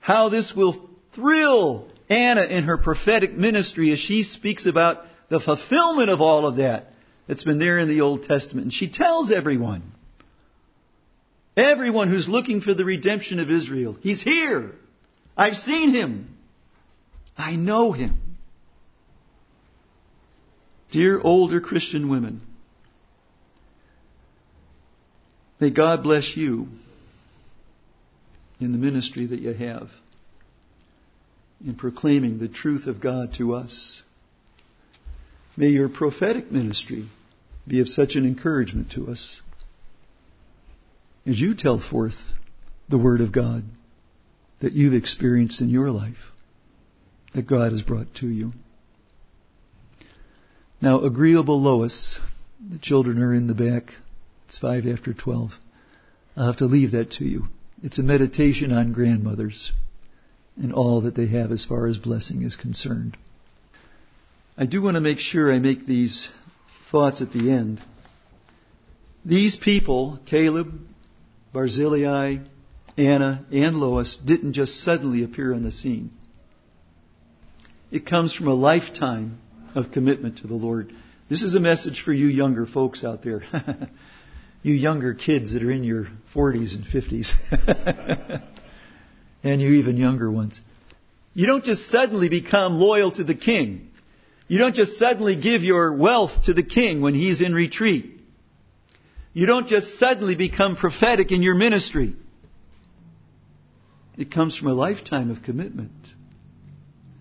how 0.00 0.30
this 0.30 0.54
will 0.56 0.88
thrill 1.14 1.88
Anna 2.08 2.42
in 2.42 2.64
her 2.64 2.78
prophetic 2.78 3.32
ministry 3.32 3.92
as 3.92 3.98
she 3.98 4.22
speaks 4.22 4.66
about 4.66 5.04
the 5.28 5.38
fulfillment 5.38 6.10
of 6.10 6.20
all 6.20 6.46
of 6.46 6.56
that 6.56 6.86
that's 7.28 7.44
been 7.44 7.58
there 7.58 7.78
in 7.78 7.88
the 7.88 8.00
Old 8.00 8.24
Testament. 8.24 8.64
And 8.64 8.72
she 8.72 8.90
tells 8.90 9.30
everyone, 9.30 9.92
everyone 11.56 12.08
who's 12.08 12.28
looking 12.28 12.60
for 12.60 12.74
the 12.74 12.84
redemption 12.84 13.38
of 13.38 13.50
Israel, 13.50 13.96
He's 14.00 14.20
here. 14.20 14.72
I've 15.36 15.56
seen 15.56 15.94
Him. 15.94 16.36
I 17.36 17.54
know 17.54 17.92
Him. 17.92 18.18
Dear 20.90 21.20
older 21.20 21.60
Christian 21.60 22.08
women, 22.08 22.42
may 25.60 25.70
God 25.70 26.02
bless 26.02 26.36
you 26.36 26.66
in 28.60 28.72
the 28.72 28.78
ministry 28.78 29.26
that 29.26 29.40
you 29.40 29.52
have 29.52 29.90
in 31.64 31.74
proclaiming 31.74 32.38
the 32.38 32.48
truth 32.48 32.86
of 32.86 33.00
God 33.00 33.34
to 33.34 33.54
us. 33.54 34.02
May 35.56 35.68
your 35.68 35.88
prophetic 35.88 36.50
ministry 36.50 37.08
be 37.66 37.80
of 37.80 37.88
such 37.88 38.14
an 38.16 38.24
encouragement 38.24 38.92
to 38.92 39.08
us 39.08 39.40
as 41.26 41.40
you 41.40 41.54
tell 41.54 41.78
forth 41.78 42.32
the 42.88 42.98
Word 42.98 43.20
of 43.20 43.32
God 43.32 43.64
that 44.60 44.72
you've 44.72 44.94
experienced 44.94 45.60
in 45.60 45.68
your 45.68 45.90
life, 45.90 46.32
that 47.34 47.46
God 47.46 47.72
has 47.72 47.82
brought 47.82 48.14
to 48.16 48.26
you. 48.26 48.52
Now, 50.80 51.00
agreeable 51.02 51.60
Lois, 51.60 52.18
the 52.70 52.78
children 52.78 53.22
are 53.22 53.34
in 53.34 53.46
the 53.46 53.54
back. 53.54 53.92
It's 54.48 54.58
five 54.58 54.86
after 54.86 55.12
twelve. 55.12 55.50
I'll 56.36 56.46
have 56.46 56.56
to 56.56 56.66
leave 56.66 56.92
that 56.92 57.12
to 57.12 57.24
you. 57.24 57.48
It's 57.82 57.98
a 57.98 58.02
meditation 58.02 58.72
on 58.72 58.92
grandmothers 58.92 59.72
and 60.56 60.72
all 60.72 61.02
that 61.02 61.14
they 61.14 61.28
have 61.28 61.50
as 61.50 61.64
far 61.64 61.86
as 61.86 61.96
blessing 61.96 62.42
is 62.42 62.56
concerned. 62.56 63.16
I 64.58 64.66
do 64.66 64.82
want 64.82 64.96
to 64.96 65.00
make 65.00 65.18
sure 65.18 65.50
I 65.50 65.58
make 65.58 65.86
these 65.86 66.28
thoughts 66.90 67.22
at 67.22 67.32
the 67.32 67.50
end. 67.50 67.80
These 69.24 69.56
people, 69.56 70.18
Caleb, 70.26 70.78
Barzillai, 71.54 72.38
Anna, 72.98 73.46
and 73.50 73.76
Lois, 73.76 74.16
didn't 74.16 74.52
just 74.52 74.82
suddenly 74.82 75.24
appear 75.24 75.54
on 75.54 75.62
the 75.62 75.72
scene. 75.72 76.10
It 77.90 78.04
comes 78.04 78.34
from 78.34 78.48
a 78.48 78.54
lifetime 78.54 79.38
of 79.74 79.92
commitment 79.92 80.38
to 80.38 80.46
the 80.46 80.54
Lord. 80.54 80.92
This 81.30 81.42
is 81.42 81.54
a 81.54 81.60
message 81.60 82.02
for 82.02 82.12
you 82.12 82.26
younger 82.26 82.66
folks 82.66 83.04
out 83.04 83.22
there. 83.22 83.42
you 84.62 84.74
younger 84.74 85.14
kids 85.14 85.54
that 85.54 85.62
are 85.62 85.70
in 85.70 85.84
your 85.84 86.06
40s 86.34 86.74
and 86.74 86.84
50s. 86.84 88.42
and 89.42 89.60
you 89.60 89.72
even 89.74 89.96
younger 89.96 90.30
ones. 90.30 90.60
You 91.32 91.46
don't 91.46 91.64
just 91.64 91.88
suddenly 91.88 92.28
become 92.28 92.74
loyal 92.74 93.10
to 93.12 93.24
the 93.24 93.34
king. 93.34 93.90
You 94.48 94.58
don't 94.58 94.74
just 94.74 94.98
suddenly 94.98 95.36
give 95.36 95.62
your 95.62 95.92
wealth 95.92 96.44
to 96.44 96.54
the 96.54 96.64
king 96.64 97.00
when 97.00 97.14
he's 97.14 97.40
in 97.40 97.54
retreat. 97.54 98.20
You 99.32 99.46
don't 99.46 99.68
just 99.68 99.98
suddenly 99.98 100.34
become 100.34 100.76
prophetic 100.76 101.30
in 101.30 101.42
your 101.42 101.54
ministry. 101.54 102.14
It 104.18 104.32
comes 104.32 104.56
from 104.56 104.68
a 104.68 104.74
lifetime 104.74 105.30
of 105.30 105.42
commitment. 105.42 105.92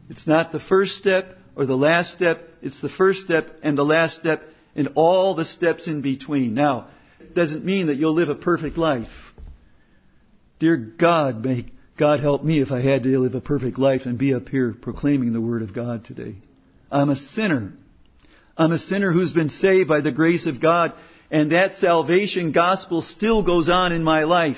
It's 0.10 0.26
not 0.26 0.52
the 0.52 0.60
first 0.60 0.98
step 0.98 1.38
or 1.56 1.68
the 1.68 1.78
last 1.78 2.12
step. 2.12 2.42
It's 2.62 2.82
the 2.82 2.90
first 2.90 3.22
step 3.22 3.60
and 3.62 3.78
the 3.78 3.86
last 3.86 4.20
step 4.20 4.44
and 4.76 4.90
all 4.96 5.36
the 5.36 5.46
steps 5.46 5.88
in 5.88 6.02
between. 6.02 6.56
Now, 6.56 6.88
doesn't 7.34 7.66
mean 7.66 7.88
that 7.88 7.96
you'll 7.96 8.14
live 8.14 8.30
a 8.30 8.36
perfect 8.36 8.78
life. 8.78 9.08
Dear 10.60 10.76
God, 10.76 11.44
may 11.46 11.66
God 11.98 12.20
help 12.20 12.44
me 12.44 12.62
if 12.62 12.72
I 12.72 12.82
had 12.82 13.04
to 13.04 13.20
live 13.20 13.36
a 13.36 13.42
perfect 13.42 13.78
life 13.78 14.02
and 14.06 14.18
be 14.18 14.34
up 14.34 14.50
here 14.50 14.74
proclaiming 14.74 15.34
the 15.34 15.42
Word 15.42 15.62
of 15.62 15.74
God 15.74 16.06
today. 16.06 16.36
I'm 16.92 17.10
a 17.10 17.16
sinner. 17.16 17.74
I'm 18.58 18.72
a 18.72 18.78
sinner 18.78 19.12
who's 19.12 19.32
been 19.32 19.50
saved 19.50 19.88
by 19.88 20.02
the 20.02 20.12
grace 20.12 20.48
of 20.48 20.62
God, 20.62 20.94
and 21.32 21.52
that 21.52 21.74
salvation 21.74 22.52
gospel 22.52 23.02
still 23.02 23.44
goes 23.44 23.70
on 23.70 23.92
in 23.92 24.04
my 24.04 24.24
life. 24.24 24.58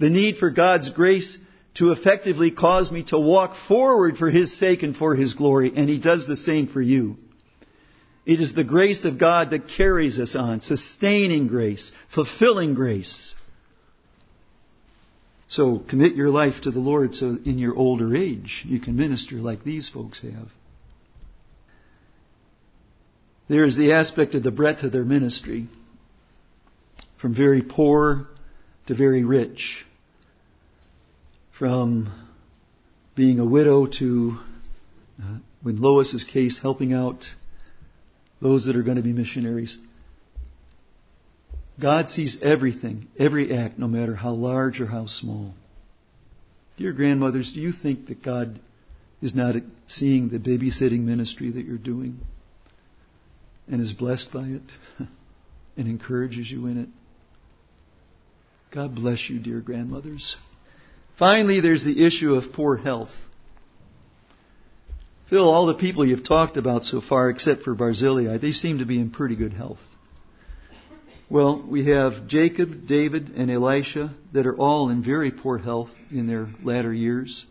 The 0.00 0.10
need 0.10 0.38
for 0.38 0.50
God's 0.50 0.90
grace 0.90 1.38
to 1.74 1.92
effectively 1.92 2.50
cause 2.50 2.90
me 2.92 3.04
to 3.04 3.18
walk 3.18 3.54
forward 3.68 4.16
for 4.16 4.30
His 4.30 4.58
sake 4.58 4.82
and 4.82 4.96
for 4.96 5.14
His 5.14 5.34
glory, 5.34 5.72
and 5.74 5.88
He 5.88 5.98
does 5.98 6.26
the 6.26 6.36
same 6.36 6.66
for 6.66 6.82
you. 6.82 7.16
It 8.26 8.40
is 8.40 8.54
the 8.54 8.64
grace 8.64 9.04
of 9.04 9.18
God 9.18 9.50
that 9.50 9.68
carries 9.68 10.18
us 10.18 10.34
on, 10.34 10.60
sustaining 10.60 11.46
grace, 11.46 11.92
fulfilling 12.14 12.74
grace. 12.74 13.34
So 15.48 15.78
commit 15.78 16.16
your 16.16 16.30
life 16.30 16.62
to 16.62 16.70
the 16.70 16.80
Lord 16.80 17.14
so 17.14 17.36
in 17.44 17.58
your 17.58 17.76
older 17.76 18.16
age 18.16 18.64
you 18.66 18.80
can 18.80 18.96
minister 18.96 19.36
like 19.36 19.62
these 19.62 19.90
folks 19.90 20.22
have. 20.22 20.48
There 23.46 23.64
is 23.64 23.76
the 23.76 23.92
aspect 23.92 24.34
of 24.34 24.42
the 24.42 24.50
breadth 24.50 24.84
of 24.84 24.92
their 24.92 25.04
ministry, 25.04 25.68
from 27.20 27.34
very 27.34 27.60
poor 27.60 28.26
to 28.86 28.94
very 28.94 29.22
rich, 29.22 29.84
from 31.58 32.10
being 33.14 33.38
a 33.38 33.44
widow 33.44 33.86
to, 33.86 34.38
uh, 35.22 35.36
in 35.66 35.76
Lois's 35.76 36.24
case, 36.24 36.58
helping 36.58 36.94
out 36.94 37.26
those 38.44 38.66
that 38.66 38.76
are 38.76 38.84
going 38.84 38.98
to 38.98 39.02
be 39.02 39.12
missionaries. 39.12 39.76
God 41.80 42.08
sees 42.08 42.38
everything, 42.40 43.08
every 43.18 43.52
act, 43.52 43.80
no 43.80 43.88
matter 43.88 44.14
how 44.14 44.30
large 44.30 44.80
or 44.80 44.86
how 44.86 45.06
small. 45.06 45.54
Dear 46.76 46.92
grandmothers, 46.92 47.52
do 47.52 47.60
you 47.60 47.72
think 47.72 48.06
that 48.06 48.22
God 48.22 48.60
is 49.20 49.34
not 49.34 49.56
seeing 49.88 50.28
the 50.28 50.38
babysitting 50.38 51.00
ministry 51.00 51.50
that 51.50 51.64
you're 51.64 51.78
doing? 51.78 52.20
and 53.68 53.80
is 53.80 53.92
blessed 53.92 54.32
by 54.32 54.46
it 54.46 54.62
and 55.76 55.88
encourages 55.88 56.50
you 56.50 56.66
in 56.66 56.78
it. 56.78 56.88
God 58.70 58.94
bless 58.94 59.30
you, 59.30 59.38
dear 59.38 59.60
grandmothers. 59.60 60.36
Finally, 61.18 61.60
there's 61.60 61.84
the 61.84 62.04
issue 62.04 62.34
of 62.34 62.52
poor 62.52 62.76
health. 62.76 63.12
Phil, 65.30 65.48
all 65.48 65.66
the 65.66 65.74
people 65.74 66.04
you've 66.04 66.24
talked 66.24 66.56
about 66.58 66.84
so 66.84 67.00
far, 67.00 67.30
except 67.30 67.62
for 67.62 67.74
Barzillai, 67.74 68.36
they 68.38 68.52
seem 68.52 68.78
to 68.78 68.84
be 68.84 69.00
in 69.00 69.10
pretty 69.10 69.36
good 69.36 69.54
health. 69.54 69.80
Well, 71.30 71.64
we 71.66 71.86
have 71.86 72.26
Jacob, 72.26 72.86
David, 72.86 73.30
and 73.34 73.50
Elisha 73.50 74.14
that 74.32 74.46
are 74.46 74.56
all 74.56 74.90
in 74.90 75.02
very 75.02 75.30
poor 75.30 75.56
health 75.56 75.90
in 76.10 76.26
their 76.26 76.48
latter 76.62 76.92
years. 76.92 77.46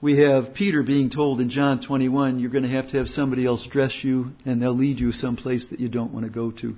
We 0.00 0.18
have 0.18 0.54
Peter 0.54 0.82
being 0.84 1.10
told 1.10 1.40
in 1.40 1.50
John 1.50 1.82
21, 1.82 2.38
you're 2.38 2.50
going 2.50 2.62
to 2.62 2.70
have 2.70 2.88
to 2.90 2.98
have 2.98 3.08
somebody 3.08 3.44
else 3.44 3.66
dress 3.66 4.02
you 4.02 4.32
and 4.46 4.62
they'll 4.62 4.76
lead 4.76 5.00
you 5.00 5.12
someplace 5.12 5.68
that 5.70 5.80
you 5.80 5.88
don't 5.88 6.14
want 6.14 6.24
to 6.24 6.30
go 6.30 6.52
to. 6.52 6.76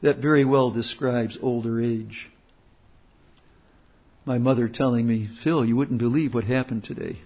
That 0.00 0.18
very 0.18 0.44
well 0.44 0.70
describes 0.70 1.36
older 1.42 1.82
age. 1.82 2.30
My 4.24 4.38
mother 4.38 4.68
telling 4.68 5.06
me, 5.06 5.28
Phil, 5.42 5.64
you 5.64 5.76
wouldn't 5.76 5.98
believe 5.98 6.32
what 6.32 6.44
happened 6.44 6.84
today. 6.84 7.18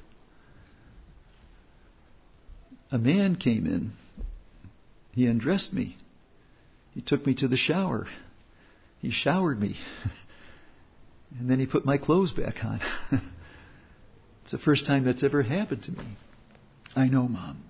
A 2.92 2.98
man 2.98 3.36
came 3.36 3.66
in. 3.66 3.92
He 5.12 5.26
undressed 5.26 5.72
me. 5.72 5.96
He 6.92 7.00
took 7.00 7.26
me 7.26 7.34
to 7.36 7.48
the 7.48 7.56
shower. 7.56 8.06
He 9.00 9.10
showered 9.10 9.60
me. 9.60 9.76
And 11.38 11.48
then 11.48 11.60
he 11.60 11.66
put 11.66 11.84
my 11.84 11.96
clothes 11.96 12.32
back 12.32 12.64
on. 12.64 12.80
it's 14.42 14.50
the 14.52 14.58
first 14.58 14.86
time 14.86 15.04
that's 15.04 15.22
ever 15.22 15.42
happened 15.42 15.84
to 15.84 15.92
me. 15.92 16.04
I 16.96 17.06
know, 17.06 17.28
Mom. 17.28 17.62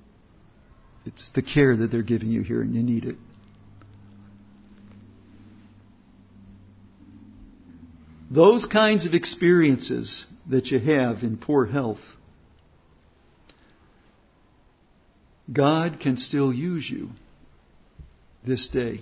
It's 1.04 1.30
the 1.30 1.42
care 1.42 1.76
that 1.76 1.90
they're 1.90 2.02
giving 2.02 2.30
you 2.30 2.42
here, 2.42 2.62
and 2.62 2.74
you 2.74 2.82
need 2.82 3.04
it. 3.04 3.16
Those 8.30 8.64
kinds 8.64 9.06
of 9.06 9.14
experiences 9.14 10.24
that 10.48 10.70
you 10.70 10.78
have 10.78 11.22
in 11.22 11.36
poor 11.36 11.66
health, 11.66 12.00
God 15.52 15.98
can 16.00 16.16
still 16.16 16.52
use 16.52 16.88
you 16.88 17.10
this 18.46 18.68
day. 18.68 19.00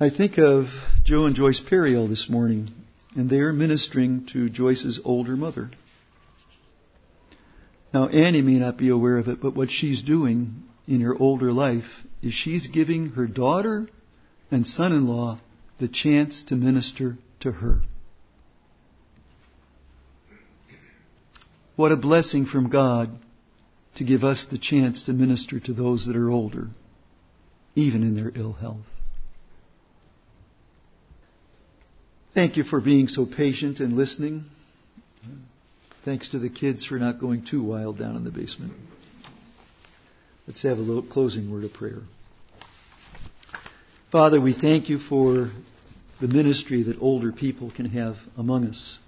I 0.00 0.10
think 0.10 0.38
of 0.38 0.66
Joe 1.04 1.26
and 1.26 1.36
Joyce 1.36 1.60
Periel 1.60 2.08
this 2.08 2.28
morning, 2.28 2.72
and 3.14 3.28
they 3.28 3.38
are 3.38 3.52
ministering 3.52 4.26
to 4.32 4.48
Joyce's 4.48 5.00
older 5.04 5.36
mother. 5.36 5.70
Now, 7.92 8.08
Annie 8.08 8.42
may 8.42 8.58
not 8.58 8.78
be 8.78 8.88
aware 8.88 9.18
of 9.18 9.28
it, 9.28 9.40
but 9.40 9.54
what 9.54 9.70
she's 9.70 10.02
doing 10.02 10.64
in 10.88 11.02
her 11.02 11.16
older 11.16 11.52
life 11.52 12.06
is 12.22 12.32
she's 12.32 12.66
giving 12.66 13.10
her 13.10 13.26
daughter 13.26 13.86
and 14.50 14.66
son 14.66 14.92
in 14.92 15.06
law 15.06 15.38
the 15.78 15.88
chance 15.88 16.42
to 16.44 16.56
minister 16.56 17.18
to 17.40 17.52
her. 17.52 17.82
What 21.76 21.92
a 21.92 21.96
blessing 21.96 22.46
from 22.46 22.70
God 22.70 23.18
to 23.96 24.04
give 24.04 24.24
us 24.24 24.46
the 24.46 24.58
chance 24.58 25.04
to 25.04 25.12
minister 25.12 25.60
to 25.60 25.72
those 25.72 26.06
that 26.06 26.16
are 26.16 26.30
older, 26.30 26.68
even 27.74 28.02
in 28.02 28.14
their 28.16 28.32
ill 28.34 28.52
health. 28.54 28.86
Thank 32.34 32.56
you 32.56 32.64
for 32.64 32.80
being 32.80 33.08
so 33.08 33.26
patient 33.26 33.80
and 33.80 33.94
listening. 33.94 34.44
Thanks 36.04 36.30
to 36.30 36.38
the 36.38 36.48
kids 36.48 36.86
for 36.86 36.98
not 36.98 37.20
going 37.20 37.44
too 37.44 37.62
wild 37.62 37.98
down 37.98 38.16
in 38.16 38.24
the 38.24 38.30
basement. 38.30 38.72
Let's 40.46 40.62
have 40.62 40.78
a 40.78 40.80
little 40.80 41.02
closing 41.02 41.52
word 41.52 41.64
of 41.64 41.72
prayer. 41.72 42.00
Father, 44.10 44.40
we 44.40 44.52
thank 44.52 44.88
you 44.88 44.98
for 44.98 45.50
the 46.20 46.28
ministry 46.28 46.82
that 46.84 47.00
older 47.00 47.32
people 47.32 47.70
can 47.70 47.86
have 47.86 48.16
among 48.36 48.66
us. 48.66 48.98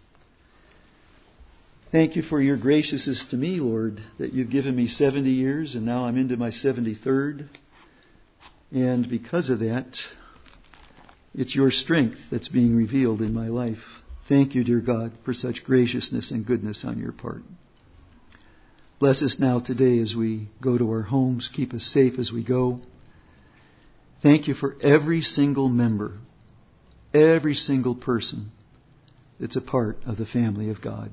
Thank 1.94 2.16
you 2.16 2.22
for 2.22 2.42
your 2.42 2.56
graciousness 2.56 3.24
to 3.26 3.36
me, 3.36 3.60
Lord, 3.60 4.02
that 4.18 4.32
you've 4.32 4.50
given 4.50 4.74
me 4.74 4.88
70 4.88 5.30
years 5.30 5.76
and 5.76 5.86
now 5.86 6.06
I'm 6.06 6.18
into 6.18 6.36
my 6.36 6.48
73rd. 6.48 7.46
And 8.72 9.08
because 9.08 9.48
of 9.48 9.60
that, 9.60 9.96
it's 11.36 11.54
your 11.54 11.70
strength 11.70 12.18
that's 12.32 12.48
being 12.48 12.74
revealed 12.74 13.20
in 13.20 13.32
my 13.32 13.46
life. 13.46 13.84
Thank 14.28 14.56
you, 14.56 14.64
dear 14.64 14.80
God, 14.80 15.12
for 15.24 15.32
such 15.32 15.62
graciousness 15.62 16.32
and 16.32 16.44
goodness 16.44 16.84
on 16.84 16.98
your 16.98 17.12
part. 17.12 17.42
Bless 18.98 19.22
us 19.22 19.38
now 19.38 19.60
today 19.60 20.00
as 20.00 20.16
we 20.16 20.48
go 20.60 20.76
to 20.76 20.90
our 20.90 21.02
homes. 21.02 21.48
Keep 21.54 21.74
us 21.74 21.84
safe 21.84 22.18
as 22.18 22.32
we 22.32 22.42
go. 22.42 22.80
Thank 24.20 24.48
you 24.48 24.54
for 24.54 24.74
every 24.82 25.20
single 25.20 25.68
member, 25.68 26.16
every 27.14 27.54
single 27.54 27.94
person 27.94 28.50
that's 29.38 29.54
a 29.54 29.60
part 29.60 29.98
of 30.04 30.16
the 30.16 30.26
family 30.26 30.70
of 30.70 30.82
God. 30.82 31.12